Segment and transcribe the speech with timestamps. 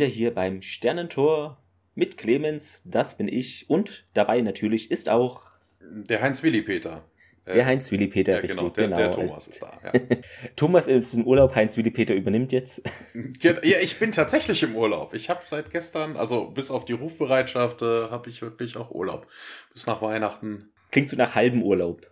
[0.00, 1.58] wieder hier beim Sternentor
[1.94, 3.68] mit Clemens, das bin ich.
[3.68, 5.42] Und dabei natürlich ist auch
[5.80, 7.04] der Heinz-Willi-Peter.
[7.46, 8.58] Der Heinz-Willi-Peter, ja, richtig.
[8.58, 8.96] Genau, der, genau.
[8.96, 9.72] der Thomas ist da.
[9.84, 10.00] Ja.
[10.56, 12.82] Thomas ist im Urlaub, Heinz-Willi-Peter übernimmt jetzt.
[13.42, 15.12] Ja, ich bin tatsächlich im Urlaub.
[15.12, 19.26] Ich habe seit gestern, also bis auf die Rufbereitschaft, äh, habe ich wirklich auch Urlaub.
[19.74, 20.70] Bis nach Weihnachten.
[20.92, 22.06] Klingt so nach halbem Urlaub.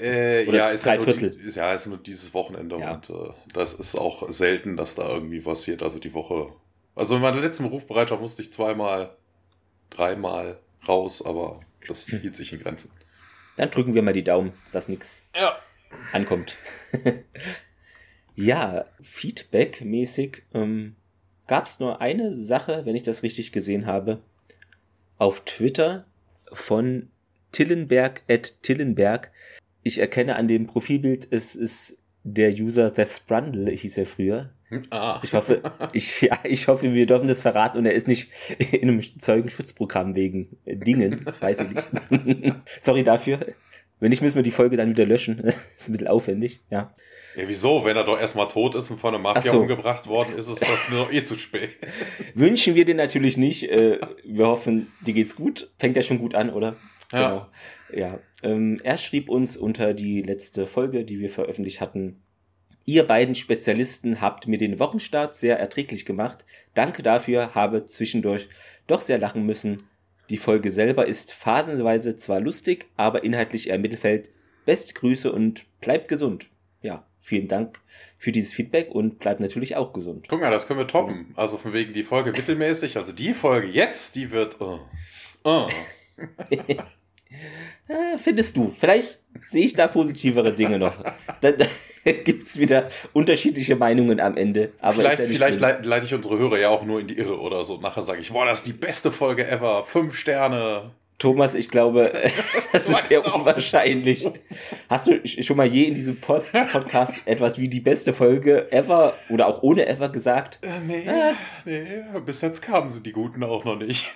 [0.00, 2.94] Äh, ja, ist ja, die, ist, ja, ist nur dieses Wochenende Ja.
[2.94, 5.82] und äh, das ist auch selten, dass da irgendwie passiert.
[5.82, 6.54] Also die Woche.
[6.96, 9.16] Also in meiner letzten Rufbereitschaft musste ich zweimal,
[9.90, 12.20] dreimal raus, aber das Hm.
[12.20, 12.90] hielt sich in Grenzen.
[13.56, 15.56] Dann drücken wir mal die Daumen, dass nichts Ja.
[16.12, 16.56] ankommt.
[18.36, 20.96] ja, Feedback-mäßig ähm,
[21.46, 24.20] gab es nur eine Sache, wenn ich das richtig gesehen habe,
[25.18, 26.04] auf Twitter
[26.52, 27.10] von
[27.52, 29.30] Tillenberg at Tillenberg.
[29.82, 34.50] Ich erkenne an dem Profilbild, es ist der User Death Brundle, hieß er früher.
[34.90, 35.20] Ah.
[35.22, 38.30] Ich hoffe, ich, ja, ich hoffe, wir dürfen das verraten und er ist nicht
[38.72, 41.24] in einem Zeugenschutzprogramm wegen äh, Dingen.
[41.40, 42.54] Weiß ich nicht.
[42.80, 43.40] Sorry dafür.
[44.00, 45.38] Wenn nicht, müssen wir die Folge dann wieder löschen.
[45.38, 46.94] ist ein bisschen aufwendig, ja.
[47.36, 47.84] Ja, wieso?
[47.84, 49.60] Wenn er doch erstmal tot ist und von der Mafia so.
[49.60, 51.70] umgebracht worden ist, ist das nur eh zu spät.
[52.34, 53.70] Wünschen wir den natürlich nicht.
[53.70, 55.70] Äh, wir hoffen, dir geht's gut.
[55.78, 56.76] Fängt ja schon gut an, oder?
[57.12, 57.28] Ja.
[57.28, 57.46] Genau.
[57.92, 58.20] Ja.
[58.42, 62.22] Ähm, er schrieb uns unter die letzte Folge, die wir veröffentlicht hatten.
[62.86, 66.44] Ihr beiden Spezialisten habt mir den Wochenstart sehr erträglich gemacht.
[66.74, 68.48] Danke dafür, habe zwischendurch
[68.86, 69.84] doch sehr lachen müssen.
[70.30, 74.30] Die Folge selber ist phasenweise zwar lustig, aber inhaltlich eher Mittelfeld.
[74.66, 76.48] Beste Grüße und bleibt gesund.
[76.82, 77.80] Ja, vielen Dank
[78.18, 80.26] für dieses Feedback und bleibt natürlich auch gesund.
[80.28, 81.32] Guck mal, das können wir toppen.
[81.36, 82.96] Also von wegen die Folge mittelmäßig.
[82.96, 84.60] Also die Folge jetzt, die wird.
[84.60, 84.80] Oh.
[85.44, 85.68] Oh.
[87.88, 88.74] Äh, findest du?
[88.78, 90.94] Vielleicht sehe ich da positivere Dinge noch.
[91.40, 91.66] Da, da
[92.24, 94.72] gibt es wieder unterschiedliche Meinungen am Ende.
[94.80, 97.64] Aber vielleicht ja vielleicht leite, ich unsere Hörer ja auch nur in die Irre oder
[97.64, 97.78] so.
[97.78, 99.84] Nachher sage ich, boah, das ist die beste Folge ever.
[99.84, 100.90] Fünf Sterne.
[101.18, 102.32] Thomas, ich glaube, das
[102.72, 104.26] Das ist sehr unwahrscheinlich.
[104.88, 108.70] Hast du sch- schon mal je in diesem Post Podcast etwas wie die beste Folge
[108.72, 110.58] ever oder auch ohne ever gesagt?
[110.62, 111.34] Äh, nee, Ah.
[111.64, 111.84] nee,
[112.24, 114.10] bis jetzt kamen sie die Guten auch noch nicht.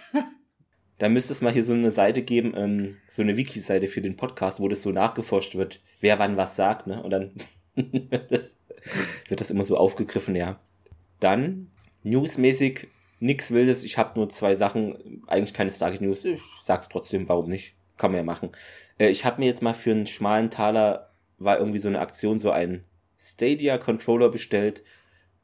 [0.98, 4.16] Da müsste es mal hier so eine Seite geben, ähm, so eine Wiki-Seite für den
[4.16, 7.02] Podcast, wo das so nachgeforscht wird, wer wann was sagt, ne?
[7.02, 7.32] Und dann
[7.76, 8.56] wird, das,
[9.28, 10.58] wird das immer so aufgegriffen, ja.
[11.20, 11.70] Dann,
[12.02, 12.88] newsmäßig,
[13.20, 13.84] nix Wildes.
[13.84, 16.24] Ich habe nur zwei Sachen, eigentlich keine Stargate News.
[16.24, 17.74] Ich sag's trotzdem, warum nicht?
[17.96, 18.50] Kann man ja machen.
[18.98, 22.38] Äh, ich habe mir jetzt mal für einen schmalen Taler, war irgendwie so eine Aktion,
[22.38, 22.84] so ein
[23.18, 24.82] Stadia-Controller bestellt.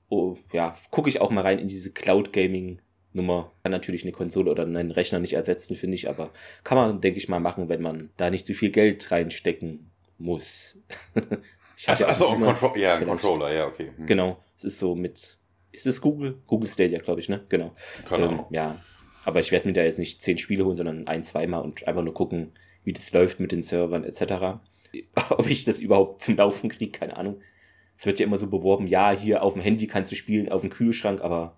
[0.08, 2.80] Oh, ja, gucke ich auch mal rein in diese Cloud-Gaming-
[3.14, 6.30] Nummer kann natürlich eine Konsole oder einen Rechner nicht ersetzen, finde ich, aber
[6.64, 10.76] kann man, denke ich mal, machen, wenn man da nicht zu viel Geld reinstecken muss.
[11.76, 13.92] ich Achso, ja achso ein immer Contro ja, Controller, ja, okay.
[13.96, 14.06] Hm.
[14.06, 15.38] Genau, es ist so mit,
[15.70, 16.42] ist es Google?
[16.46, 17.44] Google Stadia, glaube ich, ne?
[17.48, 17.74] Genau.
[18.08, 18.82] Keine Ähm, ja,
[19.24, 22.02] aber ich werde mir da jetzt nicht zehn Spiele holen, sondern ein, zweimal und einfach
[22.02, 22.52] nur gucken,
[22.82, 24.60] wie das läuft mit den Servern etc.
[25.30, 27.40] Ob ich das überhaupt zum Laufen kriege, keine Ahnung.
[27.96, 30.62] Es wird ja immer so beworben, ja, hier auf dem Handy kannst du spielen, auf
[30.62, 31.56] dem Kühlschrank, aber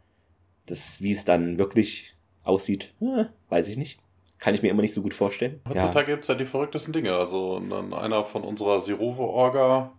[0.66, 3.98] das, wie es dann wirklich aussieht, äh, weiß ich nicht.
[4.38, 5.60] Kann ich mir immer nicht so gut vorstellen.
[5.66, 5.74] Ja.
[5.74, 7.12] Heutzutage gibt's ja die verrücktesten Dinge.
[7.14, 9.92] Also dann einer von unserer Sirovo-Orga,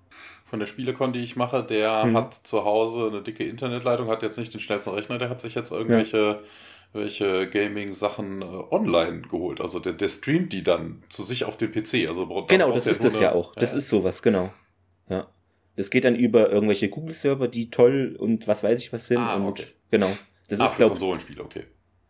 [0.45, 2.15] von der Spielecon, die ich mache, der Mhm.
[2.15, 5.55] hat zu Hause eine dicke Internetleitung, hat jetzt nicht den schnellsten Rechner, der hat sich
[5.55, 6.41] jetzt irgendwelche
[6.93, 9.59] welche Gaming-Sachen äh, online geholt.
[9.59, 12.07] Also der, der streamt die dann zu sich auf den PC.
[12.07, 13.53] Also Genau, das ist das ja auch.
[13.55, 14.53] Das ist sowas, genau.
[15.09, 15.27] Ja.
[15.75, 19.17] Das geht dann über irgendwelche Google-Server, die toll und was weiß ich was sind.
[19.19, 19.65] Ah, und okay.
[19.91, 20.09] genau.
[20.47, 21.63] Das ah, ist, glaube ich, Konsolenspiele, okay.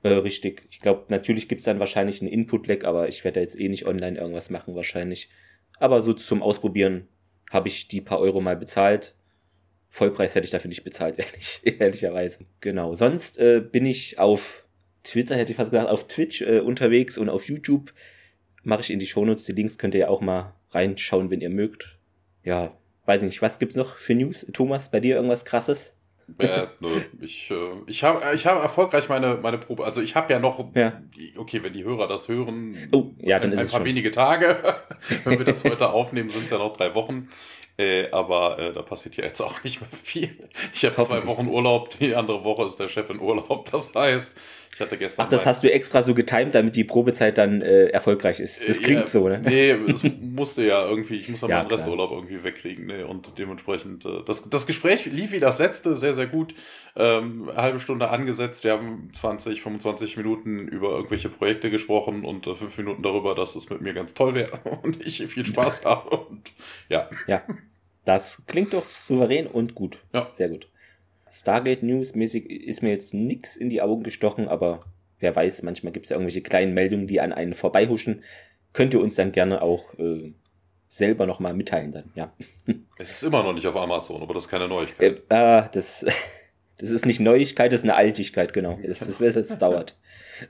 [0.03, 0.67] Äh, richtig.
[0.69, 3.85] Ich glaube, natürlich gibt's dann wahrscheinlich einen Input-Lag, aber ich werde da jetzt eh nicht
[3.87, 5.29] online irgendwas machen, wahrscheinlich.
[5.79, 7.07] Aber so zum Ausprobieren
[7.49, 9.15] habe ich die paar Euro mal bezahlt.
[9.89, 12.45] Vollpreis hätte ich dafür nicht bezahlt, ehrlich, ehrlicherweise.
[12.59, 12.93] Genau.
[12.95, 14.65] Sonst äh, bin ich auf
[15.03, 17.93] Twitter, hätte ich fast gesagt, auf Twitch äh, unterwegs und auf YouTube.
[18.63, 19.45] Mache ich in die Shownotes.
[19.45, 21.97] Die Links könnt ihr ja auch mal reinschauen, wenn ihr mögt.
[22.43, 23.41] Ja, weiß ich nicht.
[23.41, 24.45] Was gibt's noch für News?
[24.51, 25.96] Thomas, bei dir irgendwas krasses?
[26.39, 27.55] Äh, nö, ich äh,
[27.87, 29.85] ich habe ich hab erfolgreich meine, meine Probe.
[29.85, 31.01] Also ich habe ja noch, Ja.
[31.37, 33.85] okay, wenn die Hörer das hören, Oh, ja, dann ein, ist ein paar schon.
[33.85, 34.57] wenige Tage.
[35.23, 37.29] wenn wir das heute aufnehmen, sind es ja noch drei Wochen.
[37.79, 40.49] Äh, aber äh, da passiert ja jetzt auch nicht mehr viel.
[40.73, 41.27] Ich habe zwei.
[41.27, 43.69] Wochen Urlaub, die andere Woche ist der Chef in Urlaub.
[43.71, 44.35] Das heißt,
[44.77, 45.25] ich hatte gestern.
[45.25, 48.61] Ach, das hast du extra so getimt, damit die Probezeit dann äh, erfolgreich ist.
[48.69, 49.41] Das Äh, klingt ja, so, ne?
[49.43, 51.65] Nee, es musste ja irgendwie, ich muss ja meinen.
[51.67, 52.85] Resturlaub irgendwie wegkriegen.
[52.85, 56.53] Nee, und dementsprechend, äh, das, das Gespräch lief wie das letzte, sehr, sehr gut.
[56.95, 58.63] Ähm, eine halbe Stunde angesetzt.
[58.65, 63.55] Wir haben 20, 25 Minuten über irgendwelche Projekte gesprochen und äh, fünf Minuten darüber, dass
[63.55, 66.09] es mit mir ganz toll wäre und ich viel Spaß habe.
[66.17, 66.51] Und
[66.87, 67.41] ja, Ja.
[68.05, 69.97] Das klingt doch souverän und gut.
[70.13, 70.27] Ja.
[70.31, 70.67] Sehr gut.
[71.31, 74.85] Stargate News mäßig ist mir jetzt nichts in die Augen gestochen, aber
[75.19, 78.23] wer weiß, manchmal gibt es ja irgendwelche kleinen Meldungen, die an einen vorbeihuschen.
[78.73, 80.33] Könnt ihr uns dann gerne auch äh,
[80.87, 82.31] selber nochmal mitteilen dann, ja.
[82.97, 85.23] Es ist immer noch nicht auf Amazon, aber das ist keine Neuigkeit.
[85.29, 86.05] Äh, ah, das,
[86.77, 88.79] das ist nicht Neuigkeit, das ist eine Altigkeit, genau.
[88.83, 89.97] Das, das, das, dauert.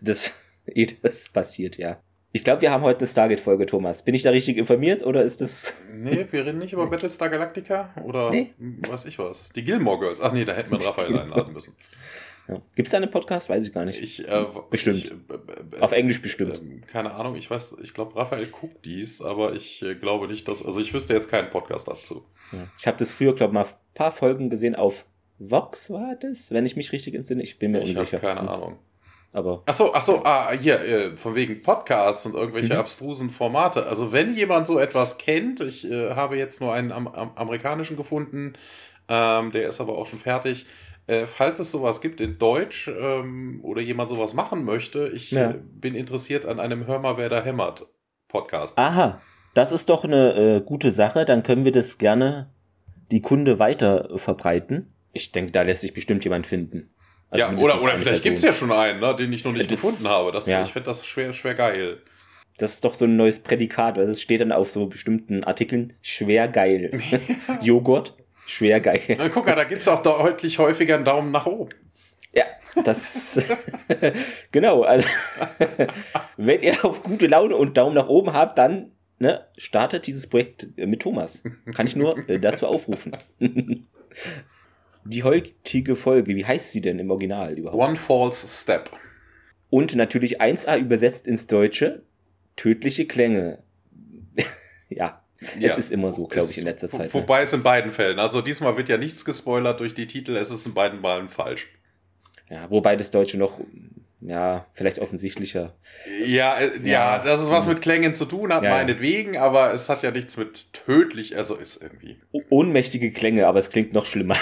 [0.01, 0.33] Das,
[0.68, 2.01] ehe das passiert, ja.
[2.33, 4.03] Ich glaube, wir haben heute eine Stargate-Folge, Thomas.
[4.03, 5.74] Bin ich da richtig informiert oder ist das.
[5.97, 8.53] Nee, wir reden nicht über Battlestar Galactica oder nee.
[8.88, 9.50] was ich was.
[9.56, 10.21] Die Gilmore Girls.
[10.21, 11.74] Ach nee, da hätten wir Raphael einladen müssen.
[12.47, 12.62] Ja.
[12.75, 13.50] Gibt es da einen Podcast?
[13.50, 14.00] Weiß ich gar nicht.
[14.00, 15.06] Ich, äh, bestimmt.
[15.06, 16.59] Ich, äh, Auf Englisch bestimmt.
[16.59, 20.47] Äh, keine Ahnung, ich weiß, ich glaube, Raphael guckt dies, aber ich äh, glaube nicht,
[20.47, 20.63] dass.
[20.63, 22.24] Also ich wüsste jetzt keinen Podcast dazu.
[22.51, 22.68] Ja.
[22.77, 25.06] Ich habe das früher, glaube ich, mal ein paar Folgen gesehen auf
[25.39, 27.44] Vox war das, wenn ich mich richtig entsinne.
[27.44, 28.03] Ich bin mir ich unsicher.
[28.03, 28.79] Ich habe keine Ahnung.
[29.33, 32.79] Aber ach so, ach so, ah, hier, äh, von wegen Podcasts und irgendwelche mhm.
[32.79, 33.85] abstrusen Formate.
[33.85, 37.97] Also wenn jemand so etwas kennt, ich äh, habe jetzt nur einen am, am amerikanischen
[37.97, 38.53] gefunden,
[39.09, 40.65] ähm, der ist aber auch schon fertig.
[41.07, 45.51] Äh, falls es sowas gibt in Deutsch ähm, oder jemand sowas machen möchte, ich ja.
[45.51, 47.88] Äh, bin interessiert an einem Hör mal, wer da hämmert
[48.27, 48.77] Podcast.
[48.77, 49.21] Aha,
[49.53, 51.24] das ist doch eine äh, gute Sache.
[51.24, 52.50] Dann können wir das gerne
[53.12, 54.94] die Kunde weiter verbreiten.
[55.13, 56.94] Ich denke, da lässt sich bestimmt jemand finden.
[57.29, 59.71] Also ja, oder, oder vielleicht gibt es ja schon einen, ne, den ich noch nicht
[59.71, 60.31] das, gefunden habe.
[60.31, 60.63] Das, ja.
[60.63, 61.97] Ich finde das schwer, schwer geil.
[62.57, 63.97] Das ist doch so ein neues Prädikat.
[63.97, 67.00] Also es steht dann auf so bestimmten Artikeln schwer geil.
[67.62, 68.15] Joghurt,
[68.45, 69.01] schwer geil.
[69.18, 71.69] Na, guck mal, da gibt es auch deutlich häufiger einen Daumen nach oben.
[72.33, 72.45] Ja,
[72.83, 73.45] das
[74.51, 74.83] genau.
[74.83, 75.07] Also
[76.38, 80.68] wenn ihr auf gute Laune und Daumen nach oben habt, dann ne, startet dieses Projekt
[80.77, 81.44] mit Thomas.
[81.74, 83.18] Kann ich nur äh, dazu aufrufen
[85.09, 87.81] die heutige Folge, wie heißt sie denn im Original überhaupt?
[87.81, 88.89] One False Step.
[89.69, 92.04] Und natürlich 1a übersetzt ins Deutsche,
[92.56, 93.59] tödliche Klänge.
[94.89, 95.21] ja,
[95.59, 97.13] ja, es ist immer so, glaube ich, in letzter Zeit.
[97.13, 97.44] Wobei ne?
[97.44, 98.19] es in beiden Fällen.
[98.19, 101.69] Also diesmal wird ja nichts gespoilert durch die Titel, es ist in beiden Malen falsch.
[102.50, 103.60] Ja, wobei das Deutsche noch
[104.21, 105.75] ja, vielleicht offensichtlicher.
[106.25, 109.73] Ja, äh, ja, ja, dass es was mit Klängen zu tun hat, ja, meinetwegen, aber
[109.73, 112.17] es hat ja nichts mit tödlich, also ist irgendwie.
[112.49, 114.37] Ohnmächtige Klänge, aber es klingt noch schlimmer.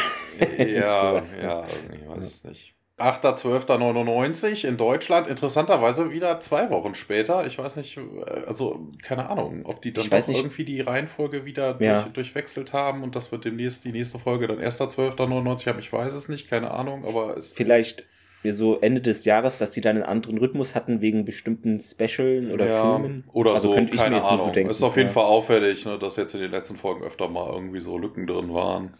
[0.57, 0.65] Ja,
[1.41, 2.75] ja, irgendwie weiß es nicht.
[2.97, 7.45] 8.12.99 in Deutschland, interessanterweise wieder zwei Wochen später.
[7.45, 12.03] Ich weiß nicht, äh, also keine Ahnung, ob die dann irgendwie die Reihenfolge wieder ja.
[12.03, 15.79] durch, durchwechselt haben und das wird demnächst die nächste Folge dann 1.12.99 haben.
[15.79, 17.53] Ich weiß es nicht, keine Ahnung, aber es.
[17.53, 18.05] Vielleicht
[18.53, 22.67] so Ende des Jahres, dass sie dann einen anderen Rhythmus hatten wegen bestimmten Specialen oder
[22.67, 23.23] ja, Filmen.
[23.33, 24.53] Oder also so, könnte ich keine mir jetzt Ahnung.
[24.53, 25.13] So ist auf jeden ja.
[25.13, 28.53] Fall auffällig, ne, dass jetzt in den letzten Folgen öfter mal irgendwie so Lücken drin
[28.53, 28.93] waren.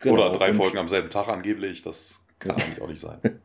[0.00, 0.14] Genau.
[0.14, 3.18] Oder drei Folgen am selben Tag angeblich, das kann eigentlich auch nicht sein.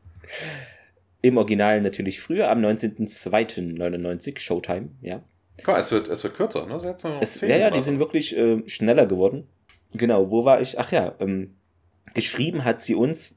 [1.21, 5.21] Im Original natürlich früher, am 19.02.99, Showtime, ja.
[5.63, 6.79] Klar, es wird, es wird kürzer, ne?
[6.79, 9.47] Sie es, ja, ja, die sind wirklich äh, schneller geworden.
[9.93, 10.79] Genau, wo war ich?
[10.79, 11.55] Ach ja, ähm,
[12.13, 13.36] geschrieben hat sie uns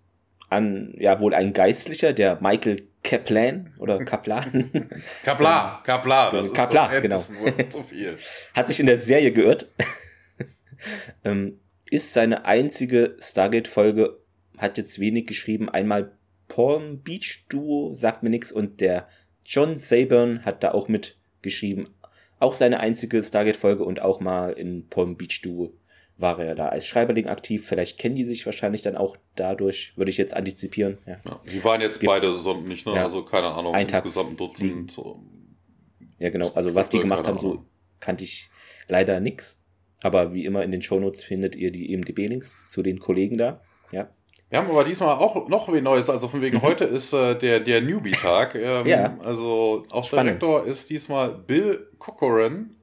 [0.51, 4.71] an, ja, wohl ein Geistlicher, der Michael Kaplan oder Kaplan.
[5.25, 7.69] Kaplan, Kaplan, das Kaplan, ist das genau.
[7.69, 8.19] zu viel.
[8.55, 9.69] Hat sich in der Serie geirrt.
[11.25, 11.59] ähm,
[11.91, 14.19] ist seine einzige Stargate-Folge,
[14.59, 15.69] hat jetzt wenig geschrieben.
[15.69, 16.13] Einmal
[16.49, 19.09] Palm Beach Duo, sagt mir nichts, und der
[19.45, 21.89] John Saburn hat da auch mitgeschrieben.
[22.39, 25.73] Auch seine einzige Stargate-Folge und auch mal in Palm Beach Duo
[26.21, 27.67] war er da als Schreiberling aktiv.
[27.67, 30.99] Vielleicht kennen die sich wahrscheinlich dann auch dadurch, würde ich jetzt antizipieren.
[31.07, 31.17] Ja.
[31.27, 32.95] ja die waren jetzt Gibt, beide so nicht, ne?
[32.95, 35.01] Ja, also keine Ahnung, insgesamt ein Dutzend.
[36.19, 36.51] Ja, genau.
[36.55, 37.65] Also was die gemacht haben, so
[38.01, 38.51] kannte ich
[38.89, 39.61] leider nix.
[40.03, 43.61] Aber wie immer in den Shownotes findet ihr die EMDB-Links zu den Kollegen da.
[43.93, 44.09] Ja.
[44.49, 46.11] Wir haben aber diesmal auch noch wie Neues.
[46.11, 46.63] Also von wegen mhm.
[46.63, 48.55] heute ist äh, der, der Newbie-Tag.
[48.61, 49.17] Ähm, ja.
[49.21, 50.43] Also auch Spannend.
[50.43, 52.77] Direktor ist diesmal Bill Corcoran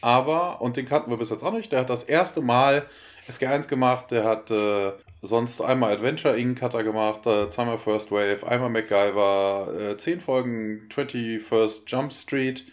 [0.00, 2.86] aber, und den kannten wir bis jetzt auch nicht, der hat das erste Mal
[3.28, 6.60] SG1 gemacht, der hat äh, sonst einmal Adventure Inc.
[6.60, 12.64] hat er gemacht, äh, zweimal First Wave, einmal MacGyver, äh, zehn Folgen 21st Jump Street,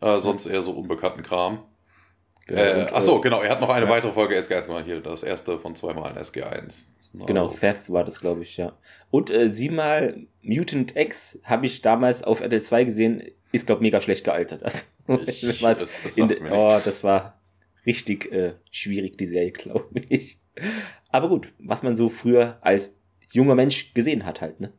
[0.00, 1.62] äh, sonst eher so unbekannten Kram.
[2.48, 3.90] Äh, achso, äh, genau, er hat noch eine ja.
[3.90, 6.88] weitere Folge SG1 gemacht, hier, das erste von zweimal SG1.
[7.24, 7.56] Genau, also.
[7.56, 8.76] Seth war das, glaube ich, ja.
[9.10, 14.00] Und äh, siebenmal Mutant X habe ich damals auf RTL2 gesehen, ist, glaube ich, mega
[14.00, 14.62] schlecht gealtert.
[14.62, 14.84] Also,
[15.26, 17.40] ich, das, das, in, oh, das war
[17.86, 20.38] richtig äh, schwierig, die Serie, glaube ich.
[21.10, 22.96] Aber gut, was man so früher als
[23.30, 24.72] junger Mensch gesehen hat, halt, ne?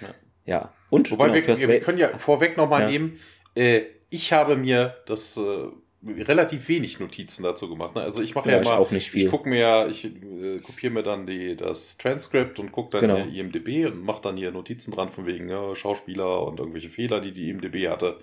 [0.00, 0.08] Ja.
[0.44, 0.72] ja.
[0.88, 2.88] Und Wobei genau, wir, wir können ja vorweg nochmal ja.
[2.88, 3.18] nehmen,
[3.54, 5.68] äh, ich habe mir das äh,
[6.06, 7.94] relativ wenig Notizen dazu gemacht.
[7.94, 8.02] Ne?
[8.02, 9.24] Also ich mache ja, ja mal, auch nicht viel.
[9.24, 13.16] ich gucke mir, ich äh, kopiere mir dann die, das Transkript und gucke dann genau.
[13.16, 17.32] IMDB und mache dann hier Notizen dran von wegen ja, Schauspieler und irgendwelche Fehler, die
[17.32, 18.18] die IMDB hatte.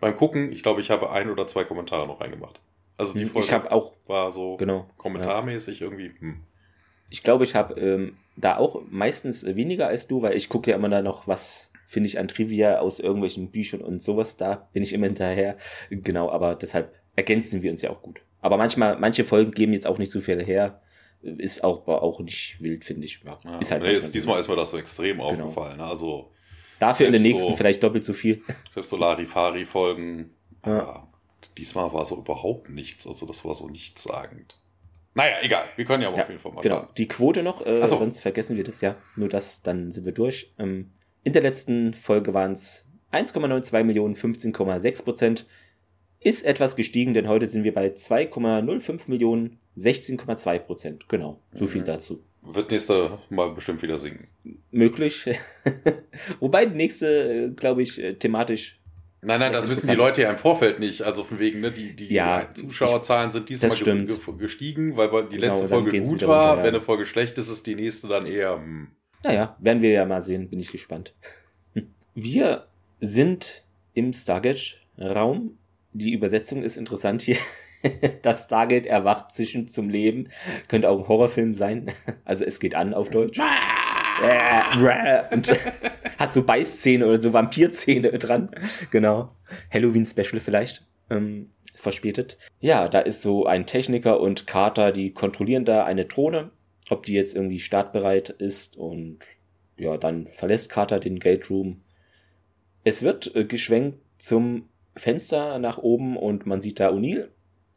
[0.00, 2.60] Beim Gucken, ich glaube, ich habe ein oder zwei Kommentare noch reingemacht.
[2.98, 5.86] Also die Folge ich auch, war so genau, kommentarmäßig ja.
[5.86, 6.12] irgendwie.
[6.18, 6.40] Hm.
[7.10, 10.76] Ich glaube, ich habe ähm, da auch meistens weniger als du, weil ich gucke ja
[10.76, 14.36] immer da noch, was finde ich an Trivia aus irgendwelchen Büchern und sowas.
[14.36, 15.56] Da bin ich immer hinterher.
[15.90, 18.22] Genau, aber deshalb ergänzen wir uns ja auch gut.
[18.40, 20.80] Aber manchmal, manche Folgen geben jetzt auch nicht so viel her.
[21.22, 23.20] Ist auch, auch nicht wild, finde ich.
[23.24, 25.30] Ja, ja, ist halt nee, ist, diesmal ist mir das so extrem genau.
[25.30, 25.80] aufgefallen.
[25.80, 26.30] Also
[26.78, 28.42] Dafür in den nächsten so, vielleicht doppelt so viel.
[28.70, 30.30] Selbst so Larifari-Folgen.
[30.64, 31.08] Ja.
[31.56, 33.06] Diesmal war so überhaupt nichts.
[33.06, 34.58] Also das war so nichtssagend.
[35.14, 35.64] Naja, egal.
[35.76, 36.60] Wir können ja aber ja, auf jeden Fall mal.
[36.60, 36.86] Genau.
[36.98, 37.98] Die Quote noch, äh, so.
[37.98, 38.96] sonst vergessen wir das ja.
[39.16, 40.52] Nur das, dann sind wir durch.
[40.58, 40.92] Ähm,
[41.24, 45.46] in der letzten Folge waren es 1,92 Millionen, 15,6 Prozent.
[46.26, 51.08] Ist etwas gestiegen, denn heute sind wir bei 2,05 Millionen, 16,2 Prozent.
[51.08, 51.68] Genau, so mhm.
[51.68, 52.20] viel dazu.
[52.42, 54.26] Wird nächste Mal bestimmt wieder singen.
[54.72, 55.30] Möglich.
[56.40, 58.80] Wobei die nächste, glaube ich, äh, thematisch
[59.22, 61.02] Nein, nein, das wissen die Leute ja im Vorfeld nicht.
[61.02, 63.70] Also von wegen, ne, die, die ja, Zuschauerzahlen sind diesmal
[64.36, 66.48] gestiegen, weil die genau, letzte Folge gut war.
[66.48, 66.64] Runter, ja.
[66.64, 68.56] Wenn eine Folge schlecht ist, ist die nächste dann eher.
[68.56, 68.88] Hm.
[69.22, 71.14] Naja, werden wir ja mal sehen, bin ich gespannt.
[72.16, 72.66] Wir
[73.00, 73.62] sind
[73.94, 75.56] im Stargate-Raum.
[75.98, 77.38] Die Übersetzung ist interessant hier.
[78.22, 80.28] Das Stargate erwacht zwischen zum Leben.
[80.66, 81.92] Könnte auch ein Horrorfilm sein.
[82.24, 83.38] Also es geht an auf Deutsch.
[85.30, 85.48] Und
[86.18, 88.50] hat so Beißzähne oder so Vampirzähne dran.
[88.90, 89.36] Genau.
[89.72, 90.84] Halloween-Special vielleicht.
[91.10, 92.38] Ähm, verspätet.
[92.58, 96.50] Ja, da ist so ein Techniker und Carter, die kontrollieren da eine Drohne,
[96.90, 99.18] ob die jetzt irgendwie startbereit ist und
[99.78, 101.82] ja, dann verlässt Carter den Gate Room.
[102.82, 107.28] Es wird äh, geschwenkt zum Fenster nach oben und man sieht da O'Neill.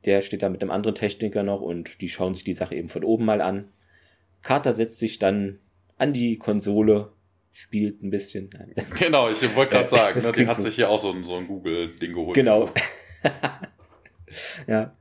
[0.06, 2.90] Der steht da mit einem anderen Techniker noch und die schauen sich die Sache eben
[2.90, 3.70] von oben mal an.
[4.42, 5.60] Carter setzt sich dann
[5.98, 7.12] an die Konsole,
[7.52, 8.50] spielt ein bisschen.
[9.00, 10.62] Genau, ich wollte gerade sagen, ne, die hat so.
[10.64, 12.36] sich hier auch so ein, so ein Google-Ding geholt.
[12.36, 12.70] Genau.
[14.68, 14.96] ja.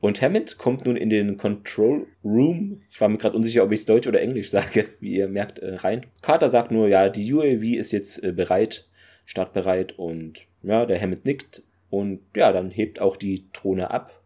[0.00, 2.82] Und Hammond kommt nun in den Control Room.
[2.90, 5.58] Ich war mir gerade unsicher, ob ich es Deutsch oder Englisch sage, wie ihr merkt,
[5.58, 6.06] äh, rein.
[6.22, 8.86] Carter sagt nur, ja, die UAV ist jetzt äh, bereit,
[9.24, 14.22] startbereit und ja, der Hammond nickt und ja, dann hebt auch die Drohne ab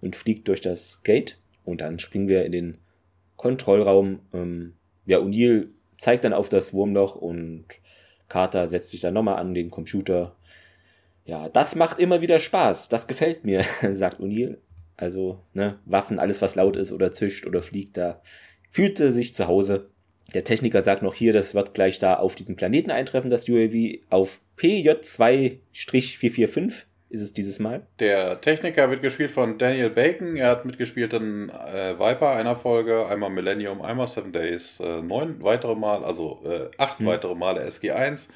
[0.00, 2.78] und fliegt durch das Gate und dann springen wir in den
[3.36, 4.20] Kontrollraum.
[4.32, 4.74] Ähm,
[5.06, 5.68] ja, O'Neill
[5.98, 7.66] zeigt dann auf das Wurmloch und
[8.28, 10.36] Carter setzt sich dann nochmal an den Computer.
[11.24, 12.88] Ja, das macht immer wieder Spaß.
[12.88, 14.58] Das gefällt mir, sagt O'Neill.
[14.96, 18.22] Also, ne, Waffen, alles was laut ist oder zischt oder fliegt, da
[18.70, 19.89] fühlte sich zu Hause.
[20.34, 24.00] Der Techniker sagt noch hier, das wird gleich da auf diesem Planeten eintreffen, das UAV,
[24.10, 27.82] auf PJ2-445 ist es dieses Mal.
[27.98, 30.36] Der Techniker wird gespielt von Daniel Bacon.
[30.36, 35.42] Er hat mitgespielt in äh, Viper einer Folge, einmal Millennium, einmal Seven Days, äh, neun
[35.42, 37.06] weitere Mal, also äh, acht hm.
[37.06, 38.28] weitere Male SG1.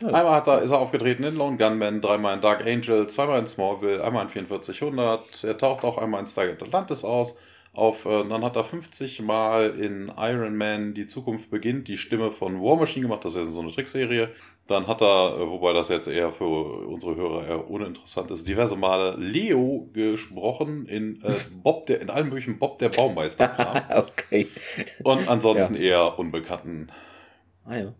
[0.00, 0.06] Ja.
[0.06, 3.48] Einmal hat er, ist er aufgetreten in Lone Gunman, dreimal in Dark Angel, zweimal in
[3.48, 5.44] Smallville, einmal in 4400.
[5.44, 7.36] Er taucht auch einmal in Stargate Atlantis aus
[7.72, 12.32] auf, äh, dann hat er 50 Mal in Iron Man Die Zukunft beginnt die Stimme
[12.32, 14.30] von War Machine gemacht, das ist ja so eine Trickserie.
[14.66, 18.76] Dann hat er, äh, wobei das jetzt eher für unsere Hörer eher uninteressant ist, diverse
[18.76, 23.84] Male Leo gesprochen in äh, Bob der, in allen möglichen Bob der Baumeister.
[24.08, 24.48] okay.
[25.04, 25.80] Und ansonsten ja.
[25.80, 26.88] eher unbekannten.
[27.64, 27.94] Ah ja.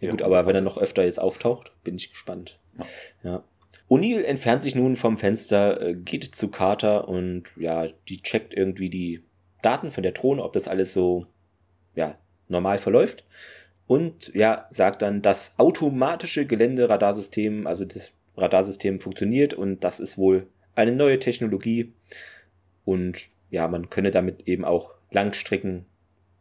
[0.00, 2.58] Ja gut, aber wenn er noch öfter jetzt auftaucht, bin ich gespannt.
[2.78, 2.86] Ja.
[3.22, 3.44] ja.
[3.90, 8.88] O'Neill entfernt sich nun vom Fenster, äh, geht zu Carter und ja, die checkt irgendwie
[8.88, 9.24] die
[9.62, 11.26] Daten von der Drohne, ob das alles so
[11.94, 12.16] ja,
[12.48, 13.24] normal verläuft.
[13.88, 20.46] Und ja, sagt dann, das automatische Geländeradarsystem, also das Radarsystem funktioniert und das ist wohl
[20.76, 21.92] eine neue Technologie.
[22.84, 25.86] Und ja, man könne damit eben auch Langstrecken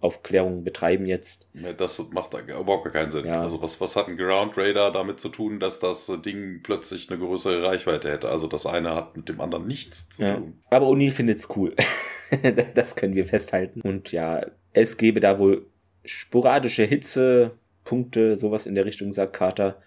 [0.01, 1.49] Aufklärung betreiben jetzt.
[1.53, 3.25] Ja, das macht überhaupt gar keinen Sinn.
[3.25, 3.41] Ja.
[3.41, 7.19] Also was, was hat ein Ground Radar damit zu tun, dass das Ding plötzlich eine
[7.19, 8.29] größere Reichweite hätte?
[8.29, 10.35] Also das eine hat mit dem anderen nichts zu ja.
[10.35, 10.59] tun.
[10.69, 11.75] Aber O'Neill findet's cool.
[12.75, 13.81] das können wir festhalten.
[13.81, 15.65] Und ja, es gäbe da wohl
[16.05, 19.81] sporadische Hitzepunkte, sowas in der Richtung, sagt Carter.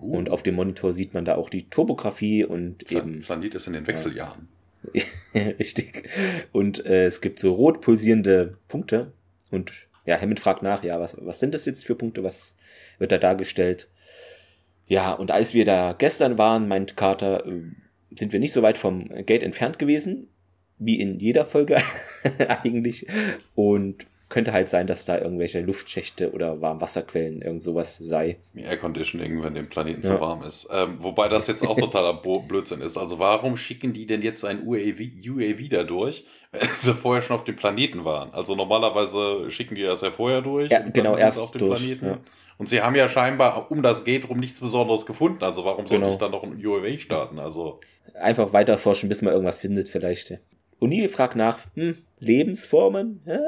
[0.00, 0.16] Uh.
[0.16, 3.20] Und auf dem Monitor sieht man da auch die Topografie und Plan eben.
[3.20, 4.48] Planet ist in den Wechseljahren.
[5.34, 6.08] Richtig.
[6.50, 9.12] Und äh, es gibt so rot pulsierende Punkte
[9.52, 12.24] und ja, Hammond fragt nach, ja, was, was sind das jetzt für Punkte?
[12.24, 12.56] Was
[12.98, 13.88] wird da dargestellt?
[14.86, 17.62] Ja, und als wir da gestern waren, meint Carter, äh,
[18.14, 20.28] sind wir nicht so weit vom Gate entfernt gewesen,
[20.78, 21.78] wie in jeder Folge
[22.48, 23.06] eigentlich.
[23.54, 28.38] Und könnte halt sein, dass da irgendwelche Luftschächte oder Warmwasserquellen, irgend sowas sei.
[28.56, 30.08] Air Conditioning, wenn dem Planeten ja.
[30.08, 30.70] zu warm ist.
[30.72, 32.96] Ähm, wobei das jetzt auch totaler Blödsinn ist.
[32.96, 37.36] Also warum schicken die denn jetzt ein UAV, UAV da durch, wenn sie vorher schon
[37.36, 38.32] auf dem Planeten waren?
[38.32, 40.70] Also normalerweise schicken die das ja vorher durch.
[40.70, 42.06] Ja, genau, erst auf dem durch, Planeten.
[42.06, 42.18] Ja.
[42.56, 45.44] Und sie haben ja scheinbar um das Gate rum nichts Besonderes gefunden.
[45.44, 46.10] Also warum sollte genau.
[46.10, 47.38] ich dann noch ein UAV starten?
[47.38, 47.80] Also
[48.18, 50.38] einfach weiter forschen, bis man irgendwas findet vielleicht.
[50.80, 53.20] O'Neill fragt nach, hm, Lebensformen?
[53.26, 53.38] Ja?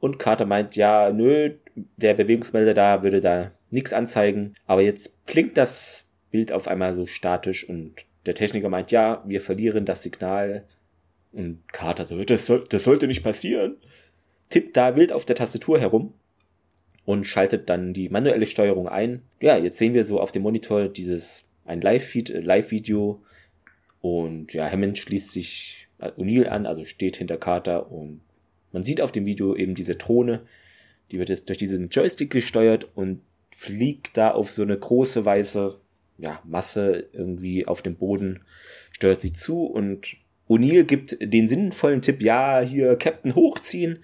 [0.00, 1.54] Und Carter meint, ja, nö,
[1.96, 4.54] der Bewegungsmelder da würde da nichts anzeigen.
[4.66, 9.40] Aber jetzt blinkt das Bild auf einmal so statisch und der Techniker meint, ja, wir
[9.40, 10.64] verlieren das Signal.
[11.32, 13.76] Und Carter so, das, soll, das sollte nicht passieren.
[14.48, 16.14] Tippt da wild auf der Tastatur herum
[17.04, 19.22] und schaltet dann die manuelle Steuerung ein.
[19.40, 23.22] Ja, jetzt sehen wir so auf dem Monitor dieses, ein Live-Feed, äh, Live-Video.
[24.00, 28.22] Und ja, Hammond schließt sich O'Neill an, also steht hinter Carter und
[28.72, 30.42] man sieht auf dem Video eben diese Drohne,
[31.10, 35.78] die wird jetzt durch diesen Joystick gesteuert und fliegt da auf so eine große weiße
[36.18, 38.42] ja, Masse irgendwie auf dem Boden,
[38.92, 40.16] steuert sie zu und
[40.48, 44.00] O'Neill gibt den sinnvollen Tipp, ja, hier Captain hochziehen,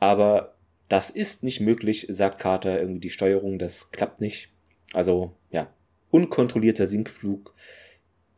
[0.00, 0.54] aber
[0.88, 4.48] das ist nicht möglich, sagt Carter, irgendwie die Steuerung, das klappt nicht.
[4.94, 5.70] Also, ja,
[6.10, 7.54] unkontrollierter Sinkflug,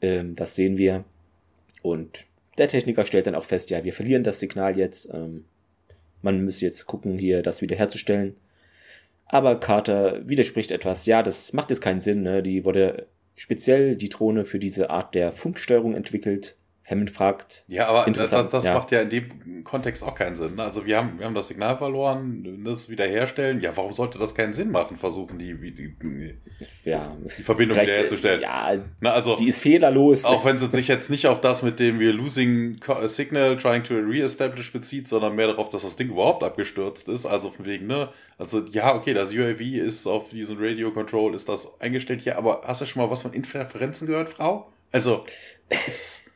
[0.00, 1.04] ähm, das sehen wir.
[1.82, 2.26] Und
[2.58, 5.12] der Techniker stellt dann auch fest, ja, wir verlieren das Signal jetzt.
[5.12, 5.44] Ähm,
[6.22, 8.34] man müsse jetzt gucken, hier das wiederherzustellen.
[9.26, 11.06] Aber Carter widerspricht etwas.
[11.06, 12.22] Ja, das macht jetzt keinen Sinn.
[12.22, 12.42] Ne?
[12.42, 16.56] Die wurde speziell die Drohne für diese Art der Funksteuerung entwickelt.
[16.90, 17.64] Hammond fragt.
[17.68, 18.74] Ja, aber das, das ja.
[18.74, 20.56] macht ja in dem Kontext auch keinen Sinn.
[20.56, 20.64] Ne?
[20.64, 23.60] Also wir haben, wir haben das Signal verloren, das wiederherstellen.
[23.60, 25.94] Ja, warum sollte das keinen Sinn machen, versuchen die, die,
[26.84, 28.40] ja, die Verbindung wiederherzustellen?
[28.40, 30.24] Ja, Na, also, die ist fehlerlos.
[30.24, 33.94] Auch wenn es sich jetzt nicht auf das mit dem wir losing signal trying to
[33.94, 37.26] re-establish bezieht, sondern mehr darauf, dass das Ding überhaupt abgestürzt ist.
[37.26, 38.08] Also von wegen, ne?
[38.38, 42.62] Also ja, okay, das UAV ist auf diesen Radio Control, ist das eingestellt hier, aber
[42.64, 44.72] hast du schon mal was von Interferenzen gehört, Frau?
[44.92, 45.24] Also,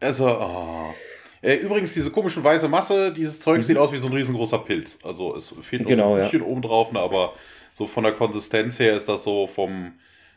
[0.00, 0.94] also, oh.
[1.42, 3.62] Übrigens, diese komische weiße Masse, dieses Zeug mhm.
[3.62, 5.00] sieht aus wie so ein riesengroßer Pilz.
[5.02, 6.46] Also es fehlt genau, so ein bisschen ja.
[6.46, 7.32] oben drauf, ne, aber
[7.72, 9.94] so von der Konsistenz her ist das so vom.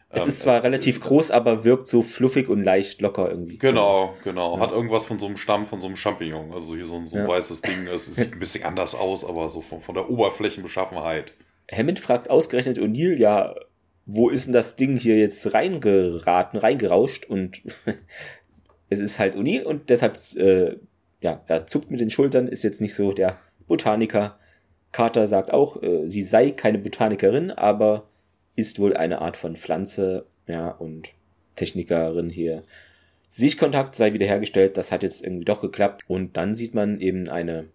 [0.09, 3.01] Es ähm, ist zwar es, relativ es ist, groß, aber wirkt so fluffig und leicht
[3.01, 3.59] locker irgendwie.
[3.59, 4.55] Genau, genau.
[4.55, 4.61] Ja.
[4.61, 6.51] Hat irgendwas von so einem Stamm, von so einem Champignon.
[6.53, 7.27] Also hier so ein, so ein ja.
[7.27, 7.87] weißes Ding.
[7.93, 11.33] Es sieht ein bisschen anders aus, aber so von, von der Oberflächenbeschaffenheit.
[11.71, 13.55] Hammond fragt ausgerechnet O'Neill, ja,
[14.05, 17.25] wo ist denn das Ding hier jetzt reingeraten, reingerauscht?
[17.25, 17.61] Und
[18.89, 20.75] es ist halt O'Neill und deshalb, äh,
[21.21, 24.37] ja, er zuckt mit den Schultern, ist jetzt nicht so der Botaniker.
[24.91, 28.07] Carter sagt auch, äh, sie sei keine Botanikerin, aber
[28.55, 31.13] ist wohl eine Art von Pflanze, ja, und
[31.55, 32.63] Technikerin hier.
[33.27, 36.03] Sichtkontakt sei wiederhergestellt, das hat jetzt irgendwie doch geklappt.
[36.07, 37.65] Und dann sieht man eben eine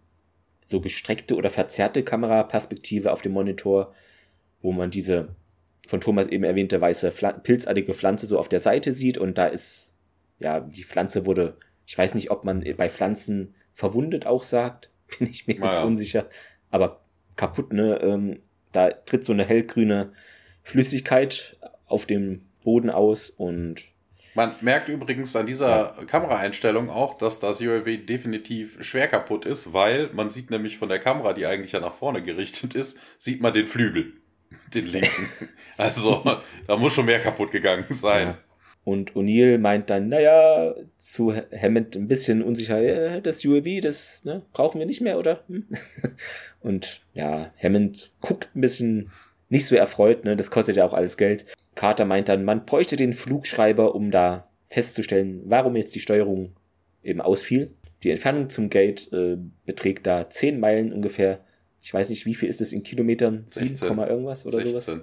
[0.65, 3.93] so gestreckte oder verzerrte Kameraperspektive auf dem Monitor,
[4.63, 5.29] wo man diese
[5.87, 9.90] von Thomas eben erwähnte weiße pilzartige Pflanze so auf der Seite sieht und da ist
[10.41, 15.29] ja, die Pflanze wurde, ich weiß nicht, ob man bei Pflanzen verwundet auch sagt, bin
[15.31, 15.85] ich mir jetzt ja.
[15.85, 16.27] unsicher,
[16.71, 17.01] aber
[17.37, 18.01] kaputt, ne?
[18.03, 18.37] Ähm,
[18.73, 20.13] da tritt so eine hellgrüne
[20.63, 23.91] Flüssigkeit auf dem Boden aus und
[24.35, 26.05] man merkt übrigens an dieser ja.
[26.05, 31.01] Kameraeinstellung auch, dass das UAV definitiv schwer kaputt ist, weil man sieht nämlich von der
[31.01, 34.13] Kamera, die eigentlich ja nach vorne gerichtet ist, sieht man den Flügel,
[34.73, 35.29] den linken.
[35.77, 36.25] also
[36.69, 38.29] da muss schon mehr kaputt gegangen sein.
[38.29, 38.39] Ja.
[38.83, 44.79] Und O'Neill meint dann, naja, zu Hammond ein bisschen unsicher, das UAV, das ne, brauchen
[44.79, 45.45] wir nicht mehr, oder?
[45.49, 45.67] Hm?
[46.61, 49.11] Und ja, Hammond guckt ein bisschen
[49.51, 50.37] nicht so erfreut, ne?
[50.37, 51.45] das kostet ja auch alles Geld.
[51.75, 56.55] Carter meint dann, man bräuchte den Flugschreiber, um da festzustellen, warum jetzt die Steuerung
[57.03, 57.73] eben ausfiel.
[58.03, 61.45] Die Entfernung zum Gate äh, beträgt da 10 Meilen ungefähr.
[61.83, 63.45] Ich weiß nicht, wie viel ist es in Kilometern?
[63.47, 63.77] 7,
[64.09, 64.81] irgendwas oder 16.
[64.81, 65.01] sowas?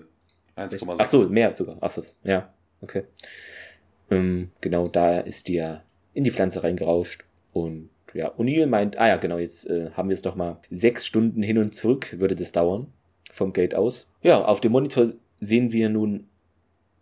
[0.55, 0.95] 1,6.
[0.97, 1.77] Ach so, mehr sogar.
[1.81, 3.03] Ach so, ja, okay.
[4.09, 7.25] Ähm, genau, da ist die ja in die Pflanze reingerauscht.
[7.53, 10.59] Und ja, O'Neill meint, ah ja, genau, jetzt äh, haben wir es doch mal.
[10.69, 12.87] Sechs Stunden hin und zurück würde das dauern.
[13.31, 14.09] Vom Gate aus.
[14.21, 16.27] Ja, auf dem Monitor sehen wir nun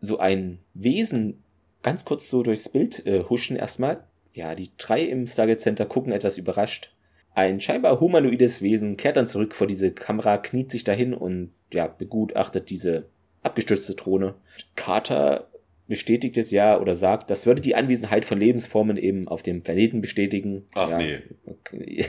[0.01, 1.43] so ein Wesen
[1.83, 4.03] ganz kurz so durchs Bild äh, huschen erstmal.
[4.33, 6.91] Ja, die drei im Stargate Center gucken etwas überrascht.
[7.35, 11.87] Ein scheinbar humanoides Wesen kehrt dann zurück vor diese Kamera, kniet sich dahin und ja,
[11.87, 13.05] begutachtet diese
[13.43, 14.33] abgestürzte Drohne.
[14.75, 15.47] Carter
[15.87, 20.01] bestätigt es ja oder sagt, das würde die Anwesenheit von Lebensformen eben auf dem Planeten
[20.01, 20.65] bestätigen.
[20.73, 21.19] Ach ja, nee.
[21.45, 22.05] Okay.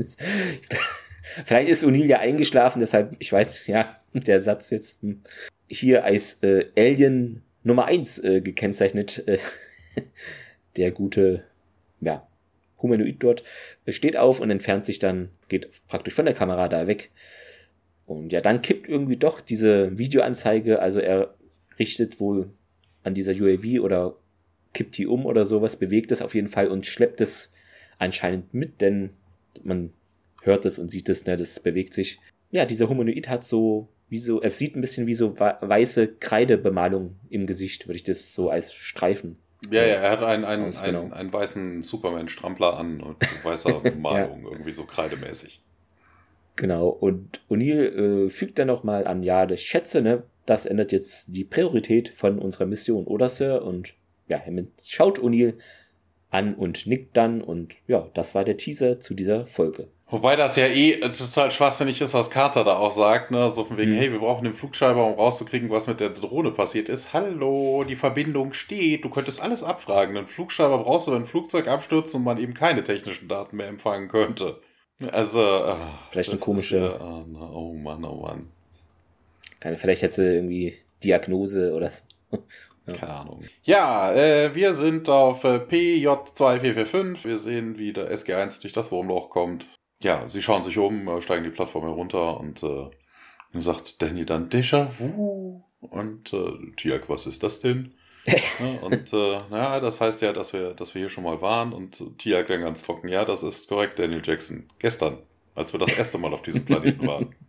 [1.45, 5.21] Vielleicht ist O'Neill ja eingeschlafen, deshalb, ich weiß, ja, der Satz jetzt hm,
[5.69, 9.27] hier als äh, Alien Nummer 1 äh, gekennzeichnet.
[9.27, 9.39] Äh,
[10.77, 11.43] der gute,
[12.01, 12.27] ja,
[12.81, 13.43] Humanoid dort
[13.85, 17.09] äh, steht auf und entfernt sich dann, geht praktisch von der Kamera da weg.
[18.05, 21.33] Und ja, dann kippt irgendwie doch diese Videoanzeige, also er
[21.79, 22.51] richtet wohl
[23.03, 24.15] an dieser UAV oder
[24.73, 27.53] kippt die um oder sowas, bewegt es auf jeden Fall und schleppt es
[27.99, 29.11] anscheinend mit, denn
[29.63, 29.93] man
[30.41, 32.19] hört es und sieht es, ne, das bewegt sich.
[32.51, 37.15] Ja, dieser Humanoid hat so, wie so, es sieht ein bisschen wie so weiße Kreidebemalung
[37.29, 39.37] im Gesicht, würde ich das so als Streifen.
[39.71, 41.15] Ja, ja, er hat einen, einen, einen, genau.
[41.15, 44.51] einen weißen Superman-Strampler an und weißer Bemalung, ja.
[44.51, 45.61] irgendwie so kreidemäßig.
[46.55, 51.35] Genau, und O'Neill äh, fügt dann nochmal an, ja, ich schätze, ne, das ändert jetzt
[51.35, 53.63] die Priorität von unserer Mission, oder Sir?
[53.63, 53.93] Und
[54.27, 55.55] ja, Hammond schaut O'Neill
[56.29, 59.87] an und nickt dann und ja, das war der Teaser zu dieser Folge.
[60.09, 63.49] Wobei das ja eh total schwachsinnig ist, was Carter da auch sagt, ne?
[63.49, 63.95] So von wegen, mhm.
[63.95, 67.13] hey, wir brauchen den Flugschreiber, um rauszukriegen, was mit der Drohne passiert ist.
[67.13, 70.15] Hallo, die Verbindung steht, du könntest alles abfragen.
[70.15, 73.67] Einen Flugschreiber brauchst du, wenn ein Flugzeug abstürzt und man eben keine technischen Daten mehr
[73.67, 74.59] empfangen könnte.
[75.11, 76.77] Also, ach, vielleicht eine komische.
[76.77, 78.49] Ist, oh, oh Mann, oh Mann.
[79.63, 82.03] Keine, vielleicht hätte sie irgendwie Diagnose oder so.
[82.85, 82.95] Ja.
[82.95, 83.43] Keine Ahnung.
[83.61, 87.23] Ja, äh, wir sind auf äh, PJ2445.
[87.23, 89.65] Wir sehen, wie der SG1 durch das Wurmloch kommt.
[90.01, 92.89] Ja, sie schauen sich um, äh, steigen die Plattform herunter und äh,
[93.53, 95.63] sagt Danny dann Déjà-vu.
[95.79, 97.93] Und äh, Tiak, was ist das denn?
[98.25, 98.35] ja,
[98.81, 101.71] und äh, naja, das heißt ja, dass wir, dass wir hier schon mal waren.
[101.71, 104.67] Und Tiak dann ganz trocken, ja, das ist korrekt, Daniel Jackson.
[104.79, 105.19] Gestern,
[105.55, 107.33] als wir das erste Mal auf diesem Planeten waren.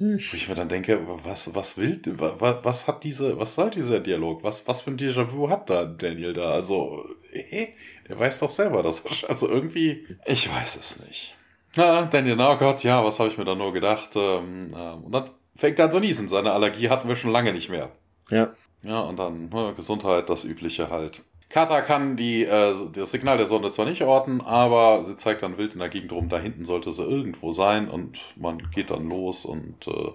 [0.00, 3.98] Wo ich mir dann denke, was, was will, was, was hat diese, was soll dieser
[4.00, 4.44] Dialog?
[4.44, 6.52] Was, was für ein Déjà-vu hat da Daniel da?
[6.52, 7.68] Also, eh,
[8.08, 11.36] der weiß doch selber, dass also irgendwie, ich weiß es nicht.
[11.76, 14.10] Na, Daniel, na oh Gott, ja, was habe ich mir da nur gedacht?
[14.14, 16.28] Ähm, ähm, und dann fängt er an zu niesen.
[16.28, 17.90] Seine Allergie hatten wir schon lange nicht mehr.
[18.30, 18.54] Ja.
[18.84, 21.22] Ja, und dann ne, Gesundheit, das Übliche halt.
[21.48, 25.56] Kata kann die, äh, das Signal der Sonde zwar nicht orten, aber sie zeigt dann
[25.56, 29.06] wild in der Gegend rum, da hinten sollte sie irgendwo sein und man geht dann
[29.06, 30.12] los und äh,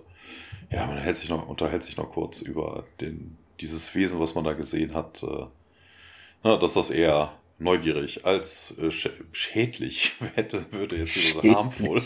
[0.69, 4.43] ja, man hält sich noch, unterhält sich noch kurz über den, dieses Wesen, was man
[4.43, 5.45] da gesehen hat, äh,
[6.43, 12.01] na, dass das eher neugierig als äh, schädlich hätte, würde jetzt wieder so harmful,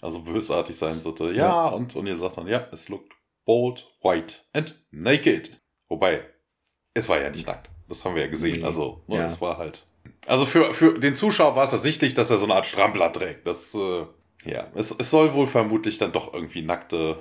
[0.00, 1.32] also bösartig sein sollte.
[1.32, 1.68] Ja, ja.
[1.68, 3.12] und, und ihr sagt dann, ja, es looked
[3.44, 5.60] bold, white and naked.
[5.88, 6.24] Wobei,
[6.94, 7.70] es war ja nicht nackt.
[7.88, 8.64] Das haben wir ja gesehen.
[8.64, 9.22] Also, ne, ja.
[9.22, 9.84] das war halt.
[10.26, 13.46] Also für, für den Zuschauer war es ersichtlich, dass er so eine Art Strampler trägt.
[13.46, 14.04] Das, äh,
[14.44, 17.18] ja, es, es soll wohl vermutlich dann doch irgendwie nackte,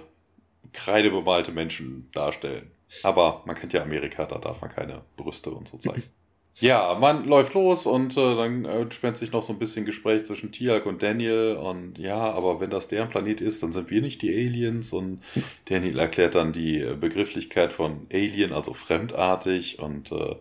[0.74, 2.72] kreidebemalte Menschen darstellen.
[3.04, 6.04] Aber man kennt ja Amerika, da darf man keine Brüste und so zeigen.
[6.58, 10.24] Ja, man läuft los und äh, dann äh, spennt sich noch so ein bisschen Gespräch
[10.24, 14.02] zwischen Tiak und Daniel und ja, aber wenn das deren Planet ist, dann sind wir
[14.02, 15.20] nicht die Aliens und
[15.66, 20.38] Daniel erklärt dann die Begrifflichkeit von Alien, also fremdartig und äh,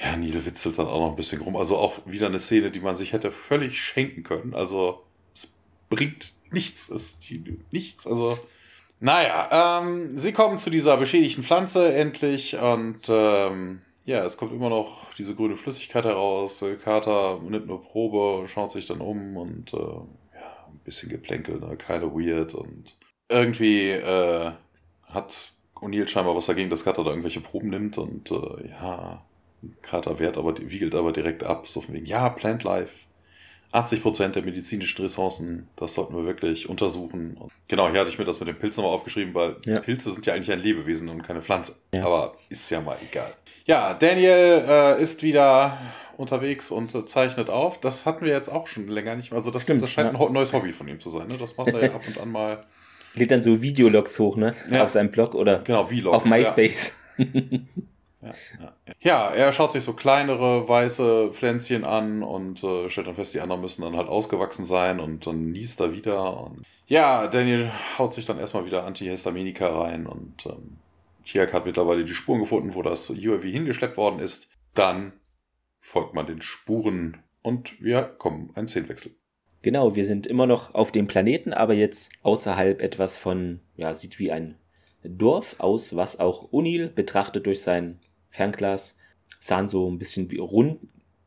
[0.00, 1.56] ja, Neil witzelt dann auch noch ein bisschen rum.
[1.56, 4.54] Also auch wieder eine Szene, die man sich hätte völlig schenken können.
[4.54, 5.02] Also
[5.34, 5.54] es
[5.90, 8.06] bringt nichts, es dient nichts.
[8.06, 8.38] Also
[8.98, 14.70] naja, ähm, sie kommen zu dieser beschädigten Pflanze endlich und ähm, ja, es kommt immer
[14.70, 16.64] noch diese grüne Flüssigkeit heraus.
[16.82, 21.76] Carter nimmt eine Probe, schaut sich dann um und äh, ja, ein bisschen Geplänkel, ne?
[21.76, 22.96] Keine weird und
[23.28, 24.52] irgendwie äh,
[25.04, 29.24] hat O'Neill scheinbar was dagegen, dass Carter da irgendwelche Proben nimmt und äh, ja,
[29.82, 33.06] Carter wehrt aber, wiegelt aber direkt ab, so von wegen, ja, Plant Life,
[33.72, 37.36] 80% der medizinischen Ressourcen, das sollten wir wirklich untersuchen.
[37.38, 39.78] Und genau, hier hatte ich mir das mit den Pilzen nochmal aufgeschrieben, weil ja.
[39.78, 41.76] Pilze sind ja eigentlich ein Lebewesen und keine Pflanze.
[41.94, 42.04] Ja.
[42.04, 43.32] Aber ist ja mal egal.
[43.66, 45.78] Ja, Daniel äh, ist wieder
[46.16, 47.78] unterwegs und äh, zeichnet auf.
[47.78, 49.38] Das hatten wir jetzt auch schon länger nicht mehr.
[49.38, 50.20] Also das, Stimmt, das scheint ja.
[50.20, 51.28] ein neues Hobby von ihm zu sein.
[51.28, 51.36] Ne?
[51.38, 52.64] Das macht er ja ab und an mal.
[53.14, 54.54] Lädt dann so Videologs hoch, ne?
[54.72, 56.92] Auf seinem Blog oder genau, Vlogs, auf MySpace.
[59.00, 63.40] Ja, er schaut sich so kleinere weiße Pflänzchen an und äh, stellt dann fest, die
[63.40, 66.44] anderen müssen dann halt ausgewachsen sein und dann niest er wieder.
[66.44, 70.76] Und ja, Daniel haut sich dann erstmal wieder Antihistaminika rein und ähm,
[71.24, 74.50] Tiak hat mittlerweile die Spuren gefunden, wo das UAV hingeschleppt worden ist.
[74.74, 75.12] Dann
[75.80, 79.12] folgt man den Spuren und wir kommen einen Szenenwechsel.
[79.62, 84.18] Genau, wir sind immer noch auf dem Planeten, aber jetzt außerhalb etwas von, ja, sieht
[84.18, 84.56] wie ein
[85.02, 87.98] Dorf aus, was auch Unil betrachtet durch sein
[88.30, 88.96] Fernglas,
[89.38, 90.78] sahen so ein bisschen wie rund,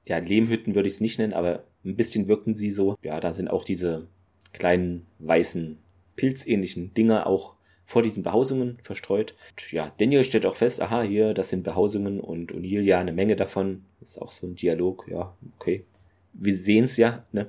[0.05, 2.97] ja, Lehmhütten würde ich es nicht nennen, aber ein bisschen wirkten sie so.
[3.01, 4.07] Ja, da sind auch diese
[4.51, 5.77] kleinen weißen
[6.15, 9.35] pilzähnlichen Dinger auch vor diesen Behausungen verstreut.
[9.51, 13.13] Und ja, Daniel stellt auch fest, aha, hier, das sind Behausungen und O'Neill ja eine
[13.13, 13.85] Menge davon.
[13.99, 15.85] Das ist auch so ein Dialog, ja, okay.
[16.33, 17.47] Wir sehen es ja, ne?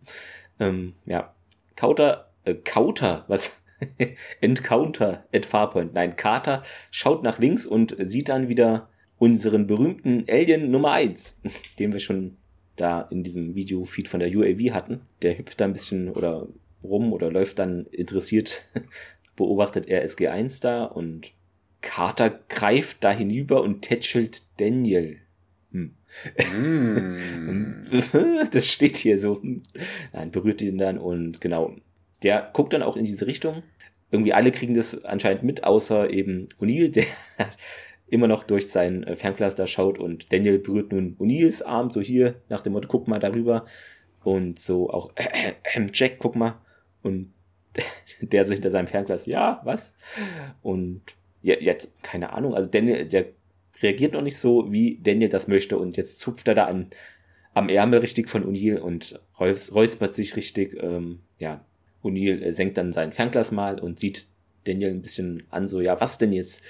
[0.60, 1.34] ähm, ja.
[1.76, 3.60] Kauter, äh, Kauter, was?
[4.40, 5.94] Encounter at Farpoint.
[5.94, 8.88] Nein, Carter schaut nach links und sieht dann wieder
[9.18, 11.40] unseren berühmten Alien Nummer 1,
[11.78, 12.36] den wir schon
[12.76, 15.00] da in diesem Video-Feed von der UAV hatten.
[15.22, 16.46] Der hüpft da ein bisschen oder
[16.82, 18.66] rum oder läuft dann interessiert,
[19.36, 21.32] beobachtet er SG1 da und
[21.80, 25.18] Carter greift da hinüber und tätschelt Daniel.
[25.70, 25.94] Hm.
[26.56, 27.88] Mm.
[28.50, 29.40] das steht hier so.
[30.12, 31.76] Nein, berührt ihn dann und genau,
[32.22, 33.62] der guckt dann auch in diese Richtung.
[34.10, 37.04] Irgendwie alle kriegen das anscheinend mit, außer eben O'Neill, der
[38.08, 42.00] immer noch durch sein äh, Fernglas da schaut und Daniel berührt nun O'Neills Arm, so
[42.00, 43.66] hier nach dem Motto, guck mal darüber.
[44.24, 46.60] Und so auch, äh, äh, Jack, guck mal.
[47.02, 47.32] Und
[48.20, 49.94] der so hinter seinem Fernglas, ja, was?
[50.62, 51.02] Und
[51.42, 53.26] ja, jetzt, keine Ahnung, also Daniel, der
[53.80, 55.78] reagiert noch nicht so, wie Daniel das möchte.
[55.78, 56.88] Und jetzt zupft er da an,
[57.54, 60.76] am Ärmel richtig von O'Neill und räuspert sich richtig.
[60.82, 61.64] Ähm, ja,
[62.02, 64.28] O'Neill äh, senkt dann sein Fernglas mal und sieht
[64.64, 66.62] Daniel ein bisschen an, so, ja, was denn jetzt?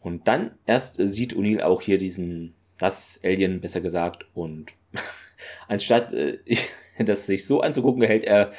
[0.00, 4.72] Und dann erst äh, sieht O'Neill auch hier diesen, das Alien, besser gesagt, und
[5.68, 6.38] anstatt äh,
[6.98, 8.52] das sich so anzugucken, hält er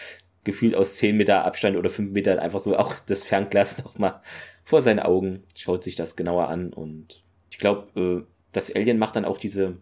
[0.43, 4.21] gefühlt aus 10 Meter Abstand oder 5 Metern einfach so auch das Fernglas nochmal
[4.63, 9.15] vor seinen Augen, schaut sich das genauer an und ich glaube, äh, das Alien macht
[9.15, 9.77] dann auch diese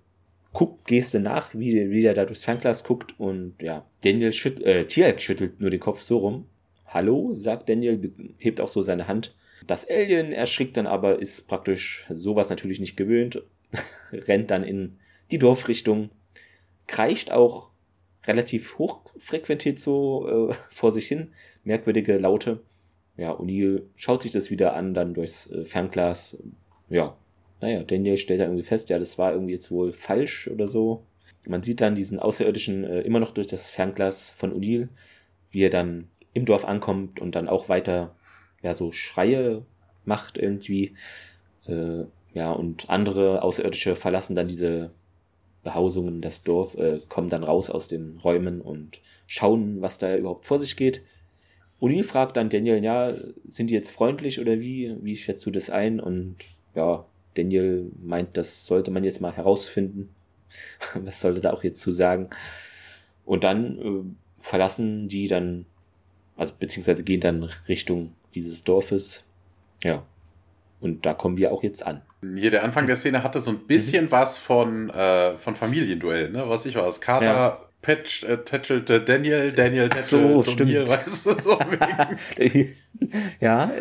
[0.53, 5.21] Guckgeste nach, wie, wie der da durchs Fernglas guckt und ja, Daniel schüttelt, äh, Tialk
[5.21, 6.45] schüttelt nur den Kopf so rum.
[6.87, 9.35] Hallo, sagt Daniel, hebt auch so seine Hand.
[9.65, 13.43] Das Alien erschrickt dann aber, ist praktisch sowas natürlich nicht gewöhnt,
[14.11, 14.97] rennt dann in
[15.31, 16.09] die Dorfrichtung,
[16.87, 17.71] kreischt auch
[18.25, 21.33] relativ hochfrequentiert so äh, vor sich hin,
[21.63, 22.61] merkwürdige Laute.
[23.17, 26.37] Ja, O'Neill schaut sich das wieder an, dann durchs äh, Fernglas.
[26.89, 27.17] Ja,
[27.61, 31.03] naja, Daniel stellt da irgendwie fest, ja, das war irgendwie jetzt wohl falsch oder so.
[31.45, 34.89] Man sieht dann diesen Außerirdischen äh, immer noch durch das Fernglas von O'Neill,
[35.51, 38.15] wie er dann im Dorf ankommt und dann auch weiter,
[38.61, 39.63] ja, so Schreie
[40.05, 40.95] macht irgendwie.
[41.67, 44.91] Äh, ja, und andere Außerirdische verlassen dann diese
[45.63, 50.45] Behausungen, das Dorf, äh, kommen dann raus aus den Räumen und schauen, was da überhaupt
[50.45, 51.01] vor sich geht.
[51.81, 53.15] O'Neill fragt dann Daniel, ja,
[53.47, 54.95] sind die jetzt freundlich oder wie?
[55.01, 55.99] Wie schätzt du das ein?
[55.99, 56.37] Und
[56.75, 57.05] ja,
[57.37, 60.09] Daniel meint, das sollte man jetzt mal herausfinden.
[60.93, 62.29] Was sollte da auch jetzt zu sagen?
[63.25, 64.03] Und dann äh,
[64.39, 65.65] verlassen die dann,
[66.35, 69.25] also beziehungsweise gehen dann Richtung dieses Dorfes.
[69.83, 70.03] Ja.
[70.79, 72.01] Und da kommen wir auch jetzt an.
[72.21, 74.11] Hier, der Anfang der Szene hatte so ein bisschen mhm.
[74.11, 76.47] was von, äh, von Familienduell, ne?
[76.47, 77.01] Was ich weiß.
[77.01, 77.67] Carter ja.
[77.81, 80.71] Patch, äh, tätschelte Daniel, Daniel tätschelte so, stimmt.
[80.71, 81.59] Mir, weißt du, so
[83.39, 83.71] ja,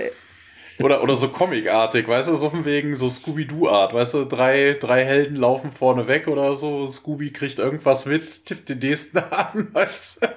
[0.80, 5.04] oder, oder so Comic-artig, weißt du, so von wegen so Scooby-Doo-Art, weißt du, drei, drei
[5.04, 10.22] Helden laufen vorne weg oder so, Scooby kriegt irgendwas mit, tippt den nächsten an, weißt
[10.22, 10.28] du.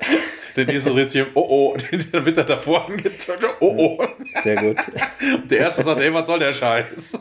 [0.55, 1.77] Der nächste dreht sich, oh oh,
[2.11, 4.07] dann wird er davor angezeigt, oh oh.
[4.41, 4.77] Sehr gut.
[5.49, 7.17] Der erste sagt, ey, was soll der Scheiß?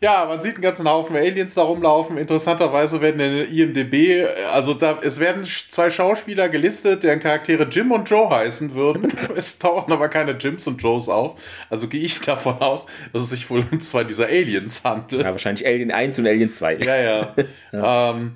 [0.00, 2.18] Ja, man sieht einen ganzen Haufen Aliens da rumlaufen.
[2.18, 7.92] Interessanterweise werden in der IMDB, also da, es werden zwei Schauspieler gelistet, deren Charaktere Jim
[7.92, 9.12] und Joe heißen würden.
[9.36, 11.40] es tauchen aber keine Jims und Joes auf.
[11.70, 15.22] Also gehe ich davon aus, dass es sich wohl um zwei dieser Aliens handelt.
[15.22, 16.78] Ja, wahrscheinlich Alien 1 und Alien 2.
[16.78, 17.34] Ja, ja.
[17.72, 18.10] ja.
[18.10, 18.32] Ähm,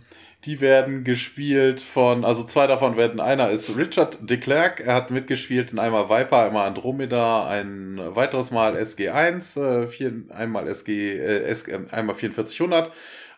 [0.47, 5.11] die werden gespielt von, also zwei davon werden, einer ist Richard de Klerk, er hat
[5.11, 11.43] mitgespielt in einmal Viper, einmal Andromeda, ein weiteres Mal SG1, äh, vier, einmal SG, äh,
[11.43, 12.93] SG, äh, einmal 4400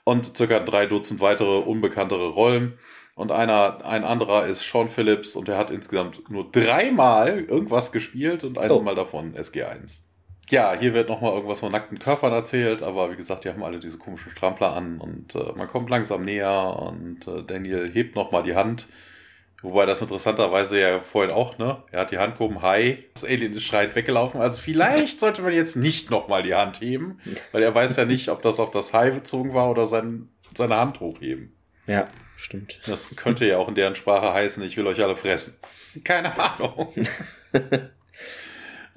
[0.05, 2.79] und circa drei Dutzend weitere unbekanntere Rollen.
[3.14, 8.44] Und einer, ein anderer ist Sean Phillips und er hat insgesamt nur dreimal irgendwas gespielt
[8.44, 8.97] und einmal oh.
[8.97, 10.03] davon SG1.
[10.51, 13.79] Ja, hier wird nochmal irgendwas von nackten Körpern erzählt, aber wie gesagt, die haben alle
[13.79, 18.43] diese komischen Strampler an und äh, man kommt langsam näher und äh, Daniel hebt nochmal
[18.43, 18.87] die Hand.
[19.61, 21.83] Wobei das interessanterweise ja vorhin auch, ne?
[21.91, 23.05] Er hat die Hand gehoben, hi.
[23.15, 24.41] Das Alien ist schreiend weggelaufen.
[24.41, 27.19] Also vielleicht sollte man jetzt nicht nochmal die Hand heben,
[27.51, 30.77] weil er weiß ja nicht, ob das auf das Hi bezogen war oder sein, seine
[30.77, 31.53] Hand hochheben.
[31.89, 32.07] Ja,
[32.37, 32.79] stimmt.
[32.87, 35.59] Das könnte ja auch in deren Sprache heißen, ich will euch alle fressen.
[36.05, 36.95] Keine Ahnung.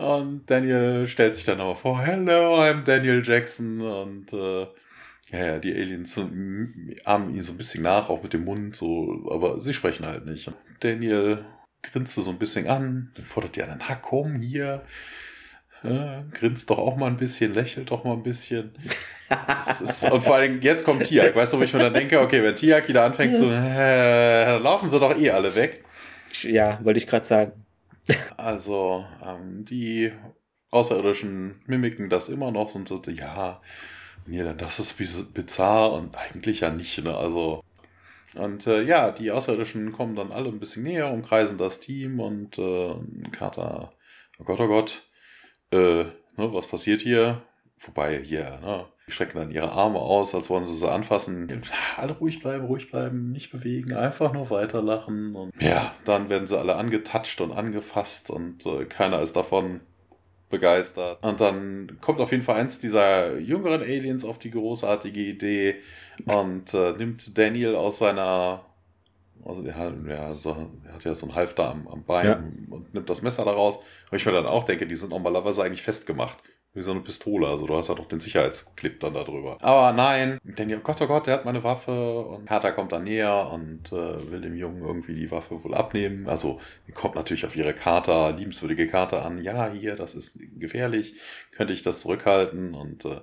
[0.02, 3.82] Und Daniel stellt sich dann aber vor, hello, I'm Daniel Jackson.
[3.82, 4.62] Und äh,
[5.30, 6.20] ja, ja, die Aliens
[7.06, 10.26] ahmen ihn so ein bisschen nach, auch mit dem Mund, so, aber sie sprechen halt
[10.26, 10.52] nicht.
[10.80, 11.46] Daniel
[11.84, 14.82] grinst so ein bisschen an, fordert die anderen, ha, komm hier.
[15.84, 18.72] Ja, grinst doch auch mal ein bisschen, lächelt doch mal ein bisschen.
[19.84, 21.36] Ist, und vor allem, jetzt kommt Tiak.
[21.36, 24.90] Weißt du, wo ich mir dann denke, okay, wenn Tiak wieder anfängt zu, äh, laufen
[24.90, 25.84] sie doch eh alle weg.
[26.44, 27.54] Ja, wollte ich gerade sagen.
[28.38, 30.12] Also, ähm, die
[30.72, 33.62] Außerirdischen mimiken das immer noch und so, ja,
[34.26, 37.16] nee, das ist bizarr und eigentlich ja nicht, ne?
[37.16, 37.64] Also,
[38.36, 42.58] und äh, ja, die Außerirdischen kommen dann alle ein bisschen näher, umkreisen das Team und
[42.58, 42.96] äh,
[43.32, 43.92] Carter,
[44.40, 45.04] oh Gott, oh Gott,
[45.72, 47.44] äh, ne, was passiert hier?
[47.78, 48.86] Vorbei hier, ne?
[49.12, 51.62] Die strecken dann ihre Arme aus, als wollen sie sie anfassen.
[51.98, 55.36] Alle ruhig bleiben, ruhig bleiben, nicht bewegen, einfach nur weiterlachen.
[55.36, 59.82] Und ja, dann werden sie alle angetatscht und angefasst und äh, keiner ist davon
[60.50, 61.22] begeistert.
[61.26, 65.76] Und dann kommt auf jeden Fall eins dieser jüngeren Aliens auf die großartige Idee
[66.24, 68.64] und äh, nimmt Daniel aus seiner
[69.44, 72.44] also er hat, ja, so, er hat ja so einen Halfter am, am Bein ja.
[72.70, 73.80] und nimmt das Messer daraus.
[74.10, 76.38] Wo ich mir dann auch denke, die sind normalerweise eigentlich festgemacht.
[76.74, 77.48] Wie so eine Pistole.
[77.48, 79.58] Also du hast halt auch den Sicherheitsclip dann da drüber.
[79.62, 83.04] Aber nein, Daniel, oh Gott, oh Gott, der hat meine Waffe und Carter kommt dann
[83.04, 86.28] näher und äh, will dem Jungen irgendwie die Waffe wohl abnehmen.
[86.28, 86.60] Also
[86.94, 89.42] kommt natürlich auf ihre Karte, liebenswürdige Karte an.
[89.42, 91.16] Ja, hier, das ist gefährlich.
[91.52, 92.74] Könnte ich das zurückhalten?
[92.74, 93.22] Und äh,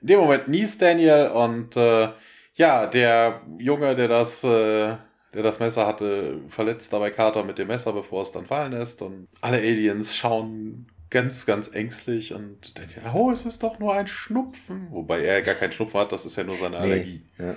[0.00, 2.10] in dem Moment niest Daniel und äh,
[2.54, 4.96] ja, der Junge, der das äh,
[5.34, 9.00] der das Messer hatte, verletzt dabei Carter mit dem Messer, bevor es dann fallen lässt.
[9.00, 14.06] Und alle Aliens schauen ganz, ganz ängstlich und denken, oh, es ist doch nur ein
[14.06, 14.88] Schnupfen.
[14.90, 17.22] Wobei er gar keinen Schnupfen hat, das ist ja nur seine Allergie.
[17.38, 17.56] Nee, ja.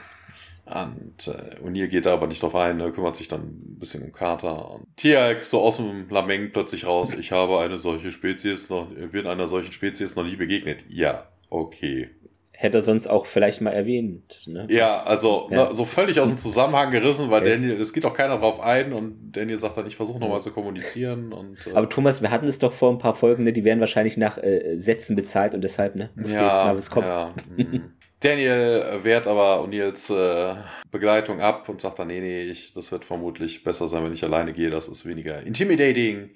[0.84, 4.04] Und äh, O'Neill geht da aber nicht drauf ein, er kümmert sich dann ein bisschen
[4.04, 4.72] um Carter.
[4.72, 9.28] Und Tiag so aus dem Lameng plötzlich raus, ich habe eine solche Spezies noch, bin
[9.28, 10.84] einer solchen Spezies noch nie begegnet.
[10.90, 12.10] Ja, okay
[12.58, 14.42] hätte er sonst auch vielleicht mal erwähnt.
[14.48, 14.68] Ne?
[14.70, 15.70] Ja, also ja.
[15.70, 17.56] Ne, so völlig aus dem Zusammenhang gerissen, weil ja.
[17.56, 20.52] Daniel, es geht auch keiner drauf ein und Daniel sagt dann, ich versuche nochmal zu
[20.52, 21.34] kommunizieren.
[21.34, 23.80] Und, äh Aber Thomas, wir hatten es doch vor ein paar Folgen, ne, die werden
[23.80, 27.08] wahrscheinlich nach äh, Sätzen bezahlt und deshalb ne, musste ja, jetzt mal was kommen.
[27.08, 27.92] Ja, mhm.
[28.22, 30.56] Daniel wehrt aber O'Neills äh,
[30.90, 34.24] Begleitung ab und sagt dann, nee, nee, ich, das wird vermutlich besser sein, wenn ich
[34.24, 36.32] alleine gehe, das ist weniger intimidating.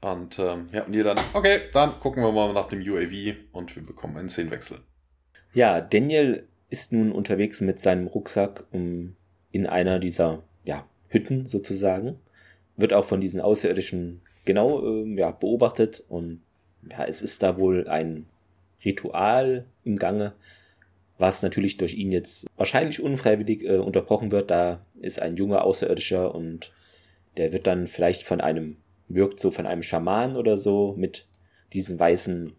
[0.00, 3.76] Und ähm, ja, und ihr dann, okay, dann gucken wir mal nach dem UAV und
[3.76, 4.78] wir bekommen einen Szenenwechsel.
[5.52, 9.16] Ja, Daniel ist nun unterwegs mit seinem Rucksack um,
[9.50, 12.18] in einer dieser ja, Hütten sozusagen.
[12.76, 16.40] Wird auch von diesen Außerirdischen genau äh, ja, beobachtet und
[16.88, 18.26] ja, es ist da wohl ein
[18.84, 20.32] Ritual im Gange,
[21.18, 24.50] was natürlich durch ihn jetzt wahrscheinlich unfreiwillig äh, unterbrochen wird.
[24.50, 26.72] Da ist ein junger Außerirdischer und
[27.36, 28.76] der wird dann vielleicht von einem,
[29.08, 31.26] wirkt so von einem Schaman oder so mit
[31.72, 32.52] diesen weißen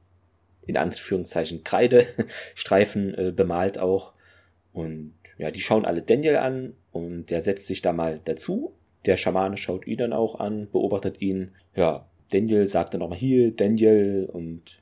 [0.66, 4.14] in Anführungszeichen Kreidestreifen äh, bemalt auch.
[4.74, 8.74] Und ja, die schauen alle Daniel an und der setzt sich da mal dazu.
[9.06, 11.52] Der Schamane schaut ihn dann auch an, beobachtet ihn.
[11.76, 14.80] Ja, Daniel sagt dann nochmal hier, Daniel und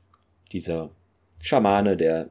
[0.52, 0.90] dieser
[1.40, 2.30] Schamane, der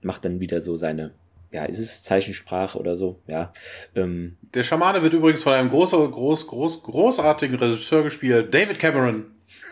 [0.00, 1.12] macht dann wieder so seine,
[1.50, 3.52] ja, ist es Zeichensprache oder so, ja.
[3.94, 9.26] Ähm, der Schamane wird übrigens von einem großen, groß, groß, großartigen Regisseur gespielt, David Cameron.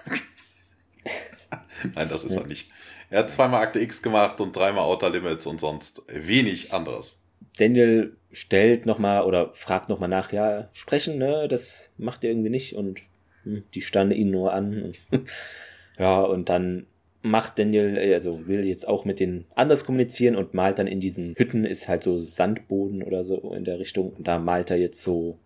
[1.95, 2.43] Nein, das ist ja.
[2.43, 2.71] er nicht.
[3.11, 7.21] Er hat zweimal Akte X gemacht und dreimal Outer Limits und sonst wenig anderes.
[7.59, 12.75] Daniel stellt nochmal oder fragt nochmal nach, ja, sprechen, ne, das macht er irgendwie nicht
[12.75, 13.01] und
[13.45, 14.93] hm, die standen ihn nur an.
[15.99, 16.87] ja, und dann
[17.23, 21.01] macht Daniel, äh, also will jetzt auch mit den anders kommunizieren und malt dann in
[21.01, 24.13] diesen Hütten, ist halt so Sandboden oder so in der Richtung.
[24.13, 25.39] Und da malt er jetzt so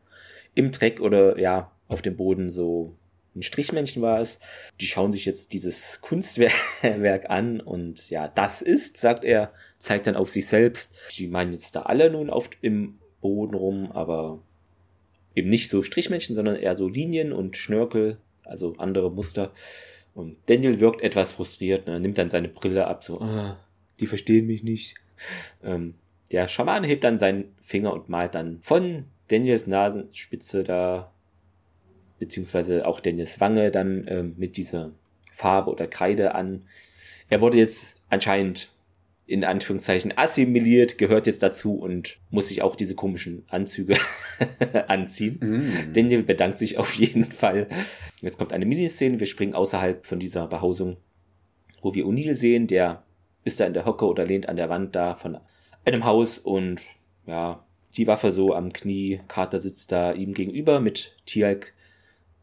[0.54, 2.94] im Dreck oder ja, auf dem Boden so
[3.34, 4.40] ein Strichmännchen war es.
[4.80, 6.52] Die schauen sich jetzt dieses Kunstwerk
[7.30, 10.92] an und ja, das ist, sagt er, zeigt dann auf sich selbst.
[11.16, 14.40] Die meinen jetzt da alle nun oft im Boden rum, aber
[15.34, 19.52] eben nicht so Strichmännchen, sondern eher so Linien und Schnörkel, also andere Muster.
[20.14, 23.58] Und Daniel wirkt etwas frustriert, ne, nimmt dann seine Brille ab, so, ah,
[24.00, 24.96] die verstehen mich nicht.
[25.62, 25.94] Ähm,
[26.32, 31.12] der Schaman hebt dann seinen Finger und malt dann von Daniels Nasenspitze da
[32.20, 34.92] beziehungsweise auch Dennis Wange dann äh, mit dieser
[35.32, 36.62] Farbe oder Kreide an.
[37.28, 38.70] Er wurde jetzt anscheinend
[39.26, 43.96] in Anführungszeichen assimiliert, gehört jetzt dazu und muss sich auch diese komischen Anzüge
[44.88, 45.38] anziehen.
[45.40, 45.94] Mm.
[45.94, 47.68] Daniel bedankt sich auf jeden Fall.
[48.20, 50.96] Jetzt kommt eine Miniszene, wir springen außerhalb von dieser Behausung,
[51.80, 53.04] wo wir O'Neill sehen, der
[53.44, 55.38] ist da in der Hocke oder lehnt an der Wand da von
[55.84, 56.82] einem Haus und
[57.26, 57.64] ja,
[57.96, 61.72] die Waffe so am Knie, Carter sitzt da ihm gegenüber mit Tialk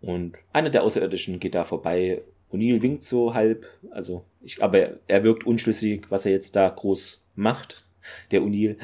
[0.02, 2.22] und einer der Außerirdischen geht da vorbei.
[2.52, 7.24] O'Neill winkt so halb, also ich, aber er wirkt unschlüssig, was er jetzt da groß
[7.36, 7.86] macht,
[8.32, 8.78] der O'Neill.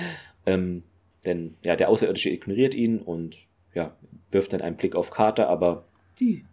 [0.46, 0.84] Ähm,
[1.26, 3.38] denn ja, der Außerirdische ignoriert ihn und
[3.74, 3.96] ja,
[4.32, 5.86] wirft dann einen Blick auf Carter, aber
[6.20, 6.44] die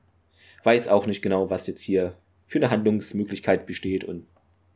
[0.63, 2.15] weiß auch nicht genau, was jetzt hier
[2.47, 4.27] für eine Handlungsmöglichkeit besteht und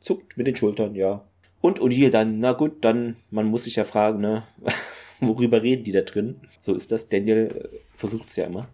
[0.00, 1.24] zuckt mit den Schultern, ja.
[1.60, 4.42] Und O'Neill dann, na gut, dann, man muss sich ja fragen, ne,
[5.20, 6.40] worüber reden die da drin?
[6.60, 7.08] So ist das.
[7.08, 8.68] Daniel äh, versucht es ja immer.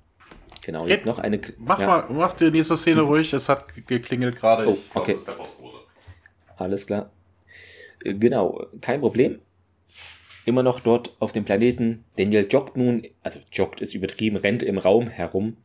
[0.62, 1.40] Genau, jetzt noch eine.
[1.58, 1.86] Mach ja.
[1.86, 4.68] mal, mach dir diese Szene ruhig, es hat geklingelt gerade.
[4.68, 5.16] Oh, glaub, okay.
[6.56, 7.10] Alles klar.
[8.04, 9.40] Äh, genau, kein Problem.
[10.44, 12.04] Immer noch dort auf dem Planeten.
[12.16, 15.56] Daniel joggt nun, also joggt ist übertrieben, rennt im Raum herum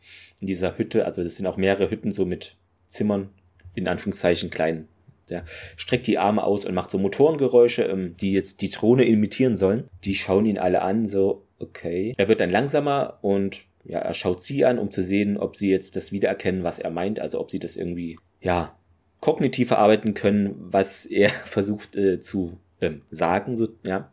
[0.42, 1.06] in dieser Hütte.
[1.06, 2.56] Also das sind auch mehrere Hütten so mit
[2.88, 3.30] Zimmern,
[3.74, 4.88] in Anführungszeichen klein.
[5.30, 5.44] Der
[5.76, 9.90] streckt die Arme aus und macht so Motorengeräusche, ähm, die jetzt die Drohne imitieren sollen.
[10.04, 12.14] Die schauen ihn alle an, so, okay.
[12.18, 15.70] Er wird dann langsamer und ja, er schaut sie an, um zu sehen, ob sie
[15.70, 18.78] jetzt das wiedererkennen, was er meint, also ob sie das irgendwie, ja,
[19.20, 24.12] kognitiv verarbeiten können, was er versucht äh, zu ähm, sagen, so, ja.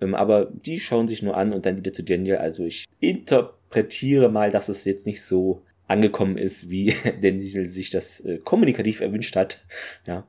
[0.00, 2.36] Ähm, aber die schauen sich nur an und dann wieder zu Daniel.
[2.36, 8.20] Also ich interpretiere mal, dass es jetzt nicht so angekommen ist, wie Daniel sich das
[8.20, 9.64] äh, kommunikativ erwünscht hat.
[10.06, 10.26] Ja.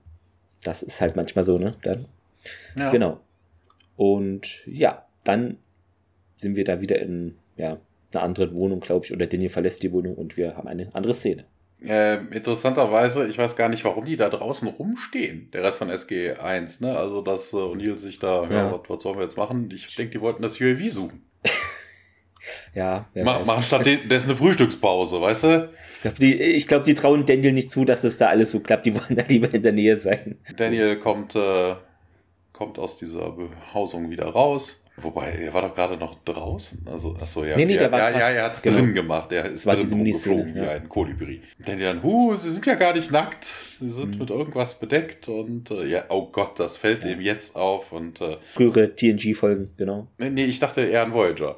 [0.63, 1.75] das ist halt manchmal so, ne?
[1.81, 2.05] Dann.
[2.77, 2.91] Ja.
[2.91, 3.19] Genau.
[3.95, 5.57] Und ja, dann
[6.35, 7.79] sind wir da wieder in ja,
[8.13, 11.13] einer anderen Wohnung, glaube ich, oder Daniel verlässt die Wohnung und wir haben eine andere
[11.13, 11.45] Szene.
[11.85, 16.81] Ähm, interessanterweise, ich weiß gar nicht, warum die da draußen rumstehen, der Rest von SG1,
[16.81, 16.95] ne?
[16.97, 18.71] Also, dass äh, O'Neill sich da, ja, Ja.
[18.71, 19.69] was, was sollen wir jetzt machen?
[19.73, 21.23] Ich denke, die wollten das UAV suchen.
[22.75, 25.69] Ja, Ma machen stattdessen eine Frühstückspause, weißt du?
[25.95, 28.85] Ich glaube, die, glaub, die trauen Daniel nicht zu, dass das da alles so klappt.
[28.85, 30.37] Die wollen da lieber in der Nähe sein.
[30.57, 31.75] Daniel kommt, äh,
[32.51, 34.82] kommt aus dieser Behausung wieder raus.
[34.97, 36.85] Wobei, er war doch gerade noch draußen.
[36.85, 37.55] Also, achso, ja.
[37.55, 38.77] Nee, nee, ja, der war ja, ja, er hat's genau.
[38.77, 39.31] drin gemacht.
[39.31, 40.69] Er ist war drin rumgeflogen wie ja.
[40.69, 41.41] ein Kolibri.
[41.65, 43.45] Daniel dann, huh, sie sind ja gar nicht nackt.
[43.79, 44.19] Sie sind Mhm.
[44.19, 48.37] mit irgendwas bedeckt und, äh, ja, oh Gott, das fällt ihm jetzt auf und, äh,
[48.53, 50.07] Frühere TNG-Folgen, genau.
[50.19, 51.57] nee, ich dachte eher an Voyager.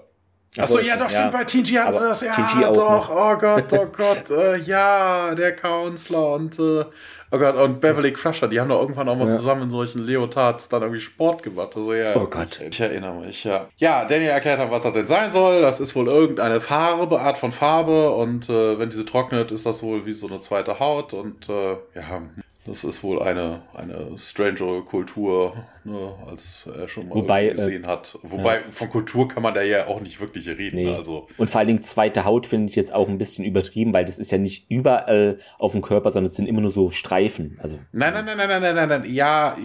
[0.57, 1.19] Ach Achso, ja, doch, ja.
[1.19, 5.35] stimmt, bei TNG hatten sie das, ja, TNG doch, oh Gott, oh Gott, äh, ja,
[5.35, 6.85] der Counselor und, äh,
[7.31, 9.35] oh Gott, und Beverly Crusher, die haben doch irgendwann auch mal Ja.
[9.35, 12.15] zusammen in solchen Leotards dann irgendwie Sport gemacht, also ja.
[12.15, 12.59] Oh Gott.
[12.61, 13.67] Ich, ich erinnere mich, ja.
[13.77, 17.37] Ja, Danny erklärt dann, was das denn sein soll, das ist wohl irgendeine Farbe, Art
[17.37, 21.13] von Farbe und, äh, wenn diese trocknet, ist das wohl wie so eine zweite Haut
[21.13, 22.21] und, äh, ja,
[22.65, 27.85] das ist wohl eine, eine stranger Kultur, ne, als er schon mal Wobei, äh, gesehen
[27.85, 28.17] hat.
[28.23, 30.77] Wobei, von Kultur kann man da ja auch nicht wirklich reden.
[30.77, 30.85] Nee.
[30.85, 33.93] ne, Also, Und vor allen Dingen zweite Haut finde ich jetzt auch ein bisschen übertrieben,
[33.93, 36.89] weil das ist ja nicht überall auf dem Körper, sondern es sind immer nur so
[36.89, 37.59] Streifen.
[37.61, 39.55] Also nein, nein, nein, nein, nein, nein, nein, nein, ja.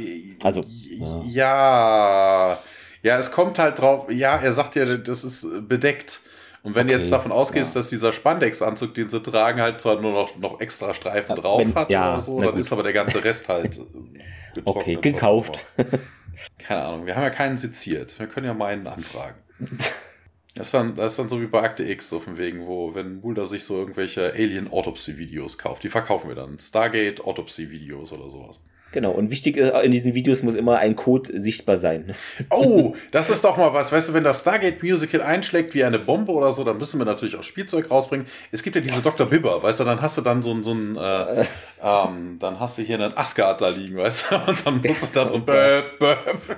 [0.42, 0.62] Also,
[0.98, 1.22] ja.
[1.26, 2.58] Ja,
[3.02, 6.20] ja, es kommt halt drauf, ja, er sagt ja, das ist bedeckt.
[6.62, 7.80] Und wenn du Okay, jetzt davon ausgehst, ja.
[7.80, 11.60] dass dieser Spandex-Anzug, den sie tragen, halt zwar nur noch, noch extra Streifen Ja, drauf
[11.60, 12.60] wenn- hat ja, oder so, dann gut.
[12.60, 13.78] ist aber der ganze Rest halt
[14.56, 14.60] äh.
[14.64, 15.58] Okay, gekauft.
[16.58, 18.18] Keine Ahnung, wir haben ja keinen seziert.
[18.18, 19.36] Wir können ja mal einen anfragen.
[20.56, 22.92] Das ist, dann, das ist dann so wie bei Akte X, so von wegen, wo,
[22.92, 26.58] wenn Mulder sich so irgendwelche Alien-Autopsy-Videos kauft, die verkaufen wir dann.
[26.58, 28.60] Stargate-Autopsy-Videos oder sowas.
[28.92, 29.12] Genau.
[29.12, 32.14] Und wichtig ist, in diesen Videos muss immer ein Code sichtbar sein.
[32.50, 33.92] Oh, das ist doch mal was.
[33.92, 37.04] Weißt du, wenn das Stargate Musical einschlägt wie eine Bombe oder so, dann müssen wir
[37.04, 38.26] natürlich auch Spielzeug rausbringen.
[38.52, 39.26] Es gibt ja diese Dr.
[39.26, 41.44] Bibber, weißt du, dann hast du dann so ein, so ein äh,
[41.82, 45.18] ähm, dann hast du hier einen Asgard da liegen, weißt du, und dann musst du
[45.20, 46.56] da drin, böp, böp.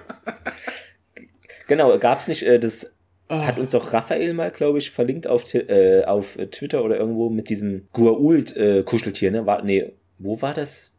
[1.68, 2.92] Genau, gab es nicht, äh, das
[3.32, 3.46] Ah.
[3.46, 7.48] hat uns doch Raphael mal, glaube ich, verlinkt auf, äh, auf Twitter oder irgendwo mit
[7.48, 9.46] diesem Gua'uld-Kuscheltier, ne?
[9.46, 10.91] War, nee, wo war das?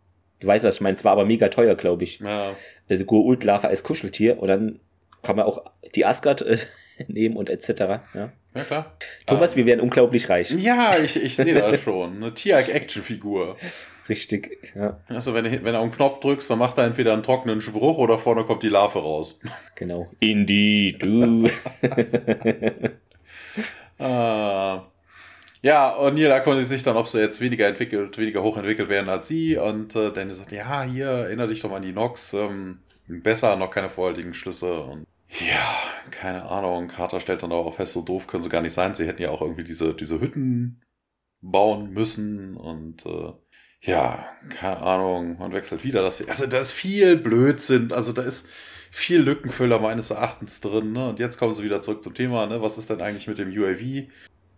[0.44, 0.96] Du weißt, was ich meine.
[0.96, 2.20] Es war aber mega teuer, glaube ich.
[2.20, 2.52] Ja,
[2.90, 4.80] Also Gua'uld-Larva als Kuscheltier und dann
[5.24, 5.64] kann man auch
[5.96, 6.58] die Asgard äh,
[7.08, 7.80] nehmen und etc.
[7.80, 8.02] Ja.
[8.14, 8.32] ja
[8.68, 8.98] klar.
[9.26, 10.52] Thomas, wir wären unglaublich reich.
[10.52, 12.18] Ja, ich, ich sehe das schon.
[12.18, 13.58] Eine Tierhack-Action-Figur.
[14.10, 17.14] Richtig, ja, Also, wenn, du- wenn du auf den Knopf drückst, dann macht er entweder
[17.14, 19.40] einen trockenen Spruch oder vorne kommt die Larve raus.
[19.76, 20.10] genau.
[20.20, 21.48] Indie, du.
[24.00, 24.84] Ah.
[25.64, 29.30] Ja, und Neil erkundigt sich dann, ob sie jetzt weniger entwickelt, weniger hochentwickelt werden als
[29.30, 29.56] sie.
[29.58, 32.34] Und äh, Danny sagt, ja, hier, erinnere dich doch mal an die Nox.
[32.34, 34.82] Ähm, besser, noch keine vorherigen Schlüsse.
[34.82, 35.80] Und ja,
[36.12, 36.90] keine Ahnung.
[36.90, 38.94] Carter stellt dann auch fest, so doof können sie gar nicht sein.
[38.94, 40.82] Sie hätten ja auch irgendwie diese, diese Hütten
[41.40, 42.58] bauen müssen.
[42.58, 43.32] Und äh,
[43.80, 45.38] ja, keine Ahnung.
[45.40, 46.02] Man wechselt wieder.
[46.02, 47.94] Das, also da ist viel Blödsinn.
[47.94, 48.50] Also da ist
[48.92, 50.92] viel Lückenfüller meines Erachtens drin.
[50.92, 51.08] Ne?
[51.08, 52.48] Und jetzt kommen sie wieder zurück zum Thema.
[52.48, 52.62] Ne?
[52.62, 54.10] Was ist denn eigentlich mit dem UAV?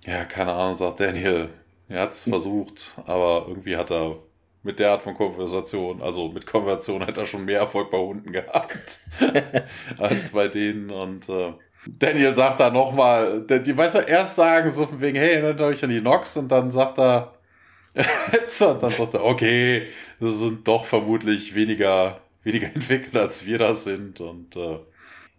[0.05, 1.49] Ja, keine Ahnung, sagt Daniel.
[1.87, 4.17] Er hat's versucht, aber irgendwie hat er
[4.63, 8.31] mit der Art von Konversation, also mit Konversation, hat er schon mehr Erfolg bei Hunden
[8.31, 8.99] gehabt
[9.99, 10.89] als bei denen.
[10.89, 11.53] Und äh,
[11.87, 15.83] Daniel sagt da nochmal, die weißt du, erst sagen so von wegen, hey, erinnert euch
[15.83, 17.33] an die Nox und dann sagt er,
[17.95, 19.87] und dann sagt er, okay,
[20.19, 24.19] das sind doch vermutlich weniger, weniger entwickelt, als wir das sind.
[24.19, 24.79] Und äh,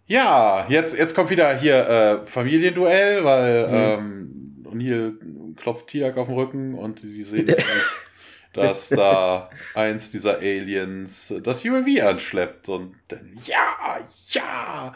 [0.07, 5.13] ja, jetzt, jetzt kommt wieder hier äh, Familienduell, weil ähm, O'Neill
[5.55, 7.65] klopft Tiak auf den Rücken und die sehen, nämlich,
[8.53, 13.99] dass da eins dieser Aliens das UAV anschleppt und dann, ja,
[14.29, 14.95] ja.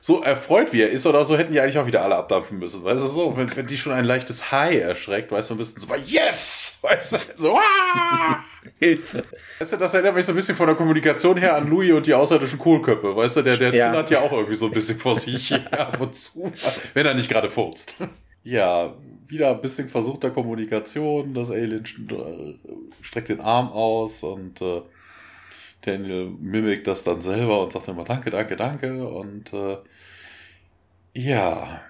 [0.00, 2.84] So erfreut wie er ist oder so, hätten die eigentlich auch wieder alle abdampfen müssen.
[2.84, 5.80] Weißt du, so, wenn, wenn die schon ein leichtes High erschreckt, weißt du, ein bisschen
[5.80, 6.78] so, yes!
[6.82, 8.44] Weißt du, so, ah!
[8.78, 9.22] Hilfe.
[9.58, 12.06] Weißt du, das erinnert mich so ein bisschen von der Kommunikation her an Louis und
[12.06, 13.16] die außerirdischen Kohlköpfe.
[13.16, 13.92] Weißt du, der, der Ja.
[13.92, 16.52] hat ja auch irgendwie so ein bisschen vor sich ab und zu,
[16.92, 17.96] wenn er nicht gerade furzt.
[18.46, 18.94] Ja,
[19.28, 21.34] wieder ein bisschen versuchter Kommunikation.
[21.34, 22.58] Das Alien st-
[23.02, 24.82] streckt den Arm aus und äh,
[25.82, 29.08] Daniel mimikt das dann selber und sagt immer Danke, danke, danke.
[29.08, 29.78] Und äh,
[31.14, 31.80] ja,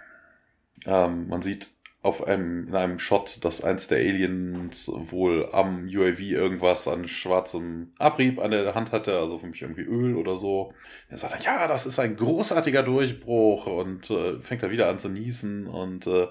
[0.86, 1.70] ähm, man sieht
[2.06, 7.92] auf einem, in einem Shot, dass eins der Aliens wohl am UAV irgendwas an schwarzem
[7.98, 10.72] Abrieb an der Hand hatte, also für mich irgendwie Öl oder so.
[11.08, 15.00] Er sagt dann, ja, das ist ein großartiger Durchbruch und äh, fängt da wieder an
[15.00, 16.28] zu niesen und äh,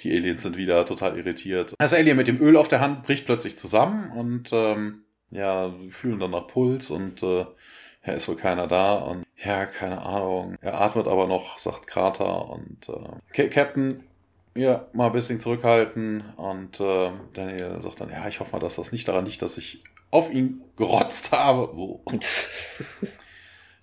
[0.00, 1.74] die Aliens sind wieder total irritiert.
[1.76, 6.20] Das Alien mit dem Öl auf der Hand bricht plötzlich zusammen und ähm, ja, fühlen
[6.20, 7.46] dann nach Puls und äh,
[8.06, 10.54] ja, ist wohl keiner da und ja, keine Ahnung.
[10.60, 14.04] Er atmet aber noch, sagt Carter und äh, Captain,
[14.56, 18.76] ja, mal ein bisschen zurückhalten und äh, Daniel sagt dann, ja, ich hoffe mal, dass
[18.76, 21.74] das nicht daran liegt, dass ich auf ihn gerotzt habe.
[21.76, 22.00] Oh.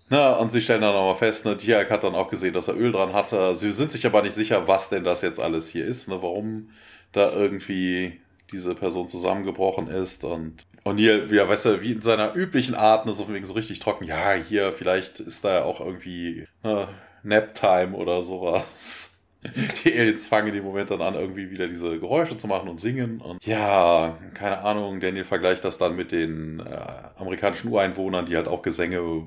[0.09, 2.77] Na, und sie stellen dann nochmal fest, ne, Diak hat dann auch gesehen, dass er
[2.77, 3.55] Öl dran hatte.
[3.55, 6.69] Sie sind sich aber nicht sicher, was denn das jetzt alles hier ist, ne, warum
[7.11, 8.19] da irgendwie
[8.51, 13.13] diese Person zusammengebrochen ist und O'Neill, ja, weißt du, wie in seiner üblichen Art, ne,
[13.13, 16.89] so wegen so richtig trocken, ja, hier, vielleicht ist da ja auch irgendwie ne,
[17.23, 19.12] Nap-Time oder sowas.
[19.83, 22.79] Die Aliens fangen in dem Moment dann an, irgendwie wieder diese Geräusche zu machen und
[22.79, 23.19] singen.
[23.19, 26.63] Und ja, keine Ahnung, Daniel vergleicht das dann mit den äh,
[27.17, 29.25] amerikanischen Ureinwohnern, die halt auch Gesänge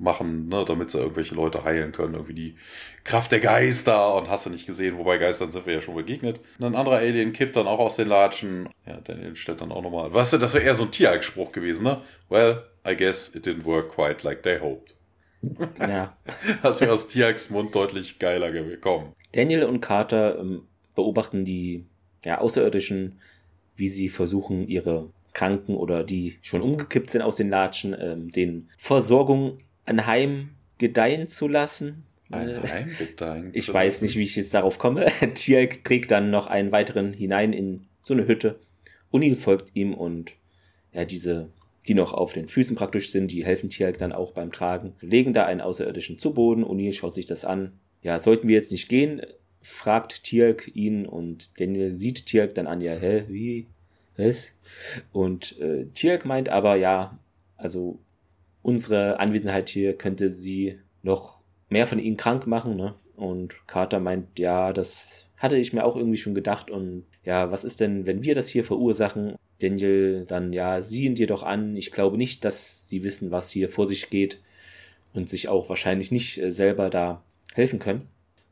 [0.00, 2.14] machen, ne, damit sie irgendwelche Leute heilen können.
[2.14, 2.56] Irgendwie die
[3.04, 6.40] Kraft der Geister und hast du nicht gesehen, wobei Geistern sind wir ja schon begegnet.
[6.58, 8.68] Und ein anderer Alien kippt dann auch aus den Latschen.
[8.86, 10.12] Ja, Daniel stellt dann auch nochmal.
[10.12, 12.00] Weißt du, das wäre eher so ein Tierspruch gewesen, ne?
[12.28, 14.94] Well, I guess it didn't work quite like they hoped.
[15.78, 16.16] Ja.
[16.62, 19.14] Das wäre aus Tiaks Mund deutlich geiler gekommen.
[19.32, 20.62] Daniel und Carter ähm,
[20.94, 21.84] beobachten die
[22.24, 23.18] ja, Außerirdischen,
[23.76, 28.68] wie sie versuchen, ihre Kranken oder die schon umgekippt sind aus den Latschen, ähm, den
[28.76, 32.04] Versorgung anheim gedeihen zu lassen.
[32.30, 33.50] Anheim gedeihen.
[33.52, 35.06] ich weiß nicht, wie ich jetzt darauf komme.
[35.34, 38.58] Tiak trägt dann noch einen weiteren hinein in so eine Hütte.
[39.10, 40.32] Unil folgt ihm und
[40.92, 41.48] ja, diese
[41.88, 45.32] die noch auf den Füßen praktisch sind, die helfen Tialk dann auch beim Tragen, legen
[45.32, 46.64] da einen Außerirdischen zu Boden.
[46.64, 47.72] O'Neill schaut sich das an.
[48.02, 49.22] Ja, sollten wir jetzt nicht gehen?
[49.62, 53.66] fragt Tialk ihn und Daniel sieht Tialk dann an, ja, hä, wie,
[54.16, 54.54] was?
[55.12, 57.18] Und äh, Tialk meint aber, ja,
[57.56, 57.98] also
[58.62, 62.94] unsere Anwesenheit hier könnte sie noch mehr von ihnen krank machen, ne?
[63.16, 67.64] Und Carter meint, ja, das hatte ich mir auch irgendwie schon gedacht und ja, was
[67.64, 69.34] ist denn, wenn wir das hier verursachen?
[69.60, 71.76] Daniel dann, ja, siehen dir doch an.
[71.76, 74.40] Ich glaube nicht, dass sie wissen, was hier vor sich geht
[75.12, 77.22] und sich auch wahrscheinlich nicht äh, selber da
[77.54, 78.04] helfen können.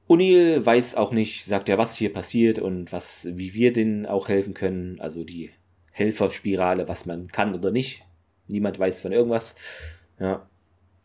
[0.09, 4.29] O'Neill weiß auch nicht, sagt er, was hier passiert und was, wie wir denen auch
[4.29, 5.01] helfen können.
[5.01, 5.51] Also die
[5.93, 8.05] Helferspirale, was man kann oder nicht.
[8.49, 9.55] Niemand weiß von irgendwas.
[10.19, 10.49] Ja.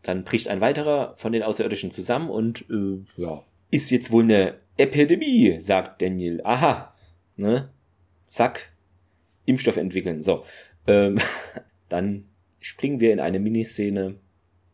[0.02, 4.54] Dann bricht ein weiterer von den Außerirdischen zusammen und äh, ja, ist jetzt wohl eine
[4.76, 6.40] Epidemie, sagt Daniel.
[6.44, 6.93] Aha.
[7.36, 7.70] Ne?
[8.26, 8.72] Zack,
[9.46, 10.22] Impfstoff entwickeln.
[10.22, 10.44] So,
[10.86, 11.18] ähm,
[11.88, 12.24] dann
[12.60, 14.16] springen wir in eine Miniszene.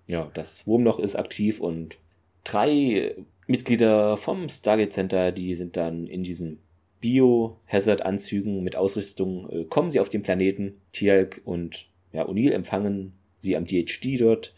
[0.07, 1.99] Ja, das Wurmloch ist aktiv und
[2.45, 3.15] drei
[3.47, 6.61] Mitglieder vom Stargate Center, die sind dann in diesen
[7.01, 10.81] Bio-Hazard-Anzügen mit Ausrüstung, äh, kommen sie auf den Planeten.
[10.93, 14.55] Tialk und ja, O'Neill empfangen sie am DHD dort.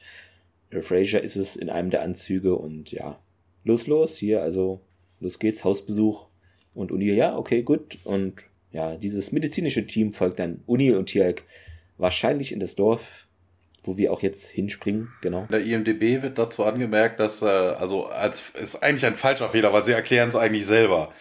[0.70, 3.18] Äh, Fraser ist es in einem der Anzüge und ja,
[3.64, 4.80] los, los, hier, also
[5.20, 6.26] los geht's, Hausbesuch.
[6.74, 7.98] Und O'Neill, ja, okay, gut.
[8.04, 11.42] Und ja, dieses medizinische Team folgt dann Uni und Tierk
[11.98, 13.26] wahrscheinlich in das Dorf,
[13.84, 15.42] wo wir auch jetzt hinspringen, genau.
[15.42, 19.72] In der IMDB wird dazu angemerkt, dass, äh, also, als, ist eigentlich ein falscher Fehler,
[19.72, 21.12] weil sie erklären es eigentlich selber.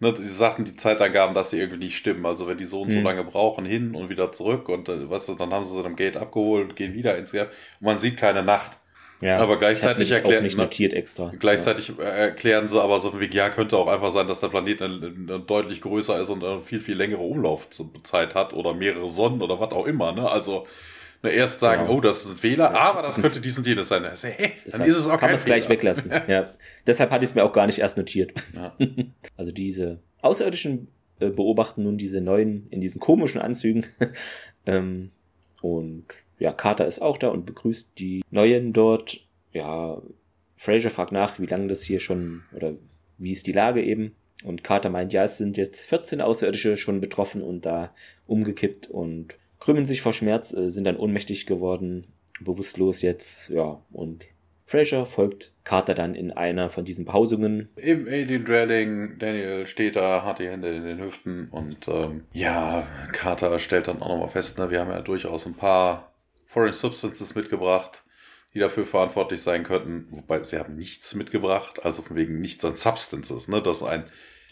[0.00, 2.24] Ne, sie sagten die Zeitangaben, dass sie irgendwie nicht stimmen.
[2.24, 3.04] Also, wenn die so und so hm.
[3.04, 6.16] lange brauchen, hin und wieder zurück und, äh, du, dann haben sie sie am Gate
[6.16, 7.48] abgeholt und gehen wieder ins Gate
[7.80, 8.78] und man sieht keine Nacht.
[9.20, 11.32] Ja, aber gleichzeitig erklären nicht notiert extra.
[11.38, 12.04] Gleichzeitig ja.
[12.04, 14.80] erklären sie aber so wie ja könnte auch einfach sein, dass der Planet
[15.46, 19.72] deutlich größer ist und eine viel viel längere Umlaufzeit hat oder mehrere Sonnen oder was
[19.72, 20.12] auch immer.
[20.12, 20.30] Ne?
[20.30, 20.66] Also
[21.22, 21.98] ne, erst sagen, genau.
[21.98, 24.04] oh, das ist ein Fehler, ja, aber das könnte dies und jenes sein.
[24.04, 26.12] Also, hey, dann ist es auch kann man es gleich weglassen.
[26.28, 26.52] ja.
[26.86, 28.32] Deshalb hatte ich es mir auch gar nicht erst notiert.
[28.54, 28.76] Ja.
[29.36, 30.88] also diese Außerirdischen
[31.20, 33.86] äh, beobachten nun diese neuen in diesen komischen Anzügen
[34.66, 35.10] ähm,
[35.60, 36.06] und
[36.38, 39.20] ja, Carter ist auch da und begrüßt die Neuen dort.
[39.52, 40.00] Ja,
[40.56, 42.74] Fraser fragt nach, wie lange das hier schon oder
[43.18, 44.14] wie ist die Lage eben.
[44.44, 47.92] Und Carter meint, ja, es sind jetzt 14 Außerirdische schon betroffen und da
[48.26, 52.06] umgekippt und krümmen sich vor Schmerz, äh, sind dann ohnmächtig geworden,
[52.40, 54.28] bewusstlos jetzt, ja, und
[54.64, 57.70] Fraser folgt Carter dann in einer von diesen Pausungen.
[57.76, 62.86] Im Alien Dwelling, Daniel steht da, hat die Hände in den Hüften und ähm, ja,
[63.12, 66.12] Carter stellt dann auch nochmal fest, ne, wir haben ja durchaus ein paar
[66.48, 68.02] Foreign Substances mitgebracht,
[68.54, 70.08] die dafür verantwortlich sein könnten.
[70.10, 73.48] Wobei sie haben nichts mitgebracht, also von wegen nichts an Substances.
[73.48, 73.62] Ne?
[73.62, 74.04] Das ist ein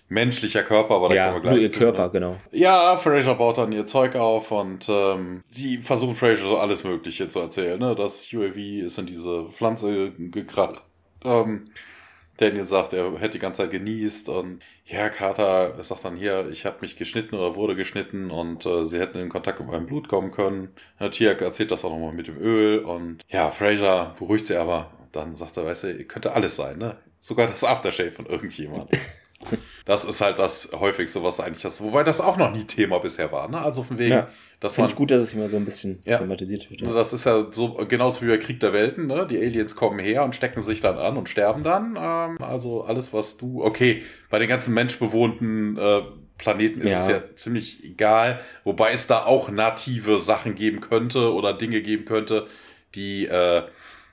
[0.09, 2.11] menschlicher Körper, aber da ja, kommen wir gleich nur ihr zu, Körper, ne?
[2.12, 2.36] genau.
[2.53, 7.28] Ja, Fraser baut dann ihr Zeug auf und ähm, die versuchen Fraser so alles Mögliche
[7.28, 7.80] zu erzählen.
[7.80, 7.94] Ne?
[7.94, 10.82] Das UAV ist in diese Pflanze gekracht.
[11.24, 11.70] Ähm,
[12.37, 16.66] Daniel sagt, er hätte die ganze Zeit genießt und ja, Carter sagt dann hier, ich
[16.66, 20.09] habe mich geschnitten oder wurde geschnitten und äh, sie hätten in Kontakt mit meinem Blut
[20.09, 20.68] kommen können.
[21.01, 24.91] Ja, Tiak erzählt das auch nochmal mit dem Öl und ja, Fraser beruhigt sie aber.
[25.12, 26.99] Dann sagt er, weißt du, könnte alles sein, ne?
[27.20, 28.87] Sogar das Aftershave von irgendjemand.
[29.84, 33.30] Das ist halt das häufigste, was eigentlich das, wobei das auch noch nie Thema bisher
[33.30, 33.61] war, ne?
[33.61, 34.28] Also von wegen, ja.
[34.59, 34.90] dass man.
[34.90, 36.80] gut, dass es immer so ein bisschen ja, thematisiert wird.
[36.80, 36.92] Ja.
[36.92, 39.26] Das ist ja so genauso wie bei Krieg der Welten, ne?
[39.30, 41.97] Die Aliens kommen her und stecken sich dann an und sterben dann.
[41.97, 46.03] Ähm, also alles, was du, okay, bei den ganzen menschbewohnten äh,
[46.38, 47.03] Planeten ist ja.
[47.03, 52.05] es ja ziemlich egal, wobei es da auch native Sachen geben könnte oder Dinge geben
[52.05, 52.47] könnte,
[52.94, 53.62] die äh,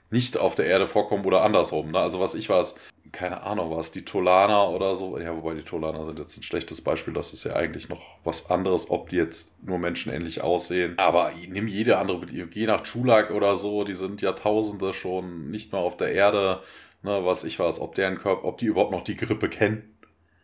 [0.09, 1.91] nicht auf der Erde vorkommen oder andersrum.
[1.91, 1.99] Ne?
[1.99, 2.75] Also was ich weiß,
[3.13, 5.19] keine Ahnung, was die Tolaner oder so.
[5.19, 7.13] Ja, wobei die Tolaner sind jetzt ein schlechtes Beispiel.
[7.13, 10.95] Das ist ja eigentlich noch was anderes, ob die jetzt nur menschenähnlich aussehen.
[10.97, 15.81] Aber nimm jede andere, je nach Chulak oder so, die sind Jahrtausende schon nicht mehr
[15.81, 16.61] auf der Erde.
[17.03, 19.95] Ne, was ich weiß, ob deren Körper, ob die überhaupt noch die Grippe kennen.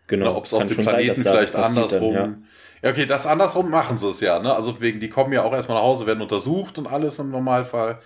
[0.05, 0.25] Genau.
[0.25, 2.13] Ne, ob es auf dem Planeten sein, vielleicht andersrum.
[2.13, 2.45] Dann,
[2.83, 2.89] ja.
[2.89, 2.91] ja.
[2.91, 4.37] okay, das andersrum machen sie es ja.
[4.39, 4.53] Ne?
[4.53, 7.99] Also wegen, die kommen ja auch erstmal nach Hause, werden untersucht und alles im Normalfall.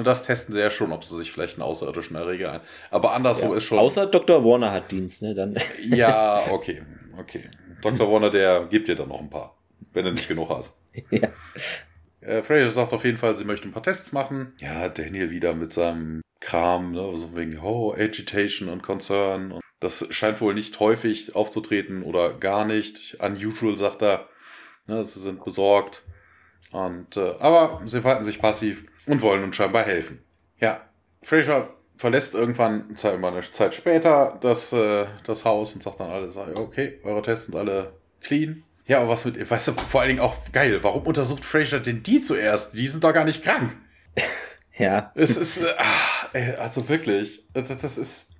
[0.00, 2.60] Und das testen sie ja schon, ob sie sich vielleicht einen Außerirdischen erregen ein.
[2.90, 3.78] Aber anderswo ja, ist schon.
[3.78, 4.42] Außer Dr.
[4.42, 5.34] Warner hat Dienst, ne?
[5.34, 5.56] Dann.
[5.84, 6.80] Ja, okay.
[7.18, 7.50] Okay.
[7.82, 8.10] Dr.
[8.10, 9.58] Warner, der gibt dir dann noch ein paar,
[9.92, 10.80] wenn du nicht genug hast.
[11.10, 11.28] ja.
[12.22, 14.54] Äh, Fraser sagt auf jeden Fall, sie möchte ein paar Tests machen.
[14.58, 17.12] Ja, Daniel wieder mit seinem Kram, ne?
[17.18, 19.52] so wegen oh, Agitation und Concern.
[19.52, 23.18] Und das scheint wohl nicht häufig aufzutreten oder gar nicht.
[23.20, 24.30] Unusual, sagt er.
[24.86, 26.04] Ne, sie sind besorgt.
[26.72, 30.22] Und, äh, aber sie verhalten sich passiv und wollen uns scheinbar helfen.
[30.60, 30.80] Ja,
[31.22, 36.98] Fraser verlässt irgendwann eine Zeit später das, äh, das Haus und sagt dann alles, okay,
[37.02, 38.62] eure Tests sind alle clean.
[38.86, 42.02] Ja, aber was mit, weißt du, vor allen Dingen auch geil, warum untersucht Fraser denn
[42.02, 42.74] die zuerst?
[42.74, 43.76] Die sind doch gar nicht krank.
[44.78, 45.12] ja.
[45.14, 48.30] Es ist, äh, ach, also wirklich, das, das ist,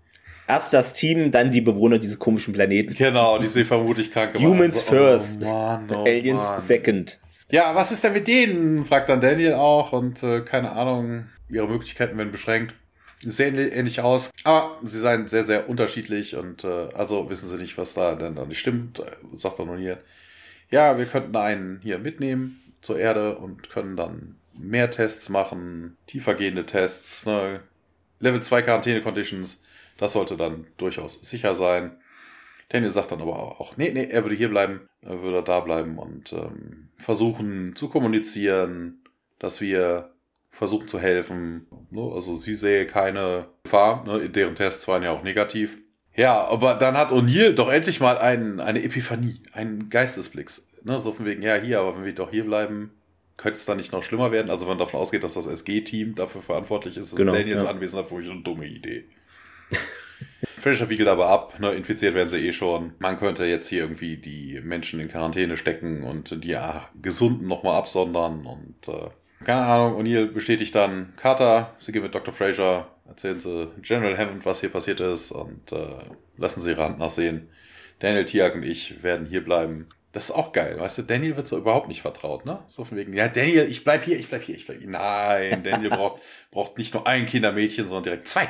[0.50, 2.92] Erst das Team, dann die Bewohner dieses komischen Planeten.
[2.94, 4.50] Genau, die sind vermutlich krank gemacht.
[4.50, 6.60] Humans also, first, oh Mann, oh Aliens Mann.
[6.60, 7.20] second.
[7.50, 8.84] Ja, was ist denn mit denen?
[8.84, 12.76] fragt dann Daniel auch und äh, keine Ahnung, ihre Möglichkeiten werden beschränkt.
[13.22, 17.76] Sehen ähnlich aus, aber sie seien sehr, sehr unterschiedlich und äh, also wissen sie nicht,
[17.76, 19.02] was da denn da nicht stimmt,
[19.34, 19.98] sagt er nun hier.
[20.70, 26.66] Ja, wir könnten einen hier mitnehmen zur Erde und können dann mehr Tests machen, tiefergehende
[26.66, 27.60] Tests, ne?
[28.20, 29.58] Level 2 Quarantäne-Conditions,
[29.98, 31.96] das sollte dann durchaus sicher sein.
[32.68, 35.98] Daniel sagt dann aber auch, nee, nee, er würde hier bleiben, er würde da bleiben
[35.98, 39.02] und ähm, versuchen zu kommunizieren,
[39.38, 40.12] dass wir
[40.50, 41.66] versuchen zu helfen.
[41.90, 42.02] Ne?
[42.12, 44.28] Also sie sehe keine Gefahr, ne?
[44.28, 45.78] deren Tests waren ja auch negativ.
[46.14, 50.50] Ja, aber dann hat O'Neill doch endlich mal ein, eine Epiphanie, einen Geistesblick.
[50.84, 50.98] Ne?
[50.98, 52.90] So von wegen, ja, hier, aber wenn wir doch hier bleiben,
[53.36, 54.50] könnte es dann nicht noch schlimmer werden.
[54.50, 57.70] Also wenn man davon ausgeht, dass das SG-Team dafür verantwortlich ist, ist genau, Daniels ja.
[57.70, 59.06] Anwesenheit für mich eine dumme Idee.
[60.60, 62.92] Fischer wiegelt aber ab, ne, infiziert werden sie eh schon.
[62.98, 67.74] Man könnte jetzt hier irgendwie die Menschen in Quarantäne stecken und die ja, Gesunden nochmal
[67.74, 69.10] absondern und äh,
[69.44, 72.32] keine Ahnung, O'Neill bestätigt dann Carter, sie geht mit Dr.
[72.32, 76.04] Fraser, erzählen sie General Hammond, was hier passiert ist und äh,
[76.36, 77.48] lassen sie ihre Hand nachsehen.
[78.00, 79.88] Daniel Tiag und ich werden hier bleiben.
[80.12, 82.58] Das ist auch geil, weißt du, Daniel wird so überhaupt nicht vertraut, ne?
[82.66, 84.90] So von wegen, ja, Daniel, ich bleib hier, ich bleib hier, ich bleib hier.
[84.90, 88.48] Nein, Daniel braucht, braucht nicht nur ein Kindermädchen, sondern direkt zwei.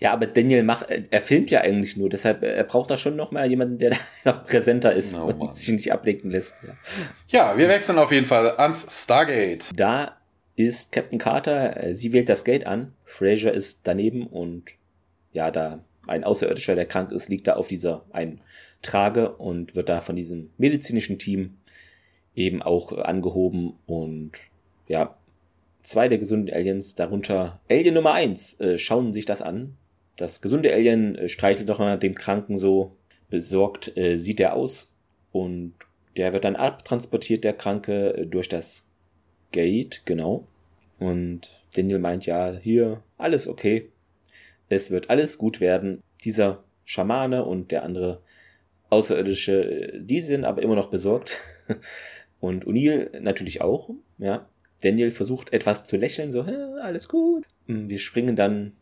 [0.00, 3.32] Ja, aber Daniel macht, er filmt ja eigentlich nur, deshalb er braucht da schon noch
[3.32, 3.90] mal jemanden, der
[4.24, 6.56] da noch präsenter ist oh, und sich nicht ablenken lässt.
[6.62, 7.50] Ja.
[7.50, 9.70] ja, wir wechseln auf jeden Fall ans Stargate.
[9.74, 10.16] Da
[10.54, 14.72] ist Captain Carter, sie wählt das Gate an, Fraser ist daneben und
[15.32, 18.40] ja, da ein Außerirdischer, der krank ist, liegt da auf dieser einen
[18.82, 21.58] Trage und wird da von diesem medizinischen Team
[22.34, 24.32] eben auch angehoben und
[24.86, 25.16] ja,
[25.82, 29.76] zwei der gesunden Aliens, darunter Alien Nummer eins, äh, schauen sich das an
[30.18, 32.96] das gesunde Alien äh, streichelt doch mal dem Kranken so
[33.30, 34.92] besorgt, äh, sieht er aus.
[35.32, 35.74] Und
[36.16, 38.90] der wird dann abtransportiert, der Kranke, äh, durch das
[39.52, 40.46] Gate, genau.
[40.98, 43.88] Und Daniel meint ja, hier, alles okay.
[44.68, 46.02] Es wird alles gut werden.
[46.24, 48.20] Dieser Schamane und der andere
[48.90, 51.38] Außerirdische, äh, die sind aber immer noch besorgt.
[52.40, 54.48] Und O'Neill natürlich auch, ja.
[54.80, 57.44] Daniel versucht etwas zu lächeln, so, alles gut.
[57.66, 58.74] Wir springen dann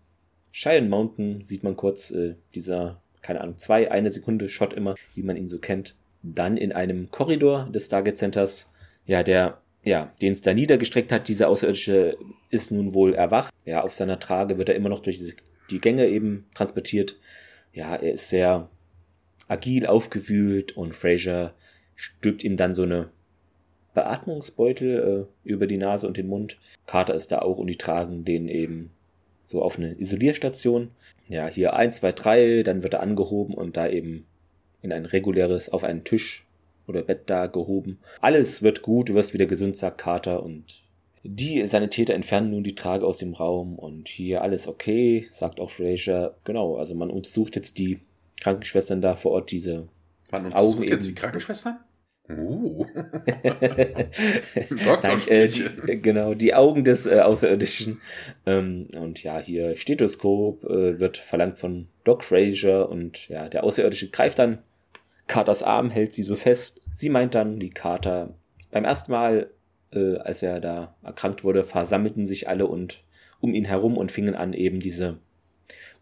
[0.56, 5.22] Cheyenne Mountain sieht man kurz äh, dieser, keine Ahnung, zwei, eine Sekunde Shot immer, wie
[5.22, 5.94] man ihn so kennt.
[6.22, 8.72] Dann in einem Korridor des Stargate Centers,
[9.04, 12.16] ja, der, ja, den es da niedergestreckt hat, dieser Außerirdische
[12.48, 13.52] ist nun wohl erwacht.
[13.66, 15.20] Ja, auf seiner Trage wird er immer noch durch
[15.70, 17.18] die Gänge eben transportiert.
[17.74, 18.70] Ja, er ist sehr
[19.48, 21.52] agil aufgewühlt und Fraser
[21.96, 23.10] stülpt ihm dann so eine
[23.92, 26.56] Beatmungsbeutel äh, über die Nase und den Mund.
[26.86, 28.95] Carter ist da auch und die tragen den eben
[29.46, 30.90] so auf eine Isolierstation.
[31.28, 34.26] Ja, hier eins, zwei, drei, dann wird er angehoben und da eben
[34.82, 36.44] in ein reguläres, auf einen Tisch
[36.86, 37.98] oder Bett da gehoben.
[38.20, 40.82] Alles wird gut, du wirst wieder gesund, sagt Carter und
[41.24, 45.70] die Sanitäter entfernen nun die Trage aus dem Raum und hier alles okay, sagt auch
[45.70, 46.36] Fraser.
[46.44, 47.98] Genau, also man untersucht jetzt die
[48.40, 49.88] Krankenschwestern da vor Ort diese
[50.30, 51.78] Man Augen untersucht jetzt eben- die Krankenschwestern?
[52.28, 52.84] Uh.
[55.02, 58.00] Nein, äh, die, äh, genau, die Augen des äh, Außerirdischen.
[58.46, 64.10] Ähm, und ja, hier Stethoskop äh, wird verlangt von Doc Fraser und ja, der Außerirdische
[64.10, 64.58] greift dann
[65.28, 66.82] Carters Arm, hält sie so fest.
[66.92, 68.34] Sie meint dann, die Carter
[68.70, 69.50] beim ersten Mal,
[69.92, 73.04] äh, als er da erkrankt wurde, versammelten sich alle und
[73.40, 75.18] um ihn herum und fingen an, eben diese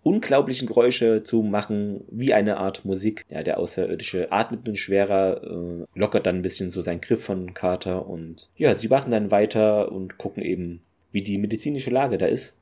[0.04, 3.24] unglaublichen Geräusche zu machen, wie eine Art Musik.
[3.28, 7.54] Ja, der Außerirdische atmet nun schwerer, äh, lockert dann ein bisschen so seinen Griff von
[7.54, 12.26] Carter und ja, sie machen dann weiter und gucken eben, wie die medizinische Lage da
[12.26, 12.56] ist.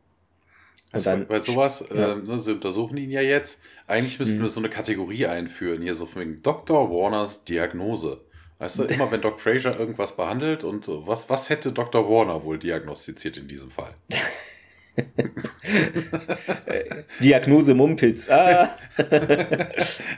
[0.93, 2.12] Also dann, bei sowas, ja.
[2.12, 3.59] ähm, ne, sie untersuchen ihn ja jetzt.
[3.86, 4.43] Eigentlich müssten Mhm.
[4.43, 6.90] wir so eine Kategorie einführen, hier so von wegen Dr.
[6.90, 8.20] Warners Diagnose.
[8.59, 12.09] Weißt du, immer wenn Doc Fraser irgendwas behandelt und äh, was, was hätte Dr.
[12.09, 13.95] Warner wohl diagnostiziert in diesem Fall?
[17.22, 18.28] Diagnose Mumpitz.
[18.28, 18.70] Ah,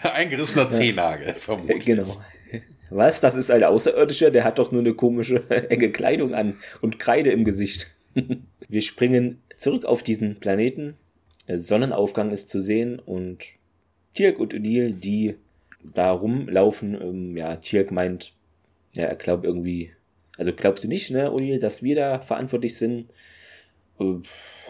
[0.03, 1.85] Eingerissener Zehennagel, vermutlich.
[1.85, 2.22] genau.
[2.91, 3.20] Was?
[3.20, 4.31] Das ist ein Außerirdischer?
[4.31, 7.95] Der hat doch nur eine komische, enge Kleidung an und Kreide im Gesicht.
[8.68, 10.95] Wir springen zurück auf diesen Planeten.
[11.49, 13.45] Sonnenaufgang ist zu sehen und
[14.14, 15.35] Tirk und Odil, die
[15.83, 16.95] da rumlaufen.
[17.01, 18.33] Ähm, ja, Tirk meint,
[18.95, 19.91] ja, er glaubt irgendwie,
[20.39, 23.07] also glaubst du nicht, ne, Odil, dass wir da verantwortlich sind?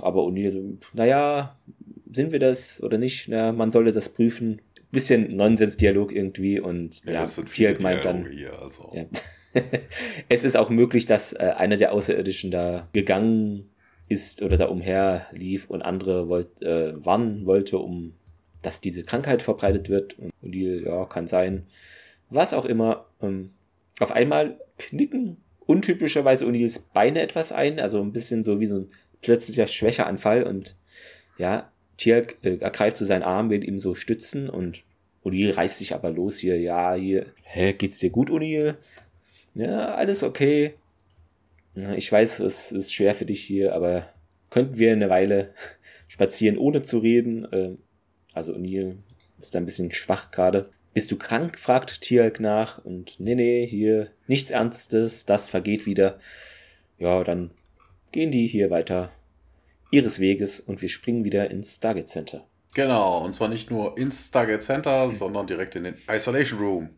[0.00, 1.56] Aber Odil, so, naja,
[2.12, 3.28] sind wir das oder nicht?
[3.28, 4.60] Na, man sollte das prüfen.
[4.90, 8.90] Bisschen Nonsensdialog irgendwie und Ja, ja, Tirk meint dann, hier, also.
[8.94, 9.04] ja.
[10.28, 13.70] es ist auch möglich, dass äh, einer der Außerirdischen da gegangen
[14.08, 18.14] ist oder da umherlief und andere wollt, äh, warnen wollte, um
[18.64, 20.18] dass diese Krankheit verbreitet wird.
[20.18, 21.66] Und die, ja, kann sein.
[22.30, 23.06] Was auch immer.
[23.22, 23.50] Ähm,
[24.00, 25.36] auf einmal knicken
[25.66, 28.88] untypischerweise O'Neills Beine etwas ein, also ein bisschen so wie so ein
[29.24, 30.76] plötzlicher Schwächeanfall und
[31.38, 34.84] ja, Tirk äh, ergreift so seinen Arm, will ihm so stützen und
[35.24, 38.76] O'Neill reißt sich aber los hier, ja, hier, hä, geht's dir gut, O'Neill?
[39.54, 40.74] Ja, alles okay.
[41.96, 44.08] Ich weiß, es ist schwer für dich hier, aber
[44.50, 45.54] könnten wir eine Weile
[46.08, 47.48] spazieren, ohne zu reden?
[47.52, 47.78] Ähm,
[48.32, 48.96] Also O'Neill
[49.40, 50.70] ist da ein bisschen schwach gerade.
[50.92, 51.58] Bist du krank?
[51.58, 52.84] fragt Tirk nach.
[52.84, 56.18] Und nee, nee, hier nichts Ernstes, das vergeht wieder.
[56.98, 57.50] Ja, dann
[58.14, 59.10] gehen die hier weiter
[59.90, 62.46] ihres Weges und wir springen wieder ins Stargate Center.
[62.72, 66.90] Genau, und zwar nicht nur ins Stargate Center, sondern direkt in den Isolation Room.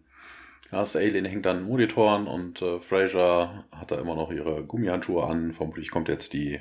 [0.71, 5.55] Das Alien hängt an Monitoren und äh, Fraser hat da immer noch ihre Gummihandschuhe an.
[5.55, 6.61] Vermutlich kommt jetzt die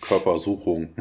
[0.00, 0.94] Körpersuchung.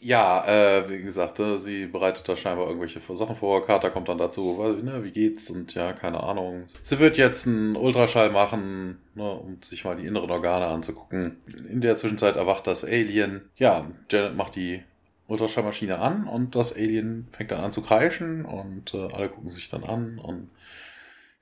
[0.00, 3.64] Ja, äh, wie gesagt, äh, sie bereitet da scheinbar irgendwelche Sachen vor.
[3.64, 5.50] Carter kommt dann dazu, weil, ne, wie geht's?
[5.50, 6.64] Und ja, keine Ahnung.
[6.82, 11.38] Sie wird jetzt einen Ultraschall machen, ne, um sich mal die inneren Organe anzugucken.
[11.68, 13.48] In der Zwischenzeit erwacht das Alien.
[13.56, 14.82] Ja, Janet macht die
[15.28, 19.68] Ultraschallmaschine an und das Alien fängt dann an zu kreischen und äh, alle gucken sich
[19.68, 20.48] dann an und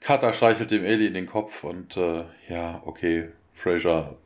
[0.01, 4.17] Carter streichelt dem Alien den Kopf und äh, ja, okay, Fraser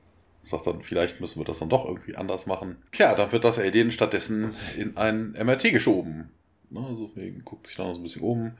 [0.50, 2.76] sagt dann, vielleicht müssen wir das dann doch irgendwie anders machen.
[2.96, 6.30] Ja, dann wird das Alien stattdessen in ein MRT geschoben.
[6.70, 7.10] Ne, also
[7.44, 8.52] guckt sich dann noch so ein bisschen um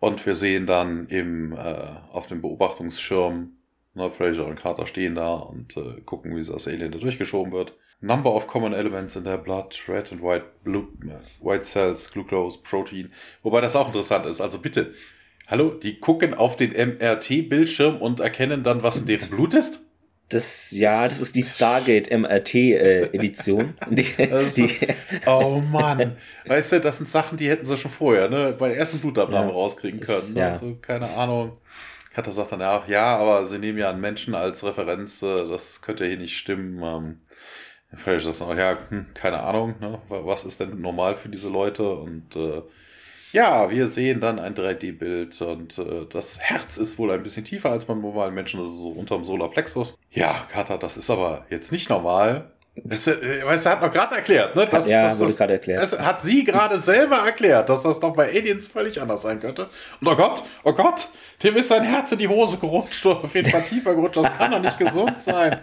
[0.00, 3.52] und wir sehen dann im, äh, auf dem Beobachtungsschirm,
[3.94, 7.74] ne, Fraser und Carter stehen da und äh, gucken, wie das Alien da durchgeschoben wird.
[8.00, 10.88] Number of common elements in their blood, red and white, blue,
[11.40, 13.10] white cells, glucose, protein.
[13.42, 14.42] Wobei das auch interessant ist.
[14.42, 14.92] Also bitte,
[15.46, 19.83] hallo, die gucken auf den MRT-Bildschirm und erkennen dann, was in deren Blut ist?
[20.30, 24.86] Das, ja, das ist die Stargate MRT äh, ist-
[25.26, 26.16] Oh Mann.
[26.46, 29.48] Weißt du, das sind Sachen, die hätten sie schon vorher, ne, bei der ersten Blutabnahme
[29.48, 30.34] Ja, rauskriegen das- können.
[30.34, 30.40] Ne?
[30.40, 30.48] ja.
[30.50, 31.58] Also, keine Ahnung.
[32.14, 35.82] Katar sagt dann, ja, ja, aber sie nehmen ja einen Menschen als Referenz, äh, das
[35.82, 36.80] könnte hier nicht stimmen.
[36.82, 37.20] Ähm,
[37.96, 41.48] Fraser sagt dann, ja, hm, keine Ahnung, ne, wa- was ist denn normal für diese
[41.48, 41.88] Leute?
[41.92, 42.62] Und äh,
[43.34, 47.70] ja, wir sehen dann ein 3D-Bild und äh, das Herz ist wohl ein bisschen tiefer
[47.70, 49.96] als beim normalen Menschen, das ist so unterm Solarplexus.
[50.10, 52.50] Ja, Katar, das ist aber jetzt nicht normal.
[52.76, 54.66] Das, äh, weißt du, er hat noch gerade erklärt, ne?
[54.66, 55.80] dass- ja, dass wurde das- gerade erklärt.
[55.82, 59.68] das hat sie gerade selber erklärt, dass das doch bei Aliens völlig anders sein könnte.
[60.00, 61.08] Und oh Gott, oh Gott,
[61.42, 64.16] dem ist sein Herz in die Hose gerutscht oder auf jeden Fall tiefer gerutscht.
[64.16, 65.58] Das kann doch nicht gesund sein.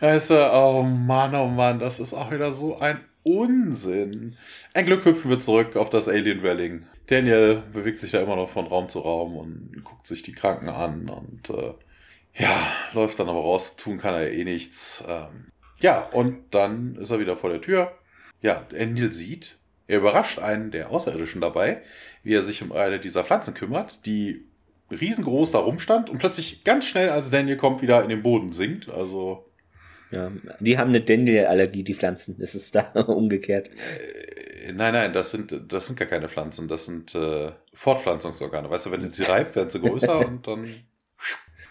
[0.00, 4.36] Weißt du, oh Mann, oh Mann, das ist auch wieder so ein Unsinn.
[4.72, 6.86] Ein Glück hüpfen wir zurück auf das Alien Dwelling.
[7.08, 10.68] Daniel bewegt sich da immer noch von Raum zu Raum und guckt sich die Kranken
[10.68, 11.74] an und äh,
[12.34, 13.76] ja, läuft dann aber raus.
[13.76, 15.04] Tun kann er eh nichts.
[15.06, 15.48] Ähm,
[15.80, 17.92] ja, und dann ist er wieder vor der Tür.
[18.40, 21.82] Ja, Daniel sieht, er überrascht einen der Außerirdischen dabei,
[22.22, 24.44] wie er sich um eine dieser Pflanzen kümmert, die
[24.90, 28.88] riesengroß da rumstand und plötzlich ganz schnell, als Daniel kommt, wieder in den Boden sinkt.
[28.88, 29.47] Also,
[30.10, 32.36] ja, die haben eine Daniel-Allergie, die Pflanzen.
[32.38, 33.70] Das ist da umgekehrt.
[34.72, 38.68] Nein, nein, das sind, das sind gar keine Pflanzen, das sind äh, Fortpflanzungsorgane.
[38.70, 40.66] Weißt du, wenn sie reibt, werden sie größer und dann.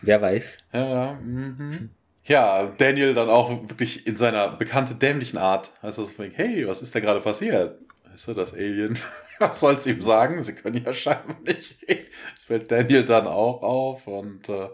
[0.02, 0.60] Wer weiß.
[0.74, 1.14] Ja, ja.
[1.14, 1.90] Mhm.
[2.24, 5.72] Ja, Daniel dann auch wirklich in seiner bekannten dämlichen Art.
[5.82, 7.80] Heißt das, hey, was ist da gerade passiert?
[8.04, 9.00] Weißt du, das Alien?
[9.40, 10.42] was soll's ihm sagen?
[10.44, 12.06] Sie können ja scheinbar nicht reden.
[12.36, 14.70] Das fällt Daniel dann auch auf und, äh,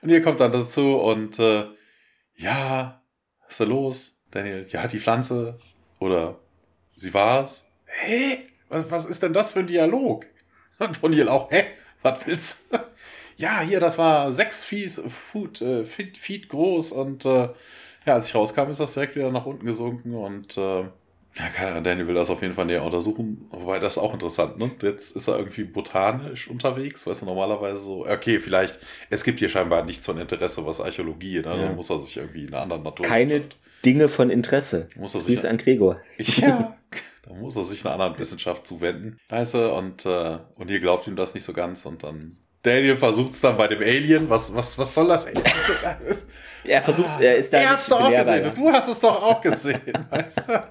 [0.00, 1.64] und ihr kommt dann dazu und äh,
[2.38, 3.02] ja,
[3.40, 4.20] was ist da los?
[4.30, 5.58] Daniel, ja, die Pflanze
[5.98, 6.38] oder
[6.96, 7.66] sie war's.
[7.84, 8.44] Hä?
[8.68, 10.26] Was, was ist denn das für ein Dialog?
[10.78, 11.64] Und Daniel auch, hä?
[12.02, 12.78] Was willst du?
[13.36, 17.48] ja, hier, das war sechs Feet, Foot, äh, Feet, Feet groß und äh,
[18.06, 20.84] ja, als ich rauskam, ist das direkt wieder nach unten gesunken und äh,
[21.38, 24.12] ja, keine Ahnung, Daniel will das auf jeden Fall näher untersuchen, wobei das ist auch
[24.12, 24.70] interessant, ne?
[24.82, 29.48] Jetzt ist er irgendwie botanisch unterwegs, weißt du, normalerweise so, okay, vielleicht, es gibt hier
[29.48, 31.46] scheinbar nicht so ein Interesse, was Archäologie, ne?
[31.46, 31.56] Ja.
[31.56, 33.06] Dann muss er sich irgendwie in einer anderen Natur.
[33.06, 33.42] Keine
[33.84, 34.88] Dinge von Interesse.
[34.96, 36.00] Muss er sich an Gregor.
[36.18, 36.76] Ja,
[37.22, 39.18] da muss er sich einer anderen Wissenschaft zuwenden.
[39.28, 42.96] Weißt du, und, äh, und ihr glaubt ihm das nicht so ganz und dann Daniel
[42.96, 44.28] versucht es dann bei dem Alien.
[44.28, 45.26] Was, was, was soll das?
[46.64, 48.44] er versucht, er ist da er nicht auch gesehen.
[48.44, 48.50] Ja.
[48.50, 49.80] Du hast es doch auch gesehen,
[50.10, 50.68] weißt du?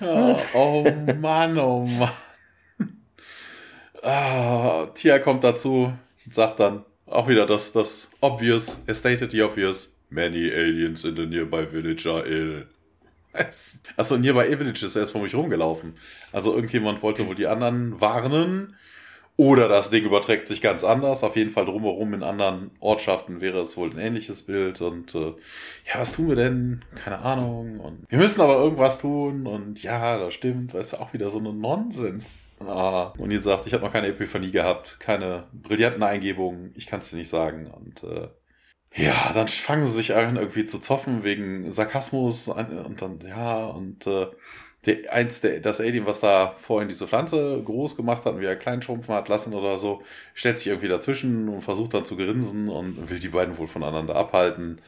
[0.00, 0.86] Oh, oh
[1.20, 2.10] Mann, oh Mann.
[4.02, 5.92] Ah, Tia kommt dazu
[6.24, 9.90] und sagt dann auch wieder das, das obvious, er stated the obvious.
[10.10, 12.68] Many aliens in the nearby village are ill.
[13.32, 15.94] Achso, nearby village ist erst vor mich rumgelaufen.
[16.30, 18.76] Also irgendjemand wollte wohl die anderen warnen
[19.36, 21.24] oder das Ding überträgt sich ganz anders.
[21.24, 24.80] Auf jeden Fall drumherum in anderen Ortschaften wäre es wohl ein ähnliches Bild.
[24.80, 25.34] Und äh,
[25.92, 26.84] ja, was tun wir denn?
[26.94, 27.80] Keine Ahnung.
[27.80, 29.48] Und wir müssen aber irgendwas tun.
[29.48, 30.72] Und ja, das stimmt.
[30.72, 32.38] Weißt du, auch wieder so ein Nonsens.
[32.60, 33.12] Ah.
[33.18, 36.72] Und ihr sagt, ich habe noch keine Epiphanie gehabt, keine brillanten Eingebungen.
[36.76, 37.66] Ich kann es dir nicht sagen.
[37.66, 38.28] Und äh,
[38.94, 42.46] ja, dann fangen sie sich an, irgendwie zu zoffen wegen Sarkasmus.
[42.46, 44.28] Und dann, ja, und äh,
[44.86, 48.56] der, eins der, das Alien, was da vorhin diese Pflanze groß gemacht hat und wieder
[48.56, 50.02] klein schrumpfen hat lassen oder so,
[50.34, 54.16] stellt sich irgendwie dazwischen und versucht dann zu grinsen und will die beiden wohl voneinander
[54.16, 54.80] abhalten.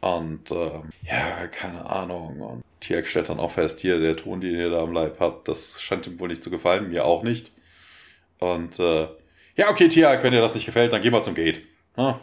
[0.00, 2.40] Und äh, ja, keine Ahnung.
[2.40, 5.48] Und Tiak stellt dann auch fest, hier, der Ton, den ihr da am Leib habt,
[5.48, 7.52] das scheint ihm wohl nicht zu gefallen, mir auch nicht.
[8.38, 9.08] Und äh,
[9.56, 11.62] ja, okay, Tiak, wenn dir das nicht gefällt, dann geh mal zum Gate.
[11.96, 12.20] Ja,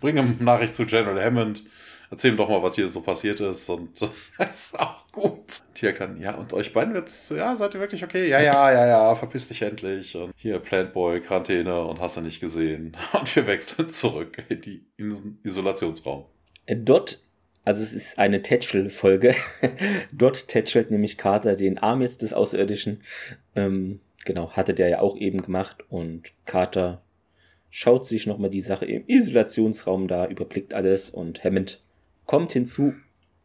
[0.00, 1.62] bring eine Nachricht zu General Hammond
[2.12, 4.00] erzähl doch mal, was hier so passiert ist und
[4.38, 5.60] das ist auch gut.
[5.74, 8.28] Tia kann, ja, und euch beiden wird's, ja, seid ihr wirklich okay?
[8.28, 10.14] Ja, ja, ja, ja, verpiss dich endlich.
[10.14, 12.96] Und hier Plant Boy, Quarantäne und hast du nicht gesehen.
[13.12, 14.84] Und wir wechseln zurück in die
[15.42, 16.26] Isolationsraum.
[16.66, 17.20] Äh, dort,
[17.64, 19.34] also es ist eine Tetchel-Folge.
[20.12, 23.02] Dort tätschelt nämlich Carter den Arm jetzt des Außerirdischen.
[23.56, 27.02] Ähm, genau, hatte der ja auch eben gemacht und Carter
[27.70, 31.82] schaut sich nochmal die Sache im Isolationsraum da, überblickt alles und Hammond
[32.32, 32.94] kommt hinzu.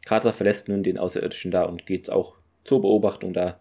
[0.05, 3.59] Carter verlässt nun den Außerirdischen da und geht auch zur Beobachtung da.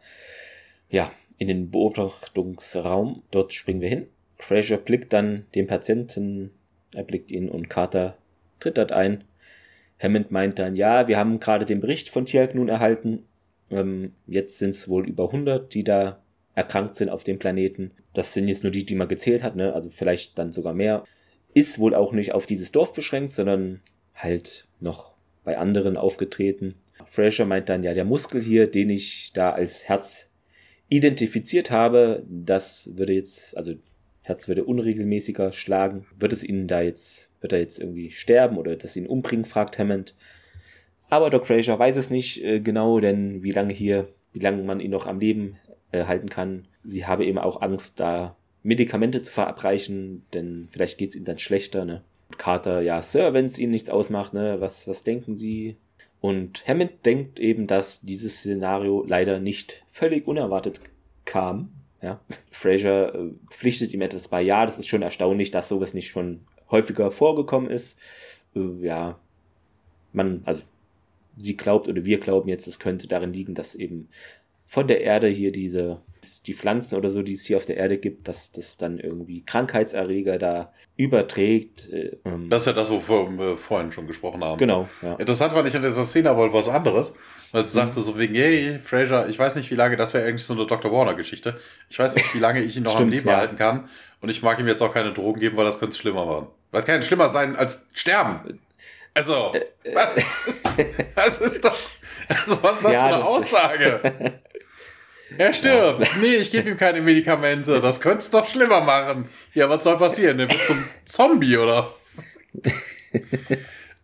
[0.88, 3.24] Ja, in den Beobachtungsraum.
[3.32, 4.06] Dort springen wir hin.
[4.38, 6.52] Fraser blickt dann den Patienten,
[6.94, 8.16] er blickt ihn und Carter
[8.60, 9.24] tritt dort ein.
[9.98, 13.24] Hammond meint dann, ja, wir haben gerade den Bericht von Tiag nun erhalten.
[13.72, 16.22] Ähm, jetzt sind es wohl über 100, die da
[16.54, 17.90] erkrankt sind auf dem Planeten.
[18.14, 19.72] Das sind jetzt nur die, die man gezählt hat, ne?
[19.72, 21.02] also vielleicht dann sogar mehr.
[21.52, 23.80] Ist wohl auch nicht auf dieses Dorf beschränkt, sondern
[24.14, 25.15] halt noch
[25.46, 26.74] bei anderen aufgetreten.
[27.06, 30.28] Fraser meint dann, ja, der Muskel hier, den ich da als Herz
[30.88, 33.74] identifiziert habe, das würde jetzt, also
[34.22, 36.04] Herz würde unregelmäßiger schlagen.
[36.18, 39.78] Wird es ihnen da jetzt, wird er jetzt irgendwie sterben oder es ihn umbringen, fragt
[39.78, 40.16] Hammond.
[41.08, 44.80] Aber Doc Fraser weiß es nicht äh, genau, denn wie lange hier, wie lange man
[44.80, 45.58] ihn noch am Leben
[45.92, 46.66] äh, halten kann.
[46.82, 51.38] Sie habe eben auch Angst, da Medikamente zu verabreichen, denn vielleicht geht es ihm dann
[51.38, 51.84] schlechter.
[51.84, 52.02] Ne?
[52.38, 55.76] Carter, ja, Sir, wenn es Ihnen nichts ausmacht, ne, was, was denken Sie?
[56.20, 60.80] Und Hammond denkt eben, dass dieses Szenario leider nicht völlig unerwartet
[61.24, 61.70] kam.
[62.02, 62.20] Ja.
[62.50, 64.42] Fraser äh, pflichtet ihm etwas bei.
[64.42, 67.98] Ja, das ist schon erstaunlich, dass sowas nicht schon häufiger vorgekommen ist.
[68.54, 69.18] Äh, ja,
[70.12, 70.62] man, also
[71.36, 74.08] sie glaubt oder wir glauben jetzt, es könnte darin liegen, dass eben
[74.66, 76.00] von der Erde hier diese,
[76.46, 79.44] die Pflanzen oder so, die es hier auf der Erde gibt, dass das dann irgendwie
[79.44, 81.92] Krankheitserreger da überträgt.
[81.92, 82.48] Äh, ähm.
[82.48, 84.58] Das ist ja das, wovon wir vorhin schon gesprochen haben.
[84.58, 84.88] Genau.
[85.02, 85.14] Ja.
[85.14, 87.14] Interessant war nicht an dieser Szene, aber was anderes.
[87.52, 87.84] Weil sie mhm.
[87.84, 90.66] sagte so wegen, hey, Fraser, ich weiß nicht, wie lange, das wäre eigentlich so eine
[90.66, 90.92] Dr.
[90.92, 91.58] Warner-Geschichte.
[91.88, 93.36] Ich weiß nicht, wie lange ich ihn noch Stimmt, am Leben ja.
[93.36, 93.88] halten kann.
[94.20, 96.46] Und ich mag ihm jetzt auch keine Drogen geben, weil das könnte schlimmer werden.
[96.70, 98.60] Weil es kann schlimmer sein als sterben.
[99.14, 100.62] Also, äh, was?
[101.14, 101.76] das ist doch,
[102.28, 104.00] also was ist das ja, für eine Aussage?
[105.38, 106.00] Er stirbt.
[106.00, 106.06] Ja.
[106.20, 107.80] Nee, ich gebe ihm keine Medikamente.
[107.80, 109.28] Das könnte es doch schlimmer machen.
[109.54, 110.38] Ja, was soll passieren?
[110.38, 111.92] Der wird zum Zombie, oder?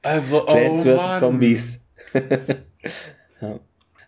[0.04, 1.20] Also, oh Plants vs.
[1.20, 1.84] Zombies.
[3.40, 3.60] ja.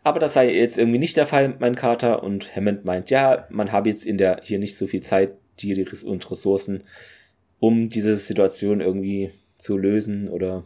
[0.03, 2.25] Aber das sei jetzt irgendwie nicht der Fall, mein Kater.
[2.25, 5.87] Und Hammond meint, ja, man habe jetzt in der hier nicht so viel Zeit, die
[6.05, 6.83] und Ressourcen,
[7.61, 10.65] um diese Situation irgendwie zu lösen oder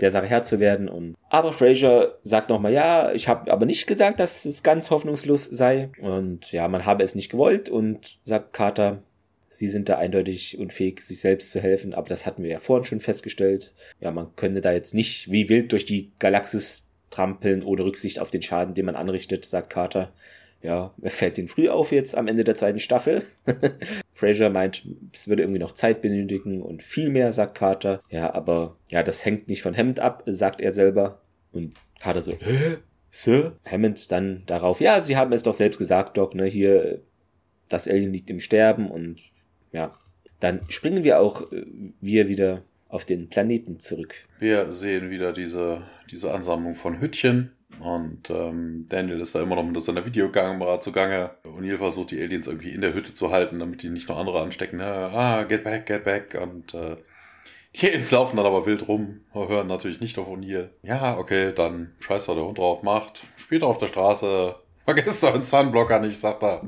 [0.00, 0.88] der Sache Herr zu werden.
[0.88, 5.44] Und aber Fraser sagt nochmal, ja, ich habe aber nicht gesagt, dass es ganz hoffnungslos
[5.44, 5.90] sei.
[6.00, 9.02] Und ja, man habe es nicht gewollt und sagt Carter,
[9.48, 11.94] sie sind da eindeutig unfähig, sich selbst zu helfen.
[11.94, 13.74] Aber das hatten wir ja vorhin schon festgestellt.
[14.00, 18.30] Ja, man könnte da jetzt nicht wie wild durch die Galaxis trampeln ohne Rücksicht auf
[18.30, 20.12] den Schaden, den man anrichtet, sagt Carter.
[20.60, 23.22] Ja, er fällt den früh auf jetzt am Ende der zweiten Staffel.
[24.10, 28.02] Fraser meint, es würde irgendwie noch Zeit benötigen und viel mehr, sagt Carter.
[28.10, 31.20] Ja, aber ja, das hängt nicht von Hammond ab, sagt er selber.
[31.52, 32.78] Und Carter so, hä?
[33.10, 33.56] Sir?
[33.64, 37.00] Hammond dann darauf, ja, Sie haben es doch selbst gesagt, Doc, ne, hier,
[37.68, 39.20] das Alien liegt im Sterben und
[39.72, 39.92] ja,
[40.40, 41.64] dann springen wir auch äh,
[42.00, 44.14] wir wieder auf den Planeten zurück.
[44.38, 49.62] Wir sehen wieder diese, diese Ansammlung von Hüttchen und ähm, Daniel ist da immer noch
[49.62, 51.30] mit seiner Videokamera zugange.
[51.44, 54.40] O'Neill versucht die Aliens irgendwie in der Hütte zu halten, damit die nicht noch andere
[54.40, 54.80] anstecken.
[54.80, 56.38] Ah, get back, get back.
[56.40, 56.96] Und äh,
[57.74, 60.70] die Aliens laufen dann aber wild rum, hören natürlich nicht auf O'Neill.
[60.82, 63.22] Ja, okay, dann scheiß da der Hund drauf, macht.
[63.36, 64.56] Später auf der Straße.
[64.84, 66.60] Vergesst euren Sunblocker nicht, sagt er.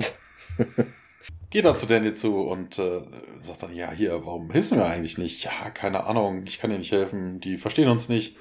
[1.51, 3.03] Geht dann zu Daniel zu und äh,
[3.40, 5.42] sagt dann, ja, hier, warum hilfst du mir eigentlich nicht?
[5.42, 8.36] Ja, keine Ahnung, ich kann dir nicht helfen, die verstehen uns nicht.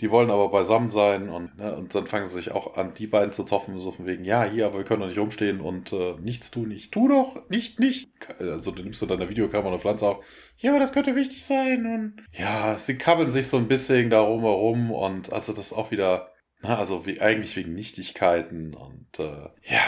[0.00, 3.06] Die wollen aber beisammen sein und, ne, und dann fangen sie sich auch an, die
[3.06, 5.92] beiden zu zoffen, so von wegen, ja, hier, aber wir können doch nicht rumstehen und
[5.92, 6.90] äh, nichts tun, nicht.
[6.90, 8.08] Tu doch, nicht, nicht.
[8.40, 10.24] Also du nimmst du deine Videokamera und Pflanze auf.
[10.58, 14.40] Ja, aber das könnte wichtig sein und ja, sie kabbeln sich so ein bisschen darum
[14.42, 19.80] herum und also das auch wieder, na, also wie, eigentlich wegen Nichtigkeiten und äh, ja,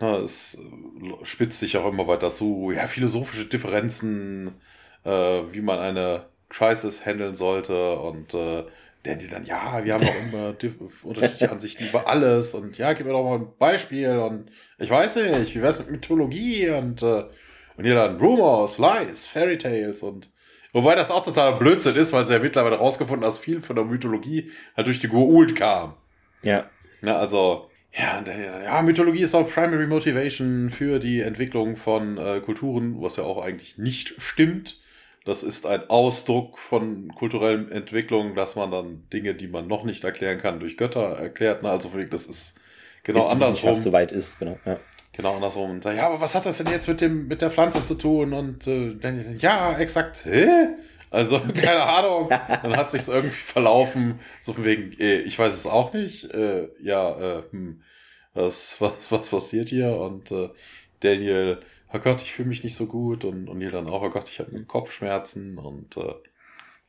[0.00, 0.58] na, es
[1.22, 2.72] spitzt sich auch immer weiter zu.
[2.72, 4.60] Ja, philosophische Differenzen,
[5.04, 5.10] äh,
[5.50, 8.64] wie man eine Crisis handeln sollte und äh,
[9.04, 10.54] Danny dann, ja, wir haben auch immer
[11.02, 15.16] unterschiedliche Ansichten über alles und ja, gib mir doch mal ein Beispiel und ich weiß
[15.16, 17.24] nicht, wie wär's mit Mythologie und, äh,
[17.76, 20.30] und hier dann Rumors, Lies, Fairy Tales und
[20.72, 23.84] wobei das auch totaler Blödsinn ist, weil sie ja mittlerweile rausgefunden dass viel von der
[23.84, 25.94] Mythologie halt durch die Goa'uld kam.
[26.42, 26.70] Ja.
[27.02, 28.24] Na, also, ja,
[28.64, 33.44] ja, Mythologie ist auch Primary Motivation für die Entwicklung von äh, Kulturen, was ja auch
[33.44, 34.78] eigentlich nicht stimmt.
[35.24, 40.04] Das ist ein Ausdruck von kulturellen Entwicklung, dass man dann Dinge, die man noch nicht
[40.04, 41.62] erklären kann, durch Götter erklärt.
[41.62, 41.70] Ne?
[41.70, 42.60] Also das ist
[43.02, 43.80] genau Bis andersrum.
[43.80, 44.58] so weit ist, genau.
[44.66, 44.78] Ja.
[45.12, 45.80] Genau andersrum.
[45.82, 48.32] Ja, aber was hat das denn jetzt mit dem mit der Pflanze zu tun?
[48.32, 50.24] Und äh, dann, ja, exakt.
[50.24, 50.70] Hä?
[51.10, 52.28] Also keine Ahnung.
[52.28, 54.18] dann hat sich's irgendwie verlaufen.
[54.42, 56.24] So von wegen, äh, ich weiß es auch nicht.
[56.34, 57.80] Äh, ja, äh, hm,
[58.34, 59.96] was was was passiert hier?
[59.96, 60.50] Und äh,
[61.00, 61.60] Daniel
[61.94, 64.28] oh Gott, ich fühle mich nicht so gut und, und Neil dann auch, oh Gott,
[64.28, 66.14] ich habe Kopfschmerzen und äh,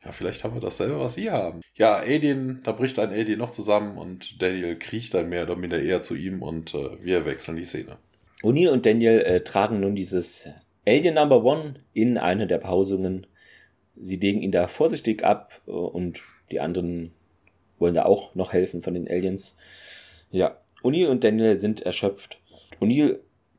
[0.04, 1.60] ja, vielleicht haben wir dasselbe, was sie haben.
[1.74, 5.80] Ja, Alien, da bricht ein Alien noch zusammen und Daniel kriecht dann mehr oder minder
[5.80, 7.98] eher zu ihm und äh, wir wechseln die Szene.
[8.42, 10.48] O'Neill und Daniel äh, tragen nun dieses
[10.86, 13.26] Alien Number One in eine der Behausungen.
[13.96, 17.12] Sie legen ihn da vorsichtig ab äh, und die anderen
[17.78, 19.56] wollen da auch noch helfen von den Aliens.
[20.30, 22.40] Ja, O'Neill und Daniel sind erschöpft.
[22.80, 23.18] O'Neill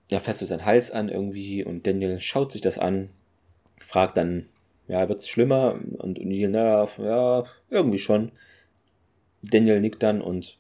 [0.09, 3.09] ja, fasst so seinen Hals an irgendwie und Daniel schaut sich das an,
[3.79, 4.47] fragt dann,
[4.87, 5.79] ja, wird's schlimmer?
[5.97, 8.31] Und O'Neill, naja, ja, irgendwie schon.
[9.43, 10.57] Daniel nickt dann und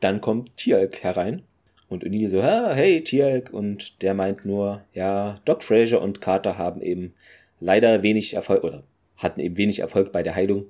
[0.00, 1.42] dann kommt Tialk herein
[1.88, 6.80] und O'Neill so, hey Tialk und der meint nur, ja, Doc Fraser und Carter haben
[6.80, 7.14] eben
[7.60, 8.82] leider wenig Erfolg oder
[9.16, 10.66] hatten eben wenig Erfolg bei der Heilung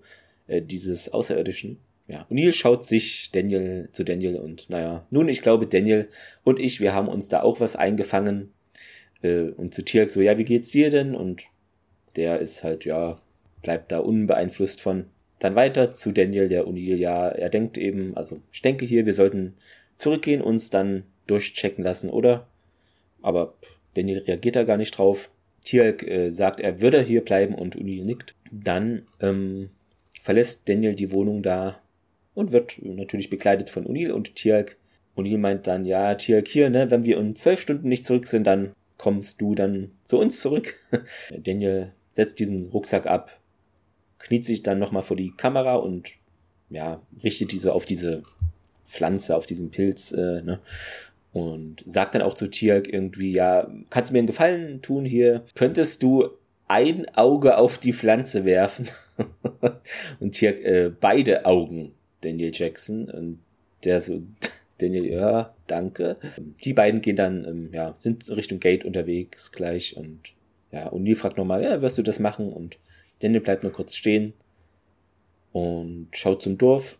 [0.46, 5.66] äh, dieses Außerirdischen ja, O'Neill schaut sich Daniel zu Daniel und naja, nun, ich glaube,
[5.66, 6.08] Daniel
[6.42, 8.52] und ich, wir haben uns da auch was eingefangen.
[9.22, 11.14] Äh, und zu Tirk so, ja, wie geht's dir denn?
[11.14, 11.44] Und
[12.16, 13.20] der ist halt, ja,
[13.62, 15.06] bleibt da unbeeinflusst von.
[15.38, 19.14] Dann weiter zu Daniel, der O'Neill, ja, er denkt eben, also ich denke hier, wir
[19.14, 19.54] sollten
[19.96, 22.46] zurückgehen, uns dann durchchecken lassen, oder?
[23.22, 23.54] Aber
[23.94, 25.30] Daniel reagiert da gar nicht drauf.
[25.64, 28.34] Tirk äh, sagt, er würde hier bleiben und O'Neill nickt.
[28.52, 29.70] Dann ähm,
[30.20, 31.80] verlässt Daniel die Wohnung da
[32.34, 34.76] und wird natürlich begleitet von Unil und Tialk.
[35.14, 38.44] Unil meint dann, ja, Tialk hier, ne, wenn wir in zwölf Stunden nicht zurück sind,
[38.44, 40.74] dann kommst du dann zu uns zurück.
[41.36, 43.38] Daniel setzt diesen Rucksack ab,
[44.18, 46.12] kniet sich dann nochmal vor die Kamera und
[46.70, 48.22] ja, richtet diese auf diese
[48.86, 50.60] Pflanze, auf diesen Pilz, äh, ne?
[51.32, 55.44] Und sagt dann auch zu Tialk irgendwie, ja, kannst du mir einen Gefallen tun hier?
[55.56, 56.28] Könntest du
[56.68, 58.86] ein Auge auf die Pflanze werfen?
[60.20, 61.92] und Tialk, äh, beide Augen
[62.24, 63.10] Daniel Jackson.
[63.10, 63.38] Und
[63.84, 64.22] der so,
[64.78, 66.16] Daniel, ja, danke.
[66.64, 70.34] Die beiden gehen dann, ähm, ja, sind Richtung Gate unterwegs gleich und
[70.72, 72.52] ja, und Neil fragt nochmal, ja, wirst du das machen?
[72.52, 72.78] Und
[73.20, 74.32] Daniel bleibt nur kurz stehen
[75.52, 76.98] und schaut zum Dorf.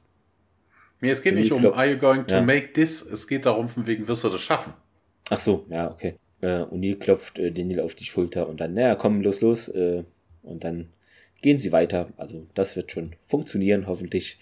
[1.01, 2.41] Nee, es geht nicht um Are you going to ja.
[2.41, 3.03] make this?
[3.03, 4.75] Es geht darum, von wegen wirst du das schaffen.
[5.29, 6.15] Ach so, ja, okay.
[6.41, 9.69] Äh, O'Neill klopft äh, Daniel auf die Schulter und dann, naja, komm, los, los.
[9.69, 10.05] Äh,
[10.43, 10.89] und dann
[11.43, 12.09] gehen sie weiter.
[12.17, 14.39] Also das wird schon funktionieren, hoffentlich.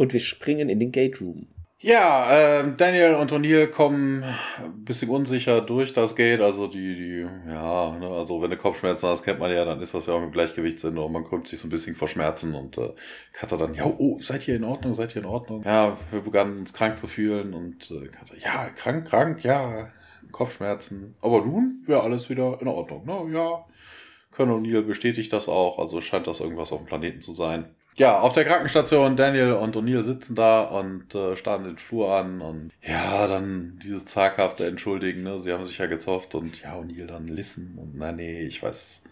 [0.00, 1.46] Und wir springen in den Gate Room.
[1.78, 6.40] Ja, äh, Daniel und O'Neill kommen ein bisschen unsicher durch das Gate.
[6.40, 9.92] Also die, die, ja, ne, also wenn du Kopfschmerzen hast, kennt man ja, dann ist
[9.92, 12.78] das ja auch im Gleichgewichtssinn und man kommt sich so ein bisschen vor Schmerzen und
[12.78, 12.94] äh,
[13.34, 15.64] Katha dann, ja, oh, seid ihr in Ordnung, seid ihr in Ordnung?
[15.64, 19.90] Ja, wir begannen uns krank zu fühlen und äh, Katha, ja, krank, krank, ja,
[20.32, 21.14] Kopfschmerzen.
[21.20, 23.36] Aber nun wäre alles wieder in Ordnung, ne?
[23.36, 23.66] Ja.
[24.30, 28.18] Colonel O'Neill bestätigt das auch, also scheint das irgendwas auf dem Planeten zu sein ja,
[28.20, 32.70] auf der Krankenstation, Daniel und O'Neill sitzen da und äh, starren den Flur an und
[32.82, 35.40] ja, dann dieses zaghafte Entschuldigen, ne?
[35.40, 39.02] Sie haben sich ja gezofft und ja, O'Neill dann listen und na nee, ich weiß.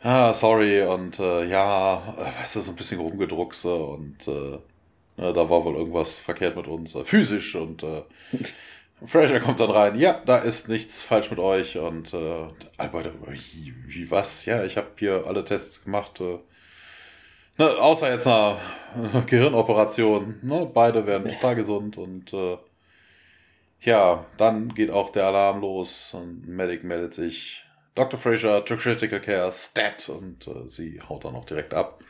[0.00, 4.58] Ah, sorry und äh, ja, äh, weißt du, so ein bisschen rumgedruckse und äh,
[5.16, 8.02] ne, da war wohl irgendwas verkehrt mit uns, äh, physisch und äh,
[9.04, 12.46] Fraser kommt dann rein, ja, da ist nichts falsch mit euch und äh,
[12.76, 14.44] Albert, wie, wie was?
[14.44, 16.38] Ja, ich habe hier alle Tests gemacht, äh,
[17.58, 18.60] Ne, außer jetzt einer
[19.26, 20.38] Gehirnoperation.
[20.42, 22.56] Ne, beide werden total gesund und äh,
[23.80, 27.64] ja, dann geht auch der Alarm los und ein Medic meldet sich.
[27.96, 28.18] Dr.
[28.18, 32.00] Fraser to Critical Care, Stat und äh, sie haut dann auch direkt ab.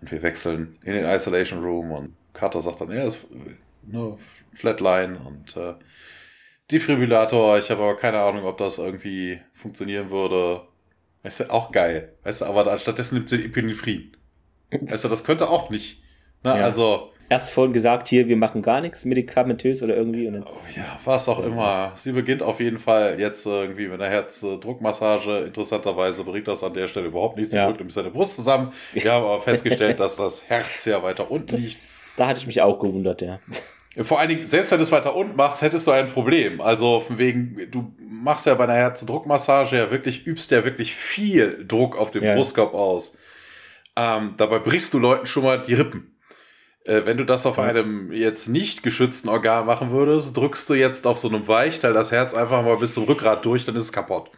[0.00, 3.26] Und wir wechseln in den Isolation Room und Carter sagt dann, er ist
[3.82, 4.16] ne,
[4.54, 5.74] Flatline und äh,
[6.72, 7.58] Defibrillator.
[7.58, 10.62] Ich habe aber keine Ahnung, ob das irgendwie funktionieren würde.
[11.22, 12.12] Weißt du, auch geil.
[12.24, 14.16] Weißt du, aber anstattdessen nimmt sie Epinephrin.
[14.88, 16.02] Also das könnte auch nicht.
[16.42, 16.58] Ne?
[16.58, 16.64] Ja.
[16.64, 20.26] Also erst vorhin gesagt, hier, wir machen gar nichts medikamentös oder irgendwie.
[20.28, 21.92] Und jetzt, oh ja, was auch immer.
[21.96, 25.38] Sie beginnt auf jeden Fall jetzt irgendwie mit einer Herzdruckmassage.
[25.38, 27.52] Interessanterweise bringt das an der Stelle überhaupt nichts.
[27.52, 27.66] Sie ja.
[27.66, 28.72] drückt ein bisschen die Brust zusammen.
[28.92, 32.18] Wir haben aber festgestellt, dass das Herz ja weiter unten das, liegt.
[32.18, 33.40] Da hatte ich mich auch gewundert, ja.
[34.00, 36.60] Vor allen Dingen, selbst wenn du es weiter unten machst, hättest du ein Problem.
[36.60, 41.64] Also von wegen, du machst ja bei einer Herzdruckmassage ja wirklich, übst ja wirklich viel
[41.66, 42.34] Druck auf dem ja.
[42.34, 43.16] Brustkorb aus.
[43.96, 46.16] Ähm, dabei brichst du Leuten schon mal die Rippen.
[46.84, 51.06] Äh, wenn du das auf einem jetzt nicht geschützten Organ machen würdest, drückst du jetzt
[51.06, 53.92] auf so einem Weichteil das Herz einfach mal bis zum Rückgrat durch, dann ist es
[53.92, 54.30] kaputt.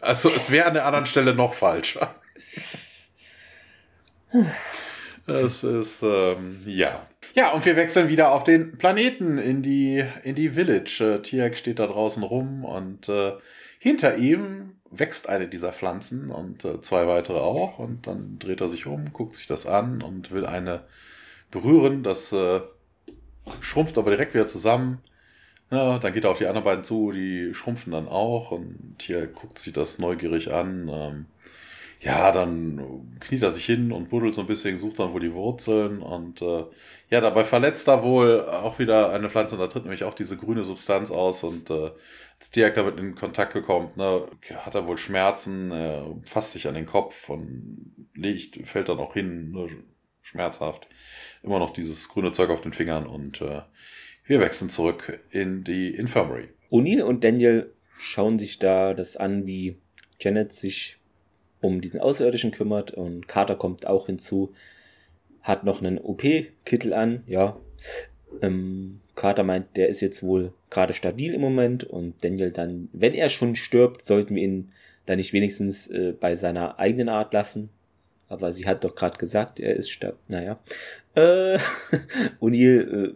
[0.00, 2.14] Also es wäre an der anderen Stelle noch falscher.
[5.26, 7.06] Es ist, ähm, ja.
[7.34, 11.00] Ja, und wir wechseln wieder auf den Planeten in die, in die Village.
[11.00, 13.34] Äh, Tiak steht da draußen rum und äh,
[13.78, 17.78] hinter ihm wächst eine dieser Pflanzen und äh, zwei weitere auch.
[17.78, 20.84] Und dann dreht er sich um, guckt sich das an und will eine
[21.50, 22.02] berühren.
[22.02, 22.60] Das äh,
[23.60, 25.00] schrumpft aber direkt wieder zusammen.
[25.70, 28.50] Ja, dann geht er auf die anderen beiden zu, die schrumpfen dann auch.
[28.50, 30.88] Und hier guckt sich das neugierig an.
[30.90, 31.26] Ähm,
[32.00, 35.34] ja, dann kniet er sich hin und buddelt so ein bisschen, sucht dann wohl die
[35.34, 36.64] Wurzeln und äh,
[37.10, 40.36] ja, dabei verletzt er wohl auch wieder eine Pflanze und da tritt nämlich auch diese
[40.36, 41.90] grüne Substanz aus und äh,
[42.54, 46.86] direkt damit in Kontakt gekommen, ne, hat er wohl Schmerzen, äh, fasst sich an den
[46.86, 49.68] Kopf und legt, fällt dann auch hin, ne,
[50.22, 50.88] schmerzhaft.
[51.42, 53.62] Immer noch dieses grüne Zeug auf den Fingern und äh,
[54.24, 56.48] wir wechseln zurück in die Infirmary.
[56.70, 59.78] O'Neill und Daniel schauen sich da das an, wie
[60.20, 60.98] Janet sich
[61.60, 64.54] um diesen Außerirdischen kümmert und Carter kommt auch hinzu,
[65.40, 67.58] hat noch einen OP-Kittel an, ja.
[68.42, 73.14] Ähm, Carter meint, der ist jetzt wohl gerade stabil im Moment und Daniel dann, wenn
[73.14, 74.70] er schon stirbt, sollten wir ihn
[75.06, 77.68] dann nicht wenigstens äh, bei seiner eigenen Art lassen.
[78.28, 80.16] Aber sie hat doch gerade gesagt, er ist stabil.
[80.28, 80.60] Naja.
[81.16, 81.58] Äh,
[82.40, 83.14] O'Neill äh,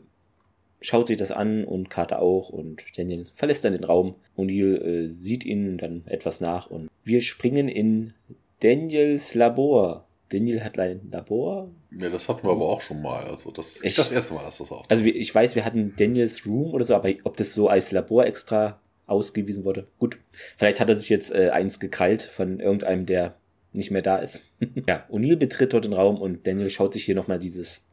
[0.80, 4.16] schaut sich das an und Carter auch und Daniel verlässt dann den Raum.
[4.36, 8.12] O'Neill äh, sieht ihnen dann etwas nach und wir springen in
[8.58, 10.04] Daniels Labor.
[10.32, 11.70] Daniel hat ein Labor.
[11.98, 13.24] Ja, das hatten wir aber auch schon mal.
[13.24, 14.84] Also das ist nicht das erste Mal, dass das auch.
[14.88, 18.24] Also ich weiß, wir hatten Daniels Room oder so, aber ob das so als Labor
[18.24, 19.86] extra ausgewiesen wurde.
[19.98, 20.18] Gut,
[20.56, 23.36] vielleicht hat er sich jetzt äh, eins gekrallt von irgendeinem, der
[23.72, 24.42] nicht mehr da ist.
[24.86, 27.84] ja, O'Neill betritt dort den Raum und Daniel schaut sich hier nochmal dieses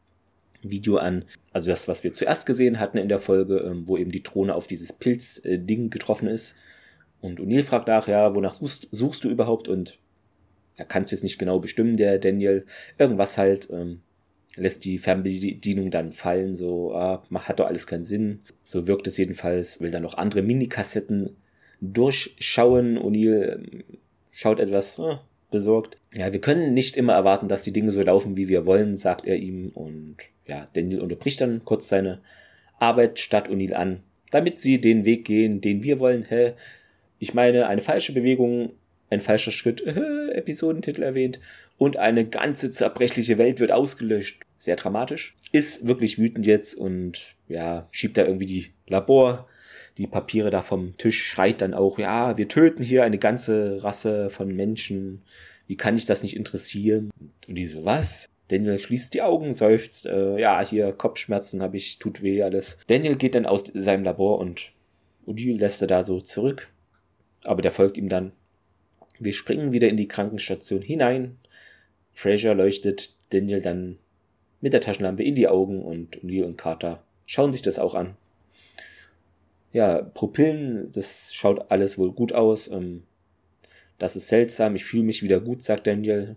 [0.62, 1.24] Video an.
[1.52, 4.54] Also das, was wir zuerst gesehen hatten in der Folge, ähm, wo eben die Drohne
[4.54, 6.56] auf dieses Pilzding äh, getroffen ist.
[7.20, 9.68] Und O'Neill fragt nach, ja, wonach suchst, suchst, du überhaupt?
[9.68, 9.98] Und
[10.80, 12.64] er kann es jetzt nicht genau bestimmen, der Daniel.
[12.98, 14.00] Irgendwas halt, ähm,
[14.56, 18.40] lässt die Fernbedienung dann fallen, so, ah, hat doch alles keinen Sinn.
[18.64, 21.36] So wirkt es jedenfalls, will dann noch andere Minikassetten
[21.82, 22.98] durchschauen.
[22.98, 23.84] O'Neill ähm,
[24.30, 25.16] schaut etwas äh,
[25.50, 25.98] besorgt.
[26.14, 29.26] Ja, wir können nicht immer erwarten, dass die Dinge so laufen, wie wir wollen, sagt
[29.26, 29.68] er ihm.
[29.74, 30.16] Und
[30.46, 32.22] ja, Daniel unterbricht dann kurz seine
[32.78, 34.00] Arbeit statt O'Neill an,
[34.30, 36.24] damit sie den Weg gehen, den wir wollen.
[36.24, 36.54] Hä?
[37.18, 38.72] Ich meine, eine falsche Bewegung
[39.10, 41.40] ein falscher Schritt, äh, Episodentitel erwähnt
[41.76, 44.42] und eine ganze zerbrechliche Welt wird ausgelöscht.
[44.56, 45.36] Sehr dramatisch.
[45.52, 49.48] Ist wirklich wütend jetzt und ja, schiebt da irgendwie die Labor,
[49.98, 54.30] die Papiere da vom Tisch, schreit dann auch, ja, wir töten hier eine ganze Rasse
[54.30, 55.22] von Menschen.
[55.66, 57.10] Wie kann ich das nicht interessieren?
[57.48, 58.26] Und die so, was?
[58.48, 62.78] Daniel schließt die Augen, seufzt, äh, ja, hier Kopfschmerzen habe ich, tut weh alles.
[62.88, 64.72] Daniel geht dann aus seinem Labor und
[65.24, 66.68] Odile lässt er da so zurück.
[67.44, 68.32] Aber der folgt ihm dann.
[69.20, 71.38] Wir springen wieder in die Krankenstation hinein.
[72.12, 73.98] Fraser leuchtet Daniel dann
[74.60, 78.16] mit der Taschenlampe in die Augen und O'Neill und Carter schauen sich das auch an.
[79.72, 82.68] Ja, Pupillen, das schaut alles wohl gut aus.
[82.68, 83.04] Ähm,
[83.98, 86.36] das ist seltsam, ich fühle mich wieder gut, sagt Daniel.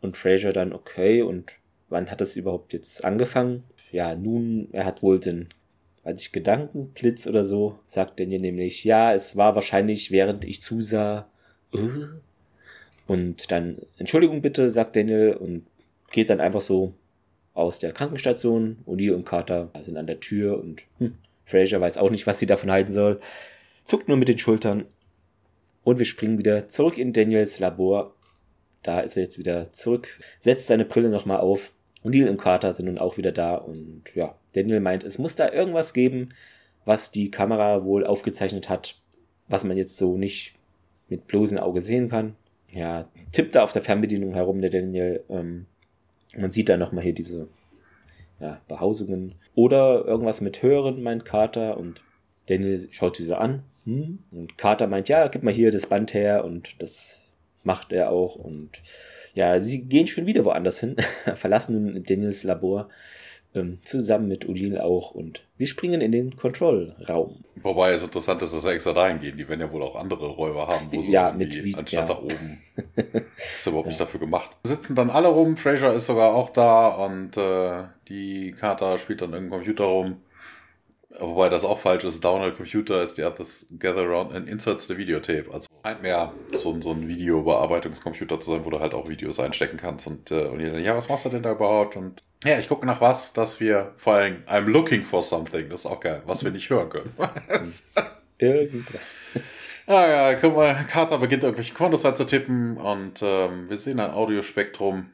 [0.00, 1.52] Und Fraser dann, okay, und
[1.88, 3.64] wann hat das überhaupt jetzt angefangen?
[3.90, 5.48] Ja, nun, er hat wohl den,
[6.04, 11.28] weiß ich, Gedankenblitz oder so, sagt Daniel nämlich, ja, es war wahrscheinlich, während ich zusah.
[11.74, 12.06] Äh?
[13.06, 15.66] Und dann, Entschuldigung bitte, sagt Daniel und
[16.10, 16.94] geht dann einfach so
[17.52, 18.78] aus der Krankenstation.
[18.86, 21.14] O'Neill und Carter sind an der Tür und hm,
[21.44, 23.20] Fraser weiß auch nicht, was sie davon halten soll.
[23.84, 24.86] Zuckt nur mit den Schultern.
[25.82, 28.14] Und wir springen wieder zurück in Daniels Labor.
[28.82, 31.74] Da ist er jetzt wieder zurück, setzt seine Brille nochmal auf.
[32.04, 33.56] O'Neill und Carter sind nun auch wieder da.
[33.56, 36.30] Und ja, Daniel meint, es muss da irgendwas geben,
[36.84, 38.96] was die Kamera wohl aufgezeichnet hat,
[39.48, 40.53] was man jetzt so nicht
[41.08, 42.36] mit bloßem Auge sehen kann.
[42.72, 45.24] Ja, tippt da auf der Fernbedienung herum, der Daniel.
[45.28, 45.66] Ähm,
[46.36, 47.48] man sieht da nochmal hier diese
[48.40, 49.34] ja, Behausungen.
[49.54, 51.76] Oder irgendwas mit Hören, meint Carter.
[51.76, 52.02] Und
[52.46, 53.62] Daniel schaut sie so an.
[53.84, 54.18] Hm?
[54.32, 56.44] Und Carter meint, ja, gib mal hier das Band her.
[56.44, 57.20] Und das
[57.62, 58.34] macht er auch.
[58.36, 58.70] Und
[59.34, 60.96] ja, sie gehen schon wieder woanders hin,
[61.34, 62.88] verlassen Daniels Labor
[63.54, 67.44] ähm, zusammen mit O'Neill auch und wir springen in den Kontrollraum.
[67.62, 69.36] Wobei es interessant ist, dass sie extra dahin gehen.
[69.38, 72.14] Die werden ja wohl auch andere Räuber haben, wo sie ja, mit wie, anstatt ja.
[72.14, 72.60] da oben.
[73.36, 73.90] ist überhaupt ja.
[73.90, 74.50] nicht dafür gemacht.
[74.64, 79.32] Sitzen dann alle rum, Fraser ist sogar auch da und äh, die Carter spielt dann
[79.32, 80.16] irgendein Computer rum.
[81.20, 82.24] Wobei das auch falsch ist.
[82.24, 85.44] Down on the computer is the others gather around and inserts the videotape.
[85.52, 89.76] Also scheint mehr so, so ein Videobearbeitungscomputer zu sein, wo du halt auch Videos einstecken
[89.76, 90.06] kannst.
[90.06, 91.96] Und, äh, und jeder, ja, was machst du denn da überhaupt?
[91.96, 95.68] Und ja, ich gucke nach was, dass wir vor allem, I'm looking for something.
[95.68, 97.12] Das ist auch geil, was wir nicht hören können.
[98.38, 99.00] Irgendwas.
[99.86, 105.10] Ah ja, guck mal, Carter beginnt irgendwelche Kontos einzutippen und ähm, wir sehen ein Audiospektrum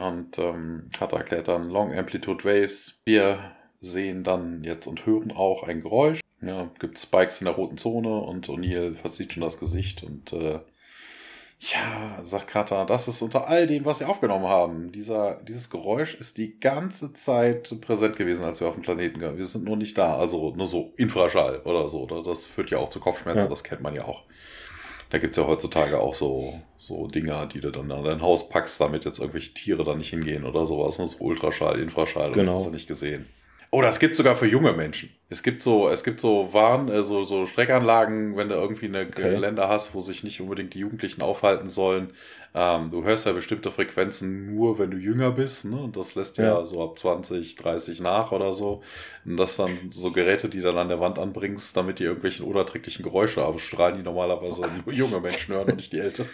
[0.00, 3.02] und ähm, Carter erklärt dann Long Amplitude Waves.
[3.04, 6.21] Wir sehen dann jetzt und hören auch ein Geräusch.
[6.42, 10.58] Ja, gibt Spikes in der roten Zone und O'Neill verzieht schon das Gesicht und äh,
[11.60, 14.90] ja, sagt Carter, das ist unter all dem, was wir aufgenommen haben.
[14.90, 19.38] Dieser, dieses Geräusch ist die ganze Zeit präsent gewesen, als wir auf dem Planeten waren.
[19.38, 20.16] Wir sind nur nicht da.
[20.16, 22.04] Also nur so Infraschall oder so.
[22.06, 23.48] Das führt ja auch zu Kopfschmerzen, ja.
[23.48, 24.24] das kennt man ja auch.
[25.10, 28.80] Da gibt's ja heutzutage auch so, so Dinger, die du dann an dein Haus packst,
[28.80, 30.98] damit jetzt irgendwelche Tiere da nicht hingehen oder sowas.
[30.98, 32.56] Nur so Ultraschall, Infraschall, genau.
[32.56, 33.26] hast du nicht gesehen.
[33.74, 35.08] Oder es gibt sogar für junge Menschen.
[35.30, 39.34] Es gibt so, es gibt so Warn, äh, so, Streckanlagen, wenn du irgendwie eine okay.
[39.34, 42.10] Länder hast, wo sich nicht unbedingt die Jugendlichen aufhalten sollen.
[42.54, 45.76] Ähm, du hörst ja bestimmte Frequenzen nur, wenn du jünger bist, ne?
[45.76, 46.44] Und das lässt ja.
[46.44, 48.82] ja so ab 20, 30 nach oder so.
[49.24, 53.02] Und das dann so Geräte, die dann an der Wand anbringst, damit die irgendwelchen unerträglichen
[53.02, 56.28] Geräusche abstrahlen, die normalerweise oh nur junge Menschen hören und nicht die Älteren.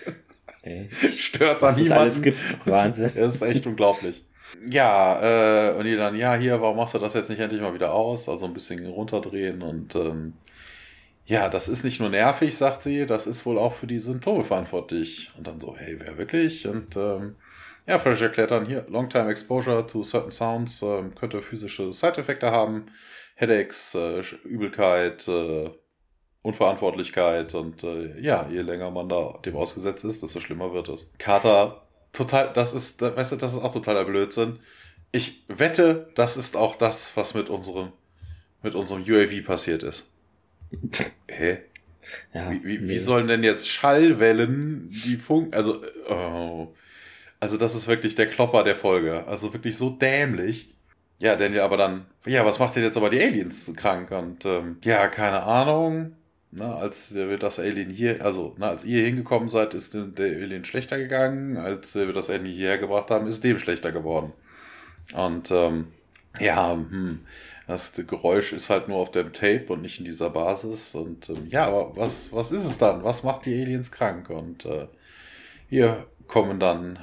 [0.63, 1.93] Ey, Stört da niemanden.
[1.93, 2.67] alles gibt.
[2.67, 3.05] Wahnsinn.
[3.15, 4.25] Das ist echt unglaublich.
[4.69, 7.75] Ja, äh, und die dann, ja, hier, warum machst du das jetzt nicht endlich mal
[7.75, 8.29] wieder aus?
[8.29, 10.35] Also ein bisschen runterdrehen und ähm,
[11.29, 14.45] ja, das ist nicht nur nervig, sagt sie, das ist wohl auch für die Symptome
[14.45, 15.29] verantwortlich.
[15.37, 16.67] Und dann so, hey, wer wirklich?
[16.67, 17.37] Und ähm,
[17.87, 22.87] ja, Fresh erklärt dann hier, Long-Time Exposure to certain sounds ähm, könnte physische Side-Effekte haben,
[23.35, 25.71] Headaches, äh, Übelkeit, äh,
[26.43, 31.13] Unverantwortlichkeit und äh, ja, je länger man da dem ausgesetzt ist, desto schlimmer wird es.
[31.19, 34.59] Carter total, das ist, weißt du, das ist auch totaler Blödsinn.
[35.13, 37.93] Ich wette, das ist auch das, was mit unserem,
[38.63, 40.13] mit unserem UAV passiert ist.
[41.29, 41.59] Hä?
[42.33, 42.89] Ja, wie, wie, nee.
[42.89, 46.75] wie sollen denn jetzt Schallwellen die Funk, also, oh.
[47.41, 49.27] also das ist wirklich der Klopper der Folge.
[49.27, 50.75] Also wirklich so dämlich.
[51.21, 54.11] Ja, Daniel aber dann, ja, was macht denn jetzt aber die Aliens krank?
[54.13, 56.15] Und ähm, ja, keine Ahnung.
[56.51, 60.65] Na, als wir das Alien hier, also na, als ihr hingekommen seid, ist der Alien
[60.65, 61.59] schlechter gegangen.
[61.59, 64.33] Als wir das Alien hierher gebracht haben, ist dem schlechter geworden.
[65.15, 65.89] Und ähm,
[66.41, 67.21] ja, hm,
[67.67, 70.95] das Geräusch ist halt nur auf dem Tape und nicht in dieser Basis.
[70.95, 73.05] Und ähm, ja, aber was, was ist es dann?
[73.05, 74.31] Was macht die Aliens krank?
[74.31, 74.87] Und äh,
[75.69, 76.99] hier kommen dann,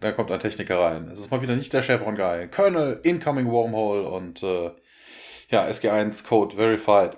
[0.00, 1.08] da kommt ein Techniker rein.
[1.08, 2.48] Es ist mal wieder nicht der Chevron Guy.
[2.48, 4.70] Colonel, Incoming Wormhole und äh,
[5.48, 7.16] ja, SG1 Code Verified.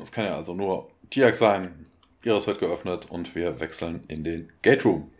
[0.00, 1.86] Das kann ja also nur Tiak sein.
[2.24, 5.10] Ihres wird geöffnet und wir wechseln in den Gate Room.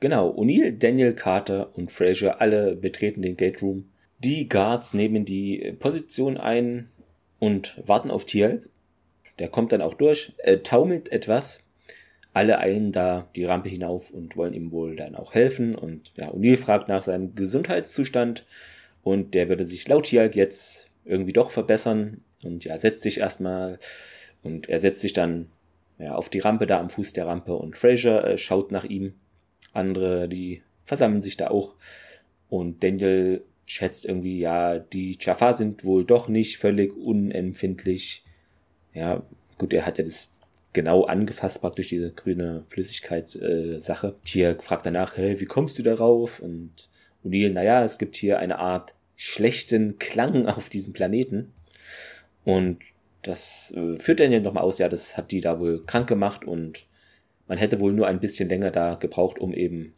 [0.00, 3.88] Genau, O'Neill, Daniel, Carter und Fraser alle betreten den Gate Room.
[4.18, 6.90] Die Guards nehmen die Position ein
[7.38, 8.62] und warten auf Tier.
[9.38, 11.62] Der kommt dann auch durch, äh, taumelt etwas.
[12.34, 15.74] Alle eilen da die Rampe hinauf und wollen ihm wohl dann auch helfen.
[15.74, 18.46] Und ja, O'Neill fragt nach seinem Gesundheitszustand
[19.02, 22.22] und der würde sich laut Tialk jetzt irgendwie doch verbessern.
[22.44, 23.78] Und ja, setzt sich erstmal
[24.42, 25.48] und er setzt sich dann
[25.98, 29.14] ja, auf die Rampe da am Fuß der Rampe und Fraser äh, schaut nach ihm
[29.72, 31.74] andere, die versammeln sich da auch.
[32.48, 38.22] Und Daniel schätzt irgendwie, ja, die Jaffa sind wohl doch nicht völlig unempfindlich.
[38.92, 39.22] Ja,
[39.56, 40.34] gut, er hat ja das
[40.72, 44.08] genau angefasst, praktisch diese grüne Flüssigkeitssache.
[44.08, 46.40] Äh, Tier fragt danach, hey, wie kommst du darauf?
[46.40, 46.90] Und
[47.24, 51.52] O'Neill, naja, es gibt hier eine Art schlechten Klang auf diesem Planeten.
[52.44, 52.80] Und
[53.22, 56.86] das äh, führt Daniel nochmal aus, ja, das hat die da wohl krank gemacht und
[57.46, 59.94] man hätte wohl nur ein bisschen länger da gebraucht, um eben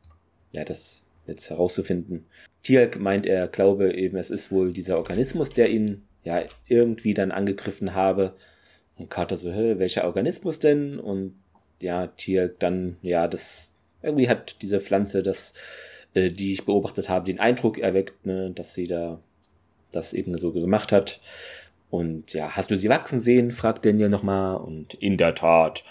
[0.53, 2.27] ja, das jetzt herauszufinden.
[2.63, 7.33] Tialk meint, er glaube eben, es ist wohl dieser Organismus, der ihn ja irgendwie dann
[7.33, 8.35] angegriffen habe.
[8.97, 10.99] Und Carter so, hä, welcher Organismus denn?
[10.99, 11.35] Und
[11.81, 13.71] ja, Tialk dann, ja, das
[14.03, 15.55] irgendwie hat diese Pflanze, das,
[16.15, 19.21] äh, die ich beobachtet habe, den Eindruck erweckt, ne, dass sie da
[19.93, 21.21] das eben so gemacht hat.
[21.95, 23.53] Und ja, hast du sie wachsen sehen?
[23.53, 24.57] fragt Daniel nochmal.
[24.57, 25.85] Und in der Tat,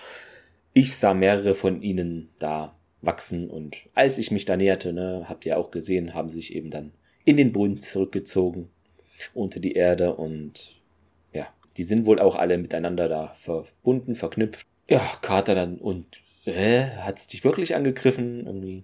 [0.73, 5.45] ich sah mehrere von ihnen da wachsen und als ich mich da näherte, ne, habt
[5.45, 6.91] ihr auch gesehen, haben sie sich eben dann
[7.23, 8.69] in den Boden zurückgezogen
[9.33, 10.81] unter die Erde und
[11.31, 11.47] ja,
[11.77, 14.67] die sind wohl auch alle miteinander da verbunden, verknüpft.
[14.89, 18.45] Ja, Carter dann und äh, hat's dich wirklich angegriffen?
[18.45, 18.83] Irgendwie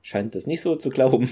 [0.00, 1.28] scheint das nicht so zu glauben.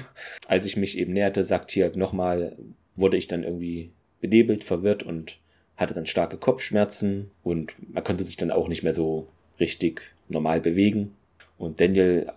[0.48, 2.56] Als ich mich eben näherte, sagt hier nochmal,
[2.96, 5.38] wurde ich dann irgendwie benebelt, verwirrt und
[5.76, 9.28] hatte dann starke Kopfschmerzen und man konnte sich dann auch nicht mehr so
[9.58, 11.14] richtig normal bewegen.
[11.58, 12.32] Und Daniel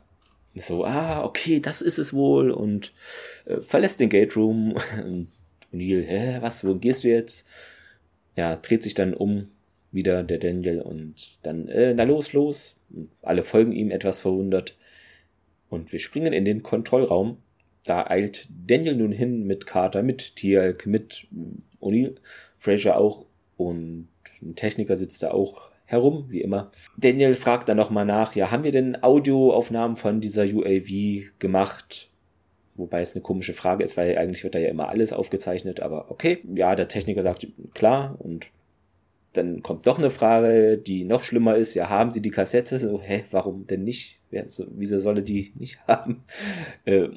[0.56, 2.94] so, ah, okay, das ist es wohl und
[3.46, 4.76] äh, verlässt den Gate Room.
[5.04, 5.28] und
[5.72, 7.48] Neil, hä, was, wo gehst du jetzt?
[8.36, 9.50] Ja, dreht sich dann um,
[9.92, 12.76] wieder der Daniel und dann, äh, na los, los.
[13.22, 14.76] Alle folgen ihm etwas verwundert.
[15.70, 17.38] Und wir springen in den Kontrollraum.
[17.86, 21.28] Da eilt Daniel nun hin mit Carter, mit Tialk, mit
[21.82, 22.16] O'Neill,
[22.58, 23.26] Fraser auch
[23.58, 24.08] und
[24.42, 26.72] ein Techniker sitzt da auch herum, wie immer.
[26.98, 32.10] Daniel fragt dann nochmal nach, ja, haben wir denn Audioaufnahmen von dieser UAV gemacht?
[32.76, 36.10] Wobei es eine komische Frage ist, weil eigentlich wird da ja immer alles aufgezeichnet, aber
[36.10, 36.40] okay.
[36.56, 38.50] Ja, der Techniker sagt, klar, und
[39.34, 42.80] dann kommt doch eine Frage, die noch schlimmer ist, ja, haben Sie die Kassette?
[42.80, 44.20] So, hä, warum denn nicht?
[44.30, 46.24] Wieso solle die nicht haben?
[46.86, 47.10] Äh,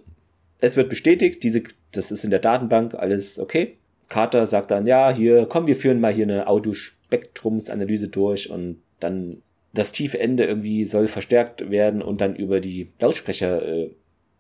[0.60, 1.62] es wird bestätigt, diese,
[1.92, 3.76] das ist in der Datenbank, alles okay.
[4.08, 9.42] Carter sagt dann, ja, hier, komm, wir führen mal hier eine Audiospektrumsanalyse durch und dann
[9.74, 13.90] das tiefe Ende irgendwie soll verstärkt werden und dann über die Lautsprecher äh,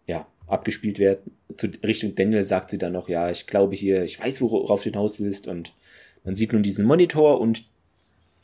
[0.06, 1.32] ja, abgespielt werden.
[1.56, 4.90] Zu Richtung Daniel sagt sie dann noch, ja, ich glaube hier, ich weiß, worauf du
[4.90, 5.74] hinaus willst und
[6.24, 7.64] man sieht nun diesen Monitor und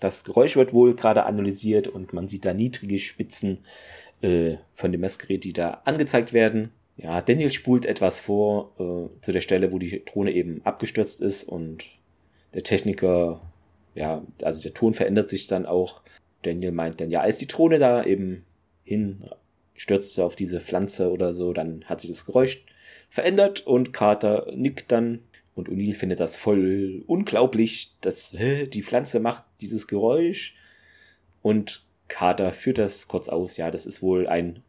[0.01, 3.59] das Geräusch wird wohl gerade analysiert und man sieht da niedrige Spitzen
[4.21, 6.71] äh, von dem Messgerät, die da angezeigt werden.
[6.97, 11.45] Ja, Daniel spult etwas vor äh, zu der Stelle, wo die Drohne eben abgestürzt ist
[11.45, 11.85] und
[12.55, 13.41] der Techniker,
[13.95, 16.03] ja, also der Ton verändert sich dann auch.
[16.43, 18.45] Daniel meint dann, ja, als die Drohne da eben
[18.85, 22.65] hinstürzte auf diese Pflanze oder so, dann hat sich das Geräusch
[23.09, 25.21] verändert und Carter nickt dann
[25.55, 30.57] und O'Neill findet das voll unglaublich, dass hä, die Pflanze macht dieses Geräusch
[31.43, 34.63] und Carter führt das kurz aus, ja, das ist wohl ein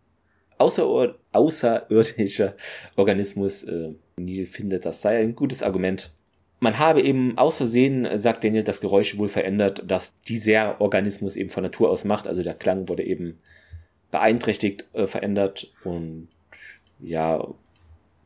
[0.57, 2.55] außer, außerirdischer
[2.95, 3.63] Organismus.
[3.63, 6.11] Äh, Neil findet, das sei ein gutes Argument.
[6.59, 11.49] Man habe eben aus Versehen, sagt Daniel, das Geräusch wohl verändert, dass dieser Organismus eben
[11.49, 12.27] von Natur aus macht.
[12.27, 13.39] Also der Klang wurde eben
[14.11, 15.73] beeinträchtigt, äh, verändert.
[15.83, 16.29] Und
[16.99, 17.45] ja,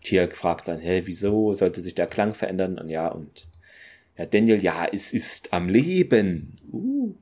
[0.03, 2.77] Tier fragt dann, hä, wieso sollte sich der Klang verändern?
[2.77, 3.47] Und ja, und
[4.17, 6.55] ja, Daniel, ja, es ist am Leben.
[6.71, 7.13] Uh,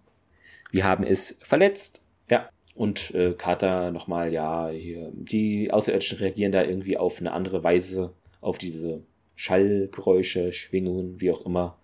[0.71, 2.01] wir haben es verletzt.
[2.29, 7.63] Ja, und äh, Carter nochmal, ja, hier, die Außerirdischen reagieren da irgendwie auf eine andere
[7.63, 9.01] Weise auf diese
[9.35, 11.77] Schallgeräusche, Schwingungen, wie auch immer.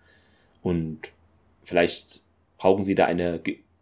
[0.61, 0.99] Und
[1.63, 2.21] vielleicht
[2.57, 3.41] brauchen sie da eine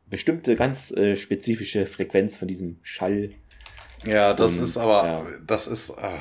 [0.10, 3.31] bestimmte, ganz äh, spezifische Frequenz von diesem Schall.
[4.06, 5.27] Ja, das Und, ist aber, ja.
[5.45, 6.18] das ist, äh,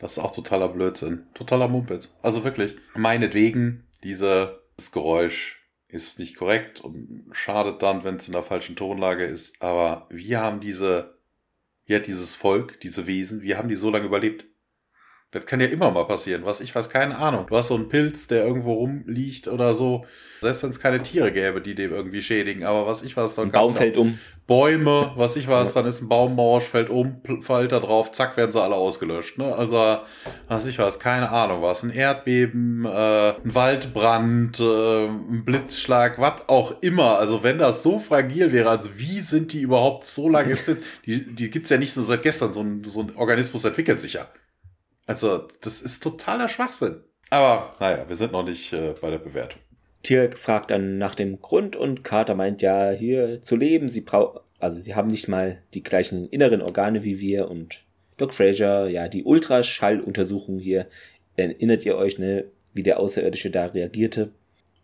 [0.00, 1.26] das ist auch totaler Blödsinn.
[1.34, 2.16] Totaler Mumpitz.
[2.22, 4.48] Also wirklich, meinetwegen, dieses
[4.92, 5.55] Geräusch
[5.88, 9.62] ist nicht korrekt und schadet dann, wenn es in der falschen Tonlage ist.
[9.62, 11.18] Aber wir haben diese,
[11.84, 14.46] wie hat dieses Volk, diese Wesen, wir haben die so lange überlebt.
[15.32, 16.44] Das kann ja immer mal passieren.
[16.44, 17.46] Was ich weiß, keine Ahnung.
[17.48, 20.06] Du hast so einen Pilz, der irgendwo rumliegt oder so.
[20.40, 22.64] Selbst wenn es keine Tiere gäbe, die dem irgendwie schädigen.
[22.64, 24.18] Aber was ich weiß, dann Ein Baum fällt um.
[24.46, 28.36] Bäume, was ich weiß, dann ist ein Baum morsch, fällt um, fällt da drauf, zack,
[28.36, 29.38] werden sie alle ausgelöscht.
[29.38, 29.52] Ne?
[29.52, 29.98] Also,
[30.46, 31.82] was ich weiß, keine Ahnung, was.
[31.82, 37.18] Ein Erdbeben, äh, ein Waldbrand, äh, ein Blitzschlag, was auch immer.
[37.18, 40.56] Also wenn das so fragil wäre, also wie sind die überhaupt so lange?
[41.06, 42.52] die, die gibt's ja nicht so seit gestern.
[42.52, 44.28] So ein, so ein Organismus entwickelt sich ja.
[45.06, 47.02] Also, das ist totaler Schwachsinn.
[47.30, 49.60] Aber naja, wir sind noch nicht äh, bei der Bewertung.
[50.02, 54.40] Tirk fragt dann nach dem Grund und Carter meint ja, hier zu leben, sie braucht,
[54.60, 57.82] also sie haben nicht mal die gleichen inneren Organe wie wir und
[58.16, 60.86] Doc Fraser, ja, die Ultraschalluntersuchung hier,
[61.36, 64.30] erinnert ihr euch, ne, wie der Außerirdische da reagierte?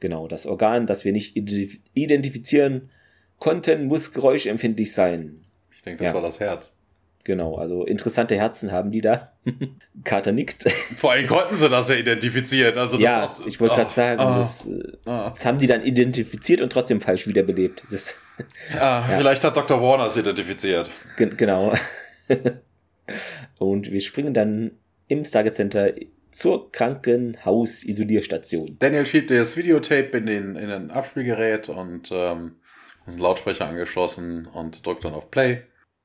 [0.00, 2.90] Genau, das Organ, das wir nicht identifizieren
[3.38, 5.40] konnten, muss geräuschempfindlich sein.
[5.70, 6.14] Ich denke, das ja.
[6.14, 6.76] war das Herz.
[7.24, 9.32] Genau, also interessante Herzen haben die da.
[10.04, 10.68] Carter nickt.
[10.96, 12.76] Vor allem konnten sie das ja identifizieren.
[12.76, 14.80] Also das ja, auch, ich wollte gerade sagen, oh, das, oh.
[15.04, 17.84] das, haben die dann identifiziert und trotzdem falsch wiederbelebt.
[17.90, 18.16] Das,
[18.74, 18.76] ja,
[19.08, 19.80] ja, vielleicht hat Dr.
[19.80, 20.90] Warner es identifiziert.
[21.16, 21.72] G genau.
[23.58, 24.72] und wir springen dann
[25.06, 25.92] im Stargate Center
[26.32, 28.78] zur Krankenhaus-Isolierstation.
[28.80, 32.56] Daniel schiebt das Videotape in den, in ein Abspielgerät und ähm,
[33.06, 35.62] ist ein Lautsprecher angeschlossen und drückt dann auf Play.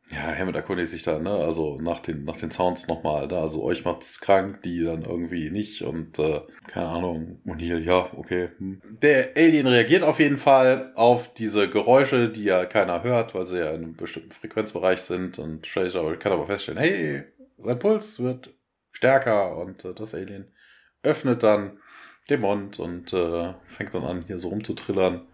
[0.10, 1.32] Ja, Hammond erkundigt sich dann, ne?
[1.32, 3.42] Also nach den, nach den Sounds nochmal, da.
[3.42, 8.50] Also euch macht's krank, die dann irgendwie nicht und äh, keine Ahnung, O'Neill, ja, okay.
[8.58, 8.82] Hm.
[9.02, 13.60] Der Alien reagiert auf jeden Fall auf diese Geräusche, die ja keiner hört, weil sie
[13.60, 17.24] ja in einem bestimmten Frequenzbereich sind und Fraser kann aber feststellen, hey,
[17.58, 18.54] sein Puls wird
[18.92, 20.54] stärker und äh, das Alien
[21.04, 21.80] öffnet dann
[22.30, 25.28] den Mund und äh, fängt dann an, hier so rumzutrillern.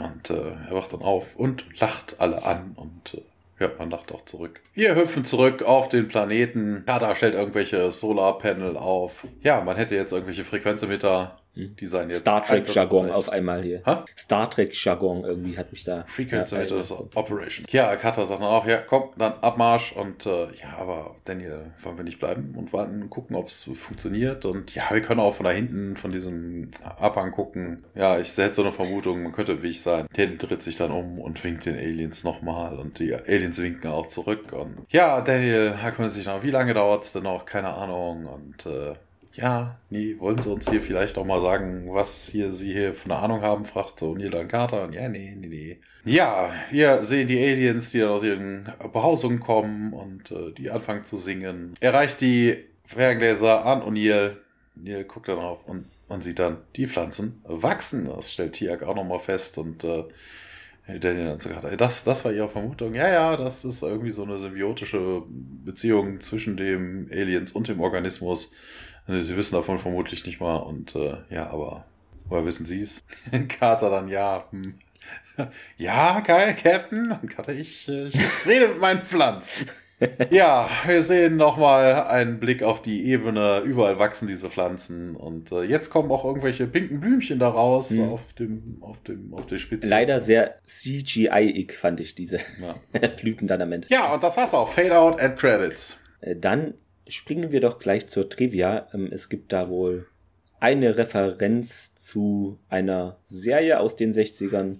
[0.00, 3.22] Und äh, er wacht dann auf und lacht alle an und äh,
[3.62, 4.60] ja, man lacht auch zurück.
[4.74, 6.84] Wir hüpfen zurück auf den Planeten.
[6.86, 9.26] Kada stellt irgendwelche Solarpanel auf.
[9.42, 11.38] Ja, man hätte jetzt irgendwelche Frequenzometer.
[11.54, 13.82] Die seien jetzt Star Trek Jargon auf einmal hier.
[13.84, 14.04] Ha?
[14.16, 16.04] Star Trek Jargon irgendwie hat mich da.
[16.06, 17.66] Frequency ja, Operation.
[17.70, 21.96] Ja, Carter sagt dann auch, ja, komm, dann Abmarsch und äh, ja, aber Daniel, wollen
[21.98, 25.44] wir nicht bleiben und warten, gucken, ob es funktioniert und ja, wir können auch von
[25.44, 27.84] da hinten, von diesem Abhang gucken.
[27.94, 30.06] Ja, ich hätte so eine Vermutung, man könnte Weg sein.
[30.16, 34.06] Der dreht sich dann um und winkt den Aliens nochmal und die Aliens winken auch
[34.06, 37.44] zurück und ja, Daniel erkundet sich noch, wie lange dauert es denn noch?
[37.44, 38.94] Keine Ahnung und äh,
[39.34, 43.10] ja, nee, wollen Sie uns hier vielleicht auch mal sagen, was hier Sie hier von
[43.10, 44.84] der Ahnung haben, fragt so Neil dann Carter.
[44.84, 45.78] Und ja, nee, nee, nee.
[46.04, 51.04] Ja, wir sehen die Aliens, die dann aus ihren Behausungen kommen und äh, die anfangen
[51.04, 51.74] zu singen.
[51.80, 54.36] Er reicht die Ferngläser an und Neil,
[55.04, 58.06] guckt dann auf und man sieht dann, die Pflanzen wachsen.
[58.06, 60.04] Das stellt Tiak auch nochmal fest und äh,
[60.86, 62.94] Daniel dann sogar, das, das war ihre Vermutung.
[62.94, 68.52] Ja, ja, das ist irgendwie so eine symbiotische Beziehung zwischen dem Aliens und dem Organismus.
[69.06, 71.84] Sie wissen davon vermutlich nicht mal und äh, ja, aber
[72.28, 73.02] woher wissen Sie es?
[73.48, 74.74] Carter dann, ja, hm.
[75.76, 77.12] ja, geil, Captain.
[77.20, 79.66] Und Carter, ich, ich rede mit meinen Pflanzen.
[80.30, 83.60] ja, wir sehen nochmal einen Blick auf die Ebene.
[83.60, 85.16] Überall wachsen diese Pflanzen.
[85.16, 88.10] Und äh, jetzt kommen auch irgendwelche pinken Blümchen da raus hm.
[88.10, 89.88] auf, dem, auf, dem, auf der Spitze.
[89.88, 93.08] Leider sehr CGI-ig fand ich diese ja.
[93.08, 93.88] Blüten dann am Ende.
[93.90, 94.68] Ja, und das war's auch.
[94.68, 95.98] Fade out and Credits.
[96.20, 96.74] Äh, dann
[97.08, 98.88] springen wir doch gleich zur Trivia.
[98.92, 100.06] Ähm, es gibt da wohl
[100.60, 104.78] eine Referenz zu einer Serie aus den 60ern.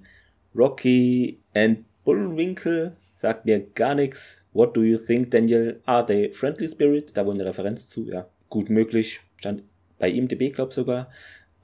[0.55, 4.47] Rocky and Bullwinkle sagt mir gar nichts.
[4.53, 5.81] What do you think, Daniel?
[5.85, 7.13] Are they friendly spirits?
[7.13, 8.29] Da wohl eine Referenz zu, ja.
[8.49, 9.21] Gut möglich.
[9.37, 9.63] Stand
[9.99, 11.11] bei IMDB, glaub sogar.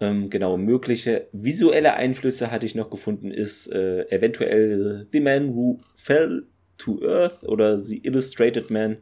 [0.00, 5.80] Ähm, genau, mögliche visuelle Einflüsse hatte ich noch gefunden, ist äh, eventuell The Man Who
[5.96, 6.46] Fell
[6.78, 8.98] to Earth oder The Illustrated Man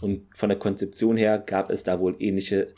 [0.00, 2.74] und von der Konzeption her gab es da wohl ähnliche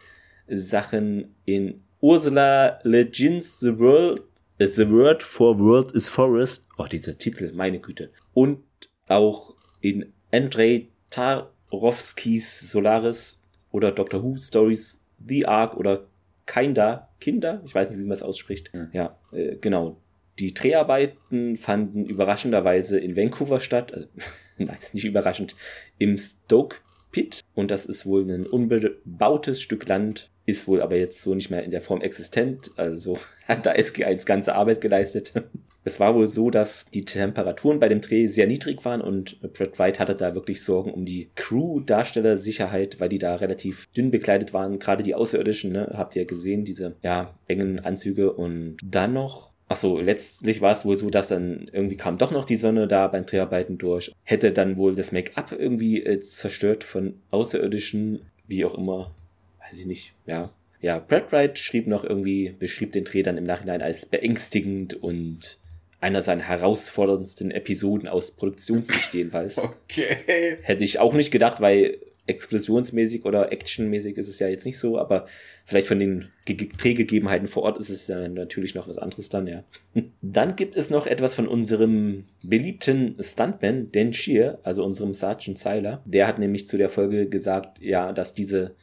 [0.48, 4.22] Sachen in Ursula Le Guin's The World,
[4.60, 6.66] uh, The Word for World is Forest.
[6.78, 8.10] Oh, dieser Titel, meine Güte.
[8.32, 8.64] Und
[9.06, 16.06] auch in Andrei Tarowskis Solaris oder Doctor Who Stories The Ark oder
[16.46, 18.74] Kinda, Kinder, ich weiß nicht, wie man es ausspricht.
[18.74, 18.88] Mhm.
[18.92, 20.00] Ja, äh, genau.
[20.38, 23.92] Die Dreharbeiten fanden überraschenderweise in Vancouver statt.
[23.92, 24.08] Also,
[24.58, 25.54] nein, ist nicht überraschend.
[25.98, 26.78] Im Stoke
[27.10, 31.50] Pit und das ist wohl ein unbebautes Stück Land, ist wohl aber jetzt so nicht
[31.50, 35.32] mehr in der Form existent, also hat da SG1 ganze Arbeit geleistet.
[35.82, 39.78] Es war wohl so, dass die Temperaturen bei dem Dreh sehr niedrig waren und Brad
[39.78, 44.78] Wright hatte da wirklich Sorgen um die Crew-Darstellersicherheit, weil die da relativ dünn bekleidet waren.
[44.78, 48.34] Gerade die Außerirdischen, ne, habt ihr gesehen, diese ja, engen Anzüge.
[48.34, 52.44] Und dann noch Achso, letztlich war es wohl so, dass dann irgendwie kam doch noch
[52.44, 54.10] die Sonne da beim Dreharbeiten durch.
[54.24, 59.14] Hätte dann wohl das Make-up irgendwie äh, zerstört von Außerirdischen, wie auch immer.
[59.60, 60.50] weiß ich nicht, ja.
[60.80, 65.58] Ja, Brad Wright schrieb noch irgendwie, beschrieb den Dreh dann im Nachhinein als beängstigend und
[66.00, 69.58] einer seiner herausforderndsten Episoden aus Produktionssicht jedenfalls.
[69.88, 70.56] Okay.
[70.62, 74.98] Hätte ich auch nicht gedacht, weil explosionsmäßig oder actionmäßig ist es ja jetzt nicht so,
[74.98, 75.26] aber
[75.64, 79.46] vielleicht von den Ge Drehgegebenheiten vor Ort ist es ja natürlich noch was anderes dann,
[79.46, 79.64] ja.
[80.22, 86.02] Dann gibt es noch etwas von unserem beliebten Stuntman, Dan Shear, also unserem Sergeant Seiler.
[86.04, 88.74] Der hat nämlich zu der Folge gesagt, ja, dass diese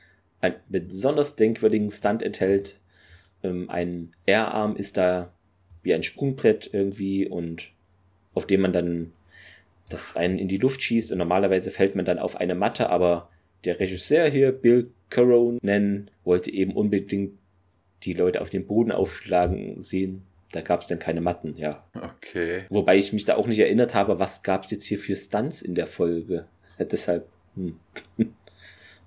[0.41, 2.79] einen besonders denkwürdigen Stunt enthält.
[3.43, 5.31] Ähm, ein R-Arm ist da
[5.83, 7.71] wie ein Sprungbrett irgendwie und
[8.33, 9.13] auf dem man dann
[9.89, 13.29] das einen in die Luft schießt und normalerweise fällt man dann auf eine Matte, aber
[13.65, 17.33] der Regisseur hier, Bill Coronen, wollte eben unbedingt
[18.03, 20.23] die Leute auf den Boden aufschlagen sehen.
[20.51, 21.83] Da gab es dann keine Matten, ja.
[21.95, 22.65] Okay.
[22.69, 25.61] Wobei ich mich da auch nicht erinnert habe, was gab es jetzt hier für Stunts
[25.61, 26.45] in der Folge.
[26.79, 27.79] Deshalb, hm.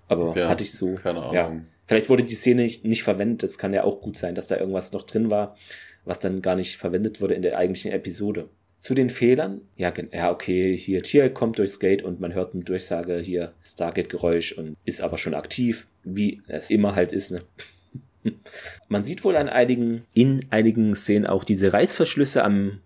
[0.09, 0.97] Aber ja, hatte ich so.
[0.97, 1.35] Keine Ahnung.
[1.35, 1.61] Ja.
[1.87, 3.43] Vielleicht wurde die Szene nicht, nicht verwendet.
[3.45, 5.57] Es kann ja auch gut sein, dass da irgendwas noch drin war,
[6.05, 8.49] was dann gar nicht verwendet wurde in der eigentlichen Episode.
[8.81, 12.65] Zu den Fehlern, ja, ja, okay, hier Tier kommt durchs Gate und man hört eine
[12.65, 17.41] Durchsage hier, Stargate-Geräusch und ist aber schon aktiv, wie es immer halt ist, ne?
[18.89, 22.81] Man sieht wohl an einigen, in einigen Szenen auch diese Reißverschlüsse am,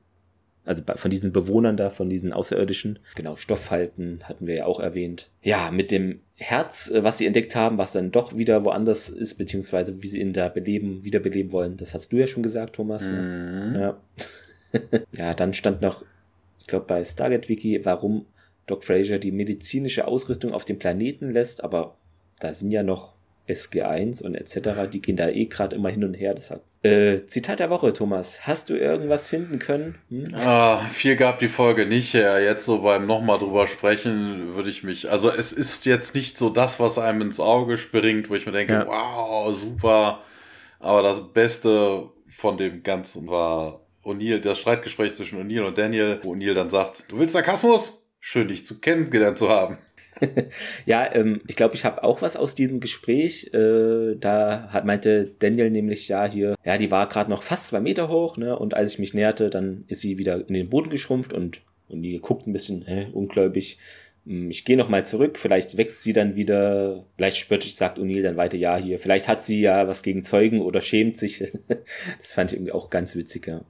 [0.65, 2.99] also von diesen Bewohnern da, von diesen Außerirdischen.
[3.15, 5.31] Genau, Stoffhalten hatten wir ja auch erwähnt.
[5.43, 9.37] Ja, mit dem Herz, äh, was sie entdeckt haben, was dann doch wieder woanders ist,
[9.37, 11.77] beziehungsweise wie sie ihn da beleben, wiederbeleben wollen.
[11.77, 13.13] Das hast du ja schon gesagt, Thomas.
[13.13, 13.77] Mhm.
[13.77, 14.01] Ja.
[15.13, 16.05] ja, dann stand noch,
[16.61, 18.27] ich glaube bei Stargate Wiki, warum
[18.67, 21.97] Doc Fraser die medizinische Ausrüstung auf dem Planeten lässt, aber
[22.41, 23.15] da sind ja noch
[23.49, 26.35] SG1 und etc., die gehen da eh gerade immer hin und her.
[26.35, 26.63] Deshalb.
[26.83, 28.47] Äh, Zitat der Woche, Thomas.
[28.47, 29.97] Hast du irgendwas finden können?
[30.09, 30.35] Hm?
[30.35, 32.15] Ah, viel gab die Folge nicht.
[32.15, 35.11] Ja, jetzt so beim nochmal drüber sprechen, würde ich mich.
[35.11, 38.53] Also es ist jetzt nicht so das, was einem ins Auge springt, wo ich mir
[38.53, 38.87] denke, ja.
[38.87, 40.21] wow, super.
[40.81, 46.35] Aber das Beste von dem Ganzen war O'Neill, das Streitgespräch zwischen O'Neill und Daniel, wo
[46.35, 48.03] O'Neill dann sagt, du willst Sarkasmus?
[48.21, 49.79] Schön, dich zu kennengelernt zu haben.
[50.87, 53.53] ja, ähm, ich glaube, ich habe auch was aus diesem Gespräch.
[53.53, 57.81] Äh, da hat, meinte Daniel nämlich, ja, hier, ja, die war gerade noch fast zwei
[57.81, 58.59] Meter hoch, ne?
[58.59, 62.19] Und als ich mich näherte, dann ist sie wieder in den Boden geschrumpft und, die
[62.19, 63.79] guckt ein bisschen hä, ungläubig.
[64.27, 68.23] Hm, ich gehe noch mal zurück, vielleicht wächst sie dann wieder, vielleicht spöttisch sagt O'Neill
[68.23, 71.45] dann weiter, ja, hier, vielleicht hat sie ja was gegen Zeugen oder schämt sich.
[72.19, 73.65] das fand ich irgendwie auch ganz witzig, ja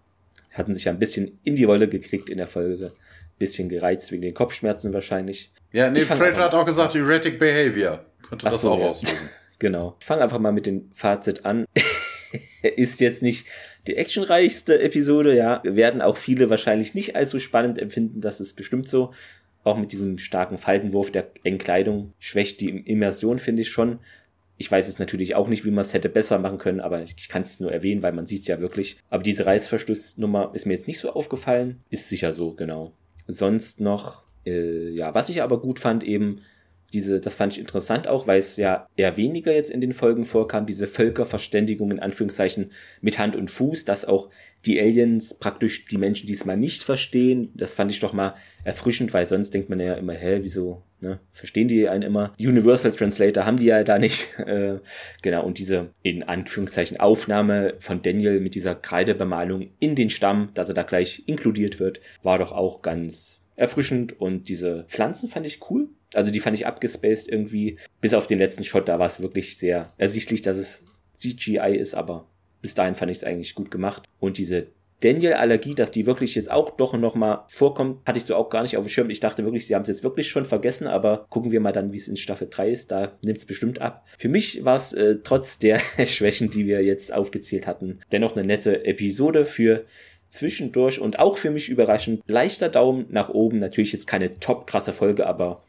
[0.55, 2.93] hatten sich ja ein bisschen in die Rolle gekriegt in der Folge.
[3.39, 5.53] Bisschen gereizt wegen den Kopfschmerzen wahrscheinlich.
[5.73, 8.07] Ja, nee, Fred hat auch gesagt, Erratic Behavior.
[8.27, 8.87] Könnte das so, auch ja.
[8.91, 9.29] auslösen.
[9.59, 9.97] genau.
[9.99, 11.67] Ich fange einfach mal mit dem Fazit an.
[12.63, 13.47] ist jetzt nicht
[13.89, 15.61] die actionreichste Episode, ja.
[15.65, 19.13] Werden auch viele wahrscheinlich nicht allzu spannend empfinden, das ist bestimmt so.
[19.65, 23.99] Auch mit diesem starken Faltenwurf der Entkleidung schwächt die Immersion, finde ich schon.
[24.57, 27.29] Ich weiß es natürlich auch nicht, wie man es hätte besser machen können, aber ich
[27.29, 28.99] kann es nur erwähnen, weil man sieht es ja wirklich.
[29.11, 31.81] Aber diese Reißverschlussnummer ist mir jetzt nicht so aufgefallen.
[31.91, 32.93] Ist sicher so, genau.
[33.27, 36.41] Sonst noch, äh, ja, was ich aber gut fand, eben
[36.95, 40.25] diese, das fand ich interessant auch, weil es ja eher weniger jetzt in den Folgen
[40.25, 42.71] vorkam, diese Völkerverständigung in Anführungszeichen
[43.01, 44.31] mit Hand und Fuß, dass auch
[44.65, 47.51] die Aliens praktisch die Menschen diesmal nicht verstehen.
[47.55, 51.21] Das fand ich doch mal erfrischend, weil sonst denkt man ja immer, hä, wieso, ne,
[51.33, 52.35] verstehen die einen immer?
[52.39, 54.29] Universal Translator haben die ja da nicht.
[54.45, 54.81] Äh,
[55.23, 60.69] genau, und diese in Anführungszeichen Aufnahme von Daniel mit dieser Kreidebemalung in den Stamm, dass
[60.69, 65.71] er da gleich inkludiert wird, war doch auch ganz erfrischend und diese Pflanzen fand ich
[65.71, 65.89] cool.
[66.13, 67.79] Also die fand ich abgespaced irgendwie.
[68.01, 71.95] Bis auf den letzten Shot, da war es wirklich sehr ersichtlich, dass es CGI ist,
[71.95, 72.29] aber
[72.61, 74.05] bis dahin fand ich es eigentlich gut gemacht.
[74.21, 74.69] Und diese
[75.05, 78.63] Daniel-Allergie, dass die wirklich jetzt auch doch noch mal vorkommt, hatte ich so auch gar
[78.63, 79.11] nicht auf dem Schirm.
[79.11, 81.93] Ich dachte wirklich, sie haben es jetzt wirklich schon vergessen, aber gucken wir mal dann,
[81.93, 82.91] wie es in Staffel 3 ist.
[82.91, 84.07] Da nimmt es bestimmt ab.
[84.17, 88.47] Für mich war es äh, trotz der Schwächen, die wir jetzt aufgezählt hatten, dennoch eine
[88.47, 89.85] nette Episode für
[90.29, 92.23] zwischendurch und auch für mich überraschend.
[92.27, 93.59] Leichter Daumen nach oben.
[93.59, 95.63] Natürlich jetzt keine top krasse Folge, aber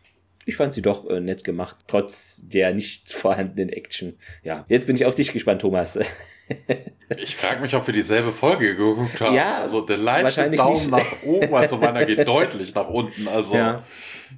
[0.46, 4.18] ich fand sie doch äh, nett gemacht, trotz der nicht vorhandenen Action.
[4.44, 6.00] Ja, jetzt bin ich auf dich gespannt, Thomas.
[7.18, 9.36] ich frage mich, ob wir dieselbe Folge geguckt haben.
[9.36, 10.92] Ja, also der leichte Daumen nicht.
[10.92, 13.28] nach oben, also meiner geht deutlich nach unten.
[13.28, 13.84] Also ja.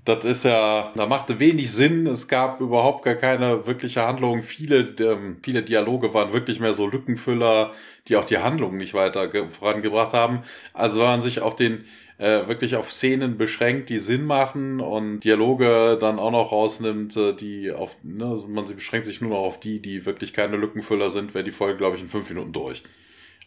[0.05, 2.07] das ist ja, da machte wenig Sinn.
[2.07, 4.43] Es gab überhaupt gar keine wirkliche Handlung.
[4.43, 7.73] Viele, ähm, viele Dialoge waren wirklich mehr so Lückenfüller,
[8.07, 10.43] die auch die Handlung nicht weiter vorangebracht haben.
[10.73, 11.85] Also wenn man sich auf den
[12.17, 17.33] äh, wirklich auf Szenen beschränkt, die Sinn machen und Dialoge dann auch noch rausnimmt, äh,
[17.33, 21.35] die auf, ne, man beschränkt sich nur noch auf die, die wirklich keine Lückenfüller sind,
[21.35, 22.83] wäre die Folge, glaube ich, in fünf Minuten durch.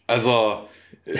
[0.07, 0.67] Also,
[1.05, 1.17] äh,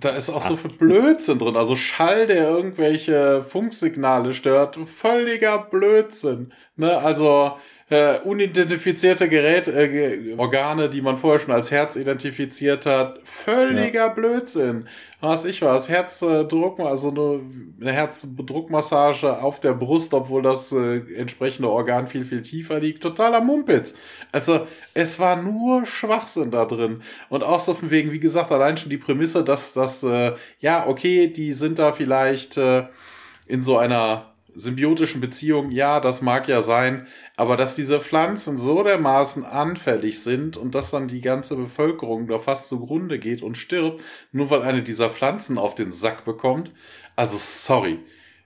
[0.00, 1.56] da ist auch so viel Blödsinn drin.
[1.56, 6.52] Also Schall, der irgendwelche Funksignale stört, völliger Blödsinn.
[6.76, 6.96] Ne?
[6.96, 7.56] Also
[7.92, 13.20] äh, unidentifizierte Geräte, äh, Organe, die man vorher schon als Herz identifiziert hat.
[13.24, 14.08] Völliger ja.
[14.08, 14.88] Blödsinn.
[15.20, 17.40] Was ich was, Herzdruck, also eine,
[17.80, 23.02] eine Herzdruckmassage auf der Brust, obwohl das äh, entsprechende Organ viel, viel tiefer liegt.
[23.02, 23.94] Totaler Mumpitz.
[24.32, 27.02] Also, es war nur Schwachsinn da drin.
[27.28, 30.86] Und auch so von wegen, wie gesagt, allein schon die Prämisse, dass das, äh, ja,
[30.86, 32.84] okay, die sind da vielleicht äh,
[33.46, 37.06] in so einer symbiotischen Beziehung, ja, das mag ja sein,
[37.36, 42.38] aber dass diese Pflanzen so dermaßen anfällig sind und dass dann die ganze Bevölkerung da
[42.38, 44.02] fast zugrunde geht und stirbt,
[44.32, 46.70] nur weil eine dieser Pflanzen auf den Sack bekommt,
[47.16, 47.98] also sorry.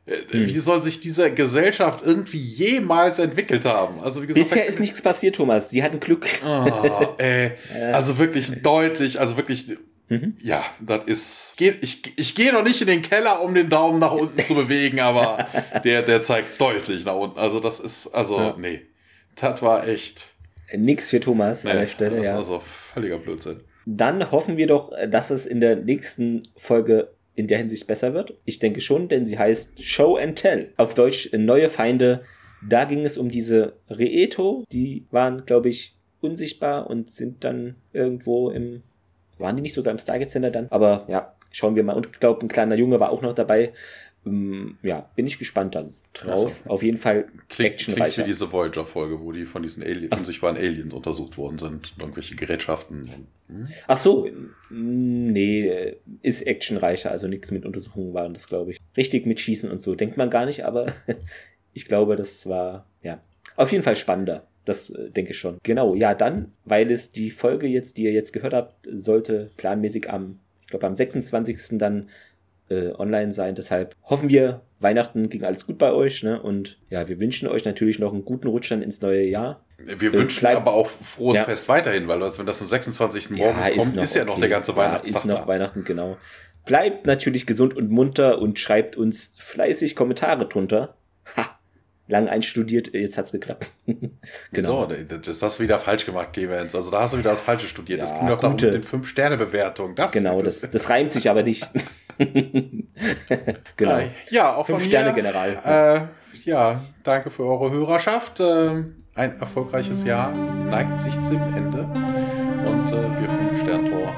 [0.06, 0.46] Äh, hm.
[0.46, 4.00] Wie soll sich diese Gesellschaft irgendwie jemals entwickelt haben?
[4.00, 5.70] Also wie gesagt, bisher ist nichts passiert, Thomas.
[5.70, 6.26] Sie hatten Glück.
[6.46, 7.52] Oh, ey,
[7.92, 9.76] also wirklich deutlich, also wirklich
[10.08, 10.36] Mhm.
[10.40, 11.54] Ja, das ist.
[11.58, 15.00] Ich, ich gehe noch nicht in den Keller, um den Daumen nach unten zu bewegen,
[15.00, 15.48] aber
[15.84, 17.38] der, der zeigt deutlich nach unten.
[17.38, 18.56] Also, das ist, also, ja.
[18.58, 18.82] nee.
[19.34, 20.30] Das war echt.
[20.74, 22.16] Nix für Thomas nee, an der Stelle.
[22.16, 22.36] Das ja.
[22.36, 23.60] also völliger Blödsinn.
[23.84, 28.34] Dann hoffen wir doch, dass es in der nächsten Folge in der Hinsicht besser wird.
[28.44, 30.72] Ich denke schon, denn sie heißt Show and Tell.
[30.76, 32.20] Auf Deutsch Neue Feinde.
[32.66, 34.64] Da ging es um diese Reeto.
[34.72, 38.82] Die waren, glaube ich, unsichtbar und sind dann irgendwo im
[39.38, 40.68] waren die nicht sogar im Stargate Center dann?
[40.70, 41.94] Aber ja, schauen wir mal.
[41.94, 43.72] Und ich glaube, ein kleiner Junge war auch noch dabei.
[44.26, 46.30] Ähm, ja, bin ich gespannt dann drauf.
[46.32, 50.56] Also, Auf jeden Fall klingt, klingt wie diese Voyager-Folge, wo die von diesen Alien, unsichtbaren
[50.56, 51.94] Aliens untersucht worden sind.
[51.98, 53.10] Irgendwelche Gerätschaften.
[53.48, 53.68] hm?
[53.86, 54.28] Ach so,
[54.68, 58.78] nee, ist actionreicher, also nichts mit Untersuchungen waren das, glaube ich.
[58.96, 60.92] Richtig mit Schießen und so, denkt man gar nicht, aber
[61.72, 63.20] ich glaube, das war, ja,
[63.54, 64.46] auf jeden Fall spannender.
[64.66, 65.58] Das äh, denke ich schon.
[65.62, 70.10] Genau, ja, dann, weil es die Folge jetzt, die ihr jetzt gehört habt, sollte planmäßig
[70.10, 71.78] am, ich glaube, am 26.
[71.78, 72.10] dann
[72.68, 73.54] äh, online sein.
[73.54, 76.42] Deshalb hoffen wir, Weihnachten ging alles gut bei euch, ne?
[76.42, 79.64] Und ja, wir wünschen euch natürlich noch einen guten Rutsch dann ins neue Jahr.
[79.78, 81.44] Wir äh, wünschen aber auch frohes ja.
[81.44, 83.30] Fest weiterhin, weil wenn das am 26.
[83.30, 84.30] morgens ja, kommt, ist, ist ja okay.
[84.32, 85.12] noch der ganze Weihnachtstag.
[85.12, 85.46] Ja, ist noch da.
[85.46, 86.16] Weihnachten, genau.
[86.64, 90.96] Bleibt natürlich gesund und munter und schreibt uns fleißig Kommentare drunter.
[91.36, 91.56] Ha!
[92.08, 93.66] Lang einstudiert, jetzt hat's geklappt.
[94.52, 94.88] genau.
[94.88, 96.74] So, das hast du wieder falsch gemacht, Clemens.
[96.74, 98.00] Also da hast du wieder das Falsche studiert.
[98.00, 99.94] Ja, das ging doch darum mit den Fünf-Sterne-Bewertung.
[99.94, 101.68] Das, genau, das, das, reimt sich aber nicht.
[103.76, 104.00] genau.
[104.30, 106.08] Ja, auch Fünf-Sterne-General.
[106.14, 108.40] Äh, ja, danke für eure Hörerschaft.
[108.40, 108.84] Äh,
[109.14, 111.82] ein erfolgreiches Jahr neigt sich zum Ende.
[111.82, 114.12] Und äh, wir vom Sterntor,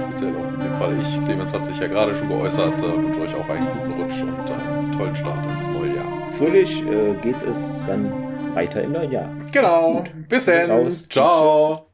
[0.00, 3.20] speziell auch in dem Fall ich, Clemens hat sich ja gerade schon geäußert, äh, wünsche
[3.20, 7.42] euch auch einen guten Rutsch und einen tollen Start ins neue Jahr fröhlich äh, geht
[7.42, 9.30] es dann weiter im neuen Jahr.
[9.52, 10.04] Genau.
[10.28, 10.90] Bis dann.
[11.08, 11.76] Ciao.
[11.76, 11.91] Tschüss.